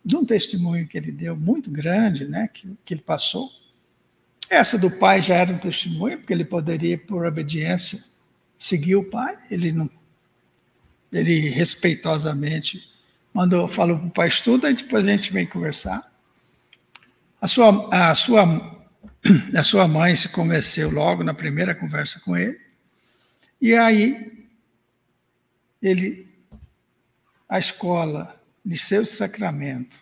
de 0.05 0.17
um 0.17 0.25
testemunho 0.25 0.87
que 0.87 0.97
ele 0.97 1.13
deu 1.13 1.37
muito 1.37 1.71
grande, 1.71 2.27
né, 2.27 2.49
que, 2.53 2.77
que 2.85 2.95
ele 2.95 3.03
passou. 3.03 3.51
Essa 4.51 4.79
do 4.79 4.91
pai 4.91 5.23
já 5.23 5.37
era 5.37 5.53
um 5.53 5.59
testemunho, 5.59 6.19
porque 6.19 6.33
ele 6.33 6.45
poderia, 6.45 6.99
por 6.99 7.27
obediência, 7.27 8.03
seguir 8.59 8.97
o 8.97 9.11
pai. 9.11 9.37
Ele 9.51 9.73
não, 9.73 9.91
ele 11.13 11.49
respeitosamente 11.51 12.91
mandou, 13.33 13.67
falou 13.67 13.99
para 13.99 14.07
o 14.07 14.11
pai 14.11 14.29
estuda 14.29 14.71
e 14.71 14.75
depois 14.75 15.05
a 15.05 15.11
gente 15.11 15.33
vem 15.33 15.47
conversar. 15.47 16.03
A 17.41 17.49
sua, 17.49 18.11
a 18.11 18.15
sua 18.15 18.75
a 19.57 19.63
sua 19.63 19.89
mãe 19.89 20.15
se 20.15 20.29
convenceu 20.29 20.91
logo 20.91 21.25
na 21.25 21.33
primeira 21.33 21.75
conversa 21.75 22.21
com 22.21 22.37
ele. 22.37 22.59
E 23.61 23.75
aí, 23.75 24.47
ele, 25.83 26.27
a 27.49 27.59
escola, 27.59 28.39
de 28.65 28.77
Sacramento, 28.79 29.97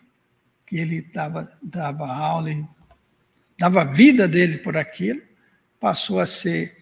que 0.67 0.77
ele 0.77 1.03
dava, 1.03 1.53
dava 1.63 2.07
aula 2.07 2.51
e 2.51 2.65
dava 3.63 3.85
vida 3.85 4.27
dele 4.27 4.59
por 4.59 4.77
aquilo, 4.77 5.23
passou 5.79 6.19
a 6.19 6.27
ser 6.27 6.77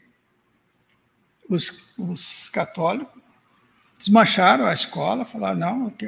os, 1.47 1.95
os 1.99 2.49
católicos, 2.49 3.23
desmancharam 3.99 4.65
a 4.65 4.73
escola, 4.73 5.27
falaram, 5.27 5.59
não, 5.59 5.87
aqui, 5.89 6.07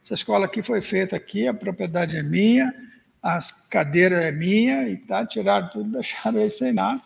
essa 0.00 0.14
escola 0.14 0.46
aqui 0.46 0.62
foi 0.62 0.80
feita 0.80 1.16
aqui, 1.16 1.48
a 1.48 1.52
propriedade 1.52 2.16
é 2.16 2.22
minha, 2.22 2.72
as 3.20 3.66
cadeiras 3.66 4.22
é 4.22 4.30
minha, 4.30 4.88
e 4.88 4.96
tá, 4.96 5.26
tiraram 5.26 5.68
tudo, 5.70 5.90
deixaram 5.98 6.38
ele 6.38 6.50
sem 6.50 6.72
nada. 6.72 7.02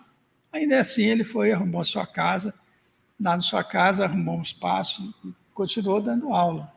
Ainda 0.53 0.79
assim, 0.79 1.05
ele 1.05 1.25
foi, 1.25 1.53
arrumou 1.53 1.83
sua 1.87 2.07
casa, 2.07 2.53
lá 3.19 3.35
na 3.35 3.41
sua 3.41 3.64
casa, 3.64 4.05
arrumou 4.05 4.37
um 4.37 4.43
espaço 4.43 5.14
e 5.25 5.33
continuou 5.55 6.03
dando 6.03 6.35
aula. 6.35 6.71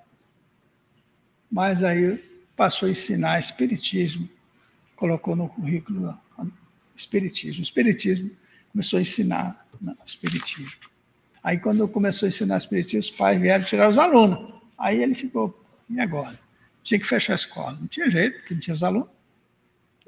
Mas 1.52 1.84
aí 1.84 2.18
passou 2.56 2.88
a 2.88 2.92
ensinar 2.92 3.40
Espiritismo, 3.40 4.30
colocou 4.96 5.36
no 5.36 5.50
currículo 5.50 6.18
Espiritismo. 7.00 7.62
O 7.62 7.64
Espiritismo 7.64 8.32
começou 8.72 9.00
a 9.00 9.02
ensinar 9.02 9.66
não, 9.82 9.96
Espiritismo. 10.06 10.72
Aí, 11.44 11.58
quando 11.58 11.88
começou 11.88 12.26
a 12.26 12.30
ensinar 12.30 12.58
Espiritismo, 12.58 13.00
os 13.00 13.12
pais 13.12 13.40
vieram 13.40 13.64
tirar 13.64 13.90
os 13.90 13.98
alunos. 13.98 14.54
Aí 14.78 15.02
ele 15.02 15.16
ficou, 15.16 15.58
e 15.90 16.00
agora? 16.00 16.38
Tinha 16.84 17.00
que 17.00 17.08
fechar 17.08 17.34
a 17.34 17.36
escola. 17.36 17.78
Não 17.80 17.88
tinha 17.88 18.10
jeito, 18.10 18.40
porque 18.40 18.54
não 18.54 18.62
tinha 18.62 18.74
os 18.74 18.84
alunos. 18.84 19.10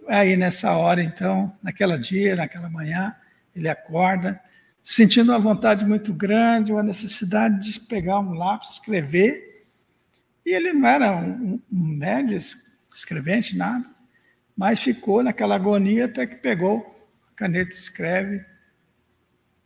Aí, 0.07 0.35
nessa 0.35 0.71
hora, 0.75 1.01
então, 1.01 1.53
naquela 1.61 1.97
dia, 1.97 2.35
naquela 2.35 2.69
manhã, 2.69 3.15
ele 3.55 3.69
acorda, 3.69 4.41
sentindo 4.83 5.31
uma 5.31 5.39
vontade 5.39 5.85
muito 5.85 6.13
grande, 6.13 6.71
uma 6.71 6.83
necessidade 6.83 7.71
de 7.71 7.79
pegar 7.79 8.19
um 8.19 8.33
lápis, 8.33 8.71
escrever 8.71 9.51
e 10.45 10.53
ele 10.53 10.73
não 10.73 10.87
era 10.87 11.15
um, 11.15 11.59
um 11.71 11.87
médio 11.87 12.37
escrevente, 12.93 13.55
nada, 13.55 13.85
mas 14.61 14.79
ficou 14.79 15.23
naquela 15.23 15.55
agonia 15.55 16.05
até 16.05 16.27
que 16.27 16.35
pegou 16.35 16.85
a 17.31 17.35
caneta 17.35 17.71
escreve 17.71 18.45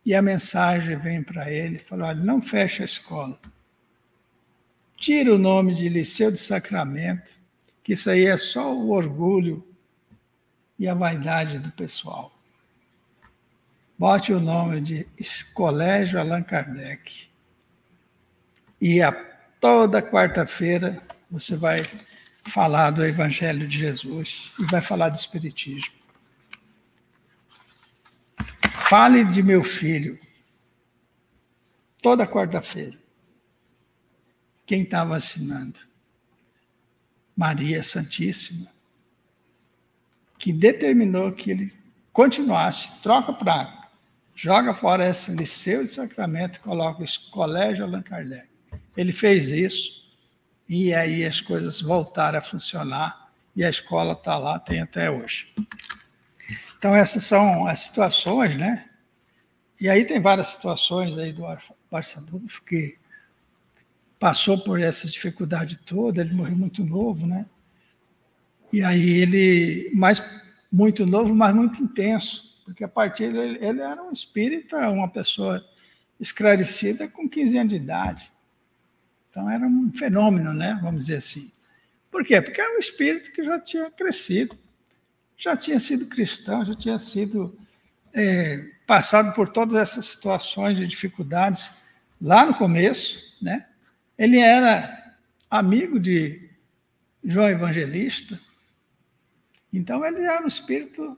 e 0.05 0.15
a 0.15 0.21
mensagem 0.21 0.95
vem 0.95 1.21
para 1.21 1.51
ele, 1.51 1.79
falou, 1.79 2.07
olha, 2.07 2.23
não 2.23 2.41
fecha 2.41 2.81
a 2.81 2.85
escola. 2.85 3.37
Tira 4.95 5.35
o 5.35 5.37
nome 5.37 5.75
de 5.75 5.89
Liceu 5.89 6.31
de 6.31 6.37
Sacramento, 6.37 7.37
que 7.83 7.91
isso 7.91 8.09
aí 8.09 8.25
é 8.25 8.37
só 8.37 8.73
o 8.73 8.91
orgulho 8.91 9.67
e 10.79 10.87
a 10.87 10.93
vaidade 10.93 11.59
do 11.59 11.71
pessoal. 11.71 12.33
Bote 13.99 14.31
o 14.31 14.39
nome 14.39 14.79
de 14.79 15.05
Colégio 15.53 16.21
Allan 16.21 16.41
Kardec. 16.41 17.27
E 18.79 19.01
a 19.01 19.11
toda 19.59 20.01
quarta-feira 20.01 20.97
você 21.29 21.57
vai 21.57 21.81
falar 22.47 22.91
do 22.91 23.05
Evangelho 23.05 23.67
de 23.67 23.77
Jesus 23.77 24.53
e 24.59 24.65
vai 24.71 24.81
falar 24.81 25.09
do 25.09 25.15
Espiritismo. 25.15 25.93
Fale 28.89 29.23
de 29.25 29.41
meu 29.41 29.63
filho 29.63 30.19
toda 32.01 32.27
quarta-feira. 32.27 32.97
Quem 34.65 34.83
estava 34.83 35.15
assinando? 35.15 35.79
Maria 37.35 37.83
Santíssima, 37.83 38.71
que 40.37 40.53
determinou 40.53 41.31
que 41.31 41.51
ele 41.51 41.73
continuasse, 42.13 43.01
troca 43.01 43.33
para 43.33 43.89
joga 44.35 44.75
fora 44.75 45.09
esse 45.09 45.31
liceu 45.31 45.83
de 45.83 45.89
sacramento 45.89 46.57
e 46.57 46.59
coloca 46.59 47.03
o 47.03 47.31
colégio 47.31 47.85
Allan 47.85 48.01
Kardec. 48.01 48.47
Ele 48.95 49.13
fez 49.13 49.49
isso 49.49 50.04
e 50.67 50.93
aí 50.93 51.25
as 51.25 51.39
coisas 51.41 51.81
voltaram 51.81 52.39
a 52.39 52.41
funcionar 52.41 53.29
e 53.55 53.63
a 53.63 53.69
escola 53.69 54.13
está 54.13 54.37
lá, 54.37 54.59
tem 54.59 54.81
até 54.81 55.09
hoje. 55.09 55.53
Então 56.77 56.95
essas 56.95 57.23
são 57.23 57.67
as 57.67 57.79
situações, 57.79 58.57
né? 58.57 58.85
E 59.79 59.89
aí 59.89 60.05
tem 60.05 60.21
várias 60.21 60.49
situações 60.49 61.17
aí 61.17 61.33
do 61.33 61.43
Barçadufo 61.91 62.63
que 62.63 62.97
passou 64.19 64.57
por 64.57 64.79
essa 64.79 65.07
dificuldade 65.07 65.77
toda, 65.85 66.21
ele 66.21 66.33
morreu 66.33 66.55
muito 66.55 66.83
novo, 66.83 67.27
né? 67.27 67.45
E 68.71 68.83
aí 68.83 69.21
ele, 69.21 69.91
mais 69.93 70.43
muito 70.71 71.05
novo, 71.05 71.33
mas 71.33 71.55
muito 71.55 71.83
intenso, 71.83 72.61
porque 72.65 72.83
a 72.83 72.87
partir 72.87 73.31
dele 73.31 73.57
ele 73.61 73.81
era 73.81 74.01
um 74.03 74.11
espírita, 74.11 74.89
uma 74.89 75.07
pessoa 75.07 75.63
esclarecida 76.19 77.07
com 77.07 77.29
15 77.29 77.57
anos 77.57 77.69
de 77.69 77.77
idade. 77.77 78.31
Então 79.35 79.51
era 79.51 79.67
um 79.67 79.91
fenômeno, 79.91 80.53
né? 80.53 80.79
Vamos 80.81 81.07
dizer 81.07 81.17
assim. 81.17 81.51
Por 82.09 82.23
quê? 82.23 82.41
Porque 82.41 82.61
era 82.61 82.73
um 82.73 82.79
espírito 82.79 83.33
que 83.33 83.43
já 83.43 83.59
tinha 83.59 83.91
crescido, 83.91 84.57
já 85.37 85.57
tinha 85.57 85.77
sido 85.77 86.07
cristão, 86.07 86.63
já 86.63 86.73
tinha 86.73 86.97
sido 86.97 87.53
é, 88.13 88.65
passado 88.87 89.35
por 89.35 89.49
todas 89.49 89.75
essas 89.75 90.05
situações 90.05 90.77
de 90.77 90.87
dificuldades 90.87 91.83
lá 92.21 92.45
no 92.45 92.55
começo, 92.55 93.37
né? 93.41 93.67
Ele 94.17 94.39
era 94.39 95.17
amigo 95.49 95.99
de 95.99 96.49
João 97.21 97.49
Evangelista, 97.49 98.39
então 99.73 100.05
ele 100.05 100.21
era 100.21 100.41
um 100.41 100.47
espírito 100.47 101.17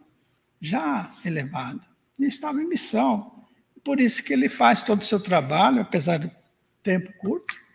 já 0.60 1.14
elevado, 1.24 1.82
e 2.18 2.26
estava 2.26 2.60
em 2.60 2.68
missão. 2.68 3.46
Por 3.84 4.00
isso 4.00 4.24
que 4.24 4.34
ele 4.34 4.50
faz 4.50 4.82
todo 4.82 5.04
o 5.04 5.06
seu 5.06 5.20
trabalho, 5.20 5.84
apesar 5.84 6.18
do 6.18 6.32
tempo 6.82 7.14
curto, 7.20 7.67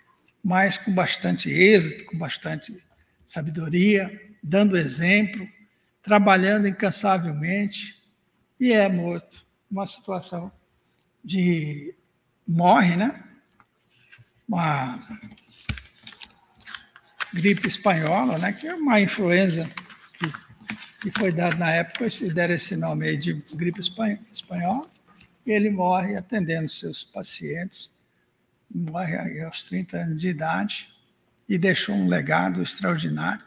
mas 0.42 0.76
com 0.76 0.92
bastante 0.92 1.50
êxito, 1.50 2.04
com 2.06 2.18
bastante 2.18 2.76
sabedoria, 3.24 4.20
dando 4.42 4.76
exemplo, 4.76 5.48
trabalhando 6.02 6.66
incansavelmente, 6.66 8.02
e 8.58 8.72
é 8.72 8.88
morto. 8.88 9.44
Uma 9.70 9.86
situação 9.86 10.52
de. 11.24 11.94
morre, 12.46 12.96
né? 12.96 13.24
Uma 14.48 14.98
gripe 17.32 17.68
espanhola, 17.68 18.36
né? 18.38 18.52
Que 18.52 18.66
é 18.66 18.74
uma 18.74 19.00
influenza 19.00 19.68
que, 20.18 20.28
que 21.00 21.18
foi 21.18 21.32
dada 21.32 21.56
na 21.56 21.70
época, 21.70 22.10
se 22.10 22.32
deram 22.34 22.54
esse 22.54 22.76
nome 22.76 23.08
aí 23.08 23.16
de 23.16 23.32
gripe 23.54 23.80
espanhola, 23.80 24.84
e 25.46 25.52
ele 25.52 25.70
morre 25.70 26.16
atendendo 26.16 26.68
seus 26.68 27.02
pacientes 27.02 28.01
morre 28.74 29.42
aos 29.42 29.64
30 29.64 29.96
anos 29.98 30.20
de 30.20 30.28
idade 30.28 30.88
e 31.48 31.58
deixou 31.58 31.94
um 31.94 32.08
legado 32.08 32.62
extraordinário. 32.62 33.44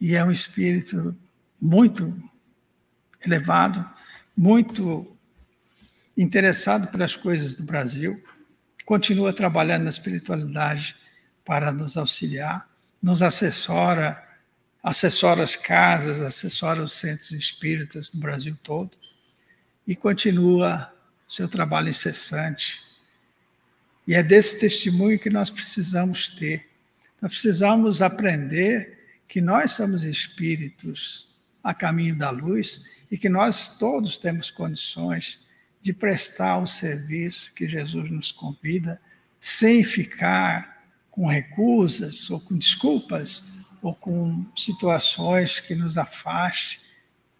E 0.00 0.14
é 0.14 0.24
um 0.24 0.30
espírito 0.30 1.16
muito 1.60 2.14
elevado, 3.24 3.88
muito 4.36 5.16
interessado 6.16 6.90
pelas 6.90 7.16
coisas 7.16 7.54
do 7.54 7.64
Brasil, 7.64 8.22
continua 8.84 9.32
trabalhando 9.32 9.84
na 9.84 9.90
espiritualidade 9.90 10.96
para 11.44 11.72
nos 11.72 11.96
auxiliar, 11.96 12.68
nos 13.02 13.22
assessora, 13.22 14.22
assessora 14.82 15.42
as 15.42 15.56
casas, 15.56 16.20
assessora 16.20 16.82
os 16.82 16.92
centros 16.92 17.32
espíritas 17.32 18.10
do 18.10 18.20
Brasil 18.20 18.56
todo 18.62 18.92
e 19.86 19.94
continua 19.94 20.92
seu 21.28 21.48
trabalho 21.48 21.88
incessante 21.88 22.85
e 24.06 24.14
é 24.14 24.22
desse 24.22 24.60
testemunho 24.60 25.18
que 25.18 25.30
nós 25.30 25.50
precisamos 25.50 26.28
ter. 26.28 26.68
Nós 27.20 27.32
precisamos 27.32 28.00
aprender 28.00 28.96
que 29.26 29.40
nós 29.40 29.72
somos 29.72 30.04
espíritos 30.04 31.34
a 31.62 31.74
caminho 31.74 32.16
da 32.16 32.30
luz 32.30 32.84
e 33.10 33.18
que 33.18 33.28
nós 33.28 33.76
todos 33.78 34.18
temos 34.18 34.50
condições 34.50 35.44
de 35.82 35.92
prestar 35.92 36.58
o 36.58 36.66
serviço 36.66 37.52
que 37.54 37.68
Jesus 37.68 38.10
nos 38.10 38.30
convida, 38.30 39.00
sem 39.40 39.82
ficar 39.82 40.84
com 41.10 41.26
recusas 41.26 42.30
ou 42.30 42.40
com 42.40 42.56
desculpas 42.56 43.52
ou 43.82 43.94
com 43.94 44.46
situações 44.56 45.58
que 45.58 45.74
nos 45.74 45.98
afaste 45.98 46.80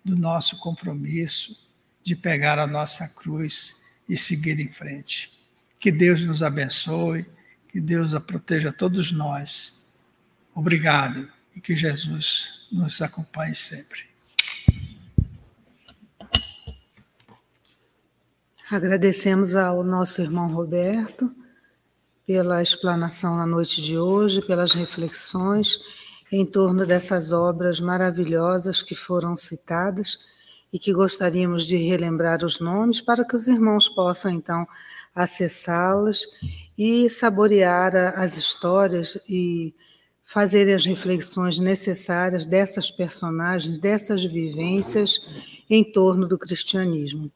do 0.04 0.16
nosso 0.16 0.58
compromisso 0.58 1.68
de 2.02 2.14
pegar 2.14 2.58
a 2.58 2.66
nossa 2.66 3.08
cruz 3.08 3.84
e 4.08 4.16
seguir 4.16 4.58
em 4.60 4.68
frente. 4.68 5.35
Que 5.78 5.92
Deus 5.92 6.24
nos 6.24 6.42
abençoe, 6.42 7.26
que 7.68 7.80
Deus 7.80 8.14
a 8.14 8.20
proteja 8.20 8.70
a 8.70 8.72
todos 8.72 9.12
nós. 9.12 9.94
Obrigado 10.54 11.28
e 11.54 11.60
que 11.60 11.76
Jesus 11.76 12.66
nos 12.72 13.00
acompanhe 13.02 13.54
sempre. 13.54 14.00
Agradecemos 18.70 19.54
ao 19.54 19.84
nosso 19.84 20.20
irmão 20.20 20.52
Roberto 20.52 21.32
pela 22.26 22.60
explanação 22.60 23.36
na 23.36 23.46
noite 23.46 23.80
de 23.80 23.96
hoje, 23.96 24.42
pelas 24.42 24.72
reflexões 24.72 25.78
em 26.32 26.44
torno 26.44 26.84
dessas 26.84 27.30
obras 27.30 27.78
maravilhosas 27.78 28.82
que 28.82 28.96
foram 28.96 29.36
citadas 29.36 30.18
e 30.72 30.78
que 30.78 30.92
gostaríamos 30.92 31.64
de 31.64 31.76
relembrar 31.76 32.44
os 32.44 32.58
nomes 32.58 33.00
para 33.00 33.24
que 33.24 33.36
os 33.36 33.46
irmãos 33.46 33.88
possam 33.88 34.32
então 34.32 34.66
acessá-las 35.16 36.26
e 36.76 37.08
saborear 37.08 37.96
as 38.18 38.36
histórias 38.36 39.18
e 39.26 39.74
fazer 40.22 40.70
as 40.74 40.84
reflexões 40.84 41.58
necessárias 41.58 42.44
dessas 42.44 42.90
personagens, 42.90 43.78
dessas 43.78 44.24
vivências 44.24 45.26
em 45.70 45.82
torno 45.82 46.28
do 46.28 46.36
cristianismo. 46.36 47.32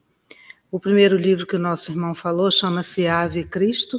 O 0.71 0.79
primeiro 0.79 1.17
livro 1.17 1.47
que 1.47 1.57
o 1.57 1.61
nosso 1.61 1.91
irmão 1.91 2.15
falou 2.15 2.51
chama-se 2.51 3.07
Ave 3.07 3.45
Cristo, 3.45 3.99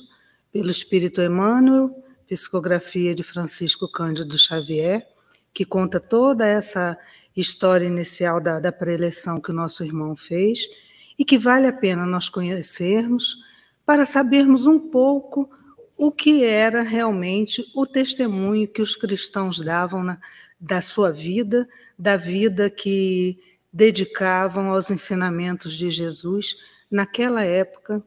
pelo 0.51 0.69
Espírito 0.69 1.21
Emmanuel, 1.21 1.89
psicografia 2.27 3.15
de 3.15 3.23
Francisco 3.23 3.89
Cândido 3.91 4.37
Xavier, 4.37 5.07
que 5.53 5.65
conta 5.65 5.99
toda 5.99 6.45
essa 6.45 6.97
história 7.35 7.85
inicial 7.85 8.41
da, 8.41 8.59
da 8.59 8.71
preleção 8.71 9.39
que 9.39 9.51
o 9.51 9.53
nosso 9.53 9.83
irmão 9.83 10.15
fez 10.15 10.67
e 11.17 11.25
que 11.25 11.37
vale 11.37 11.67
a 11.67 11.73
pena 11.73 12.05
nós 12.05 12.29
conhecermos 12.29 13.37
para 13.85 14.05
sabermos 14.05 14.65
um 14.65 14.79
pouco 14.79 15.49
o 15.97 16.11
que 16.11 16.43
era 16.43 16.81
realmente 16.81 17.63
o 17.75 17.85
testemunho 17.85 18.67
que 18.67 18.81
os 18.81 18.95
cristãos 18.95 19.61
davam 19.61 20.03
na, 20.03 20.19
da 20.59 20.81
sua 20.81 21.11
vida, 21.11 21.67
da 21.97 22.17
vida 22.17 22.69
que 22.69 23.37
dedicavam 23.71 24.71
aos 24.71 24.89
ensinamentos 24.89 25.73
de 25.73 25.89
Jesus 25.89 26.57
naquela 26.89 27.43
época, 27.43 28.03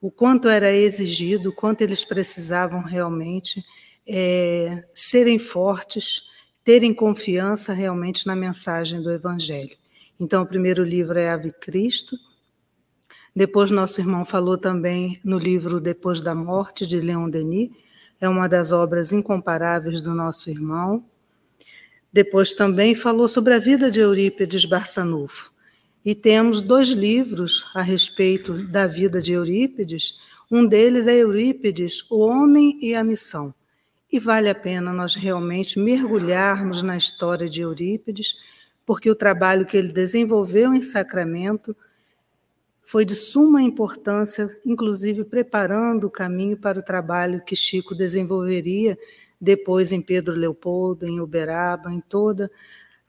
o 0.00 0.10
quanto 0.10 0.48
era 0.48 0.72
exigido, 0.72 1.50
o 1.50 1.52
quanto 1.52 1.82
eles 1.82 2.04
precisavam 2.04 2.80
realmente 2.80 3.64
é, 4.06 4.84
serem 4.94 5.38
fortes, 5.38 6.22
terem 6.62 6.94
confiança 6.94 7.72
realmente 7.72 8.26
na 8.26 8.36
mensagem 8.36 9.02
do 9.02 9.10
Evangelho. 9.10 9.76
Então, 10.18 10.42
o 10.42 10.46
primeiro 10.46 10.84
livro 10.84 11.18
é 11.18 11.30
Ave 11.30 11.52
Cristo, 11.52 12.16
depois, 13.34 13.72
nosso 13.72 14.00
irmão 14.00 14.24
falou 14.24 14.56
também 14.56 15.18
no 15.24 15.38
livro 15.38 15.80
Depois 15.80 16.20
da 16.20 16.36
Morte, 16.36 16.86
de 16.86 17.00
Leon 17.00 17.28
Denis, 17.28 17.70
é 18.20 18.28
uma 18.28 18.48
das 18.48 18.70
obras 18.70 19.12
incomparáveis 19.12 20.00
do 20.00 20.14
nosso 20.14 20.48
irmão. 20.48 21.04
Depois 22.12 22.54
também 22.54 22.94
falou 22.94 23.26
sobre 23.26 23.54
a 23.54 23.58
vida 23.58 23.90
de 23.90 23.98
Eurípides 23.98 24.64
Barçanufo. 24.64 25.52
E 26.04 26.14
temos 26.14 26.60
dois 26.60 26.90
livros 26.90 27.64
a 27.74 27.82
respeito 27.82 28.52
da 28.68 28.86
vida 28.86 29.20
de 29.20 29.32
Eurípides. 29.32 30.20
Um 30.48 30.64
deles 30.64 31.08
é 31.08 31.16
Eurípides, 31.16 32.08
O 32.08 32.20
Homem 32.20 32.78
e 32.80 32.94
a 32.94 33.02
Missão. 33.02 33.52
E 34.12 34.20
vale 34.20 34.48
a 34.48 34.54
pena 34.54 34.92
nós 34.92 35.16
realmente 35.16 35.76
mergulharmos 35.76 36.84
na 36.84 36.96
história 36.96 37.50
de 37.50 37.62
Eurípides, 37.62 38.36
porque 38.86 39.10
o 39.10 39.14
trabalho 39.16 39.66
que 39.66 39.76
ele 39.76 39.92
desenvolveu 39.92 40.72
em 40.72 40.82
Sacramento 40.82 41.76
foi 42.86 43.04
de 43.04 43.14
suma 43.14 43.62
importância, 43.62 44.48
inclusive 44.64 45.24
preparando 45.24 46.06
o 46.06 46.10
caminho 46.10 46.56
para 46.56 46.78
o 46.78 46.82
trabalho 46.82 47.44
que 47.44 47.56
Chico 47.56 47.94
desenvolveria 47.94 48.98
depois 49.40 49.92
em 49.92 50.00
Pedro 50.00 50.34
Leopoldo, 50.34 51.06
em 51.06 51.20
Uberaba, 51.20 51.92
em 51.92 52.00
todas 52.00 52.48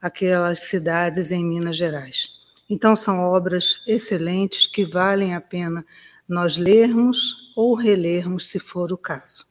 aquelas 0.00 0.60
cidades 0.60 1.30
em 1.30 1.44
Minas 1.44 1.76
Gerais. 1.76 2.30
Então, 2.68 2.96
são 2.96 3.20
obras 3.20 3.82
excelentes 3.86 4.66
que 4.66 4.84
valem 4.84 5.34
a 5.34 5.40
pena 5.40 5.84
nós 6.28 6.56
lermos 6.56 7.52
ou 7.56 7.74
relermos, 7.74 8.48
se 8.48 8.58
for 8.58 8.92
o 8.92 8.98
caso. 8.98 9.46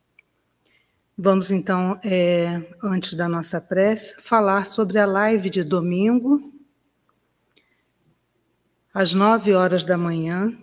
Vamos 1.18 1.50
então, 1.50 1.98
é, 2.04 2.62
antes 2.84 3.14
da 3.14 3.30
nossa 3.30 3.62
prece, 3.62 4.16
falar 4.22 4.66
sobre 4.66 5.00
a 5.00 5.06
live 5.06 5.50
de 5.50 5.64
domingo, 5.64 6.54
às 8.96 9.14
nove 9.14 9.54
horas 9.54 9.84
da 9.84 9.98
manhã. 9.98 10.54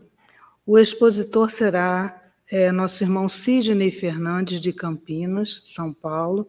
O 0.65 0.79
expositor 0.79 1.51
será 1.51 2.19
é, 2.51 2.73
nosso 2.73 3.05
irmão 3.05 3.29
Sidney 3.29 3.91
Fernandes, 3.91 4.59
de 4.59 4.73
Campinas, 4.73 5.61
São 5.67 5.93
Paulo, 5.93 6.49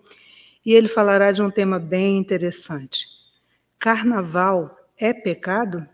e 0.66 0.72
ele 0.72 0.88
falará 0.88 1.34
de 1.34 1.44
um 1.44 1.52
tema 1.52 1.78
bem 1.78 2.18
interessante. 2.18 3.06
Carnaval 3.78 4.74
é 4.98 5.12
pecado? 5.12 5.86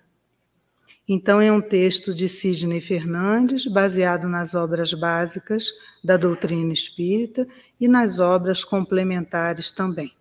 Então, 1.07 1.41
é 1.41 1.51
um 1.51 1.59
texto 1.59 2.13
de 2.13 2.29
Sidney 2.29 2.81
Fernandes, 2.81 3.65
baseado 3.65 4.29
nas 4.29 4.53
obras 4.53 4.93
básicas 4.93 5.71
da 6.03 6.17
doutrina 6.17 6.71
espírita 6.71 7.47
e 7.81 7.87
nas 7.87 8.19
obras 8.19 8.63
complementares 8.63 9.71
também. 9.71 10.13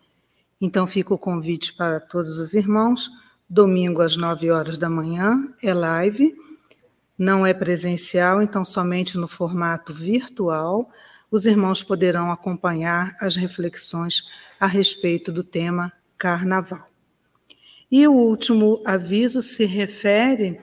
Então, 0.58 0.86
fica 0.86 1.12
o 1.12 1.18
convite 1.18 1.74
para 1.74 2.00
todos 2.00 2.38
os 2.38 2.54
irmãos 2.54 3.10
Domingo 3.48 4.02
às 4.02 4.16
9 4.16 4.50
horas 4.50 4.76
da 4.76 4.90
manhã 4.90 5.48
é 5.62 5.72
live, 5.72 6.36
não 7.16 7.46
é 7.46 7.54
presencial, 7.54 8.42
então 8.42 8.64
somente 8.64 9.16
no 9.16 9.26
formato 9.26 9.92
virtual 9.94 10.90
os 11.30 11.46
irmãos 11.46 11.82
poderão 11.82 12.30
acompanhar 12.30 13.16
as 13.20 13.36
reflexões 13.36 14.24
a 14.58 14.66
respeito 14.66 15.30
do 15.30 15.42
tema 15.42 15.92
carnaval. 16.16 16.88
E 17.90 18.06
o 18.06 18.12
último 18.12 18.82
aviso 18.84 19.40
se 19.40 19.64
refere 19.64 20.60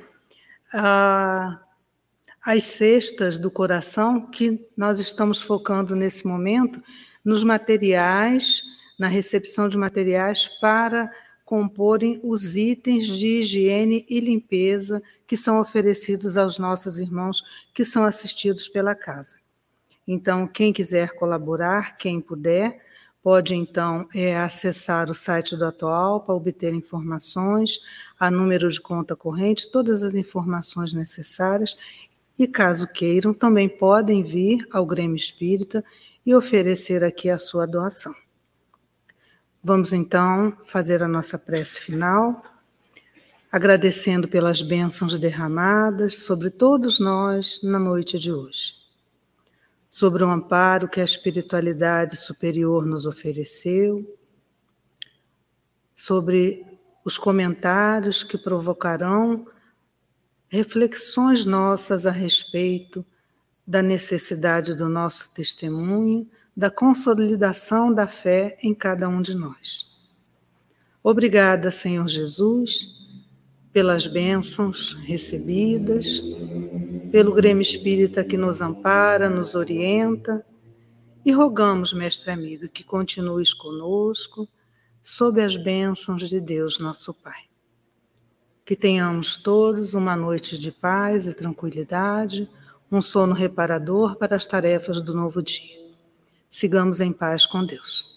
às 2.43 2.63
cestas 2.63 3.37
do 3.37 3.49
coração 3.49 4.27
que 4.27 4.67
nós 4.77 4.99
estamos 4.99 5.41
focando 5.41 5.95
nesse 5.95 6.27
momento 6.27 6.81
nos 7.23 7.43
materiais, 7.43 8.61
na 8.99 9.07
recepção 9.07 9.67
de 9.67 9.77
materiais 9.77 10.47
para 10.59 11.11
comporem 11.45 12.19
os 12.23 12.55
itens 12.55 13.05
de 13.05 13.39
higiene 13.39 14.03
e 14.09 14.19
limpeza 14.19 15.01
que 15.27 15.37
são 15.37 15.61
oferecidos 15.61 16.37
aos 16.37 16.57
nossos 16.57 16.99
irmãos 16.99 17.43
que 17.73 17.85
são 17.85 18.03
assistidos 18.03 18.67
pela 18.67 18.95
casa. 18.95 19.37
Então, 20.07 20.47
quem 20.47 20.73
quiser 20.73 21.15
colaborar, 21.15 21.97
quem 21.97 22.19
puder, 22.19 22.83
pode 23.23 23.55
então 23.55 24.07
é, 24.13 24.37
acessar 24.37 25.09
o 25.09 25.13
site 25.13 25.55
do 25.55 25.65
Atual 25.65 26.19
para 26.21 26.35
obter 26.35 26.73
informações, 26.73 27.79
a 28.19 28.29
número 28.29 28.69
de 28.69 28.81
conta 28.81 29.15
corrente, 29.15 29.71
todas 29.71 30.03
as 30.03 30.13
informações 30.13 30.93
necessárias. 30.93 31.77
E 32.37 32.47
caso 32.47 32.87
queiram, 32.91 33.33
também 33.33 33.69
podem 33.69 34.21
vir 34.23 34.67
ao 34.71 34.85
Grêmio 34.85 35.15
Espírita 35.15 35.83
e 36.25 36.35
oferecer 36.35 37.03
aqui 37.03 37.29
a 37.29 37.37
sua 37.37 37.65
doação. 37.65 38.13
Vamos 39.67 39.91
então 39.91 40.55
fazer 40.67 41.01
a 41.01 41.07
nossa 41.07 41.39
prece 41.39 41.81
final, 41.81 42.43
agradecendo 43.51 44.27
pelas 44.27 44.61
bênçãos 44.61 45.17
derramadas 45.17 46.19
sobre 46.19 46.51
todos 46.51 46.99
nós 46.99 47.63
na 47.63 47.79
noite 47.79 48.19
de 48.19 48.31
hoje, 48.31 48.75
sobre 49.89 50.23
o 50.23 50.29
amparo 50.29 50.87
que 50.87 51.01
a 51.01 51.03
espiritualidade 51.03 52.15
superior 52.15 52.85
nos 52.85 53.07
ofereceu, 53.07 54.05
sobre 55.95 56.63
os 57.03 57.17
comentários 57.17 58.21
que 58.21 58.37
provocarão 58.37 59.47
reflexões 60.47 61.43
nossas 61.43 62.05
a 62.05 62.11
respeito 62.11 63.03
da 63.65 63.81
necessidade 63.81 64.75
do 64.75 64.87
nosso 64.87 65.33
testemunho 65.33 66.29
da 66.55 66.69
consolidação 66.69 67.93
da 67.93 68.07
fé 68.07 68.57
em 68.63 68.73
cada 68.73 69.09
um 69.09 69.21
de 69.21 69.35
nós. 69.35 69.93
Obrigada, 71.03 71.69
Senhor 71.69 72.07
Jesus, 72.07 72.95
pelas 73.73 74.07
bênçãos 74.07 74.93
recebidas, 75.03 76.21
pelo 77.11 77.33
Grêmio 77.33 77.61
Espírita 77.61 78.23
que 78.23 78.37
nos 78.37 78.61
ampara, 78.61 79.29
nos 79.29 79.53
orienta, 79.53 80.45
e 81.25 81.31
rogamos, 81.31 81.91
Mestre 81.91 82.31
amigo, 82.31 82.69
que 82.69 82.83
continues 82.83 83.53
conosco, 83.53 84.47
sob 85.03 85.41
as 85.41 85.57
bênçãos 85.57 86.29
de 86.29 86.39
Deus, 86.39 86.79
nosso 86.79 87.13
Pai. 87.13 87.43
Que 88.63 88.75
tenhamos 88.75 89.37
todos 89.37 89.93
uma 89.93 90.15
noite 90.15 90.57
de 90.57 90.71
paz 90.71 91.27
e 91.27 91.33
tranquilidade, 91.33 92.49
um 92.91 93.01
sono 93.01 93.33
reparador 93.33 94.15
para 94.15 94.35
as 94.35 94.47
tarefas 94.47 95.01
do 95.01 95.13
novo 95.13 95.41
dia. 95.41 95.84
Sigamos 96.55 97.01
em 97.01 97.11
paz 97.11 97.45
com 97.45 97.65
Deus. 97.65 98.14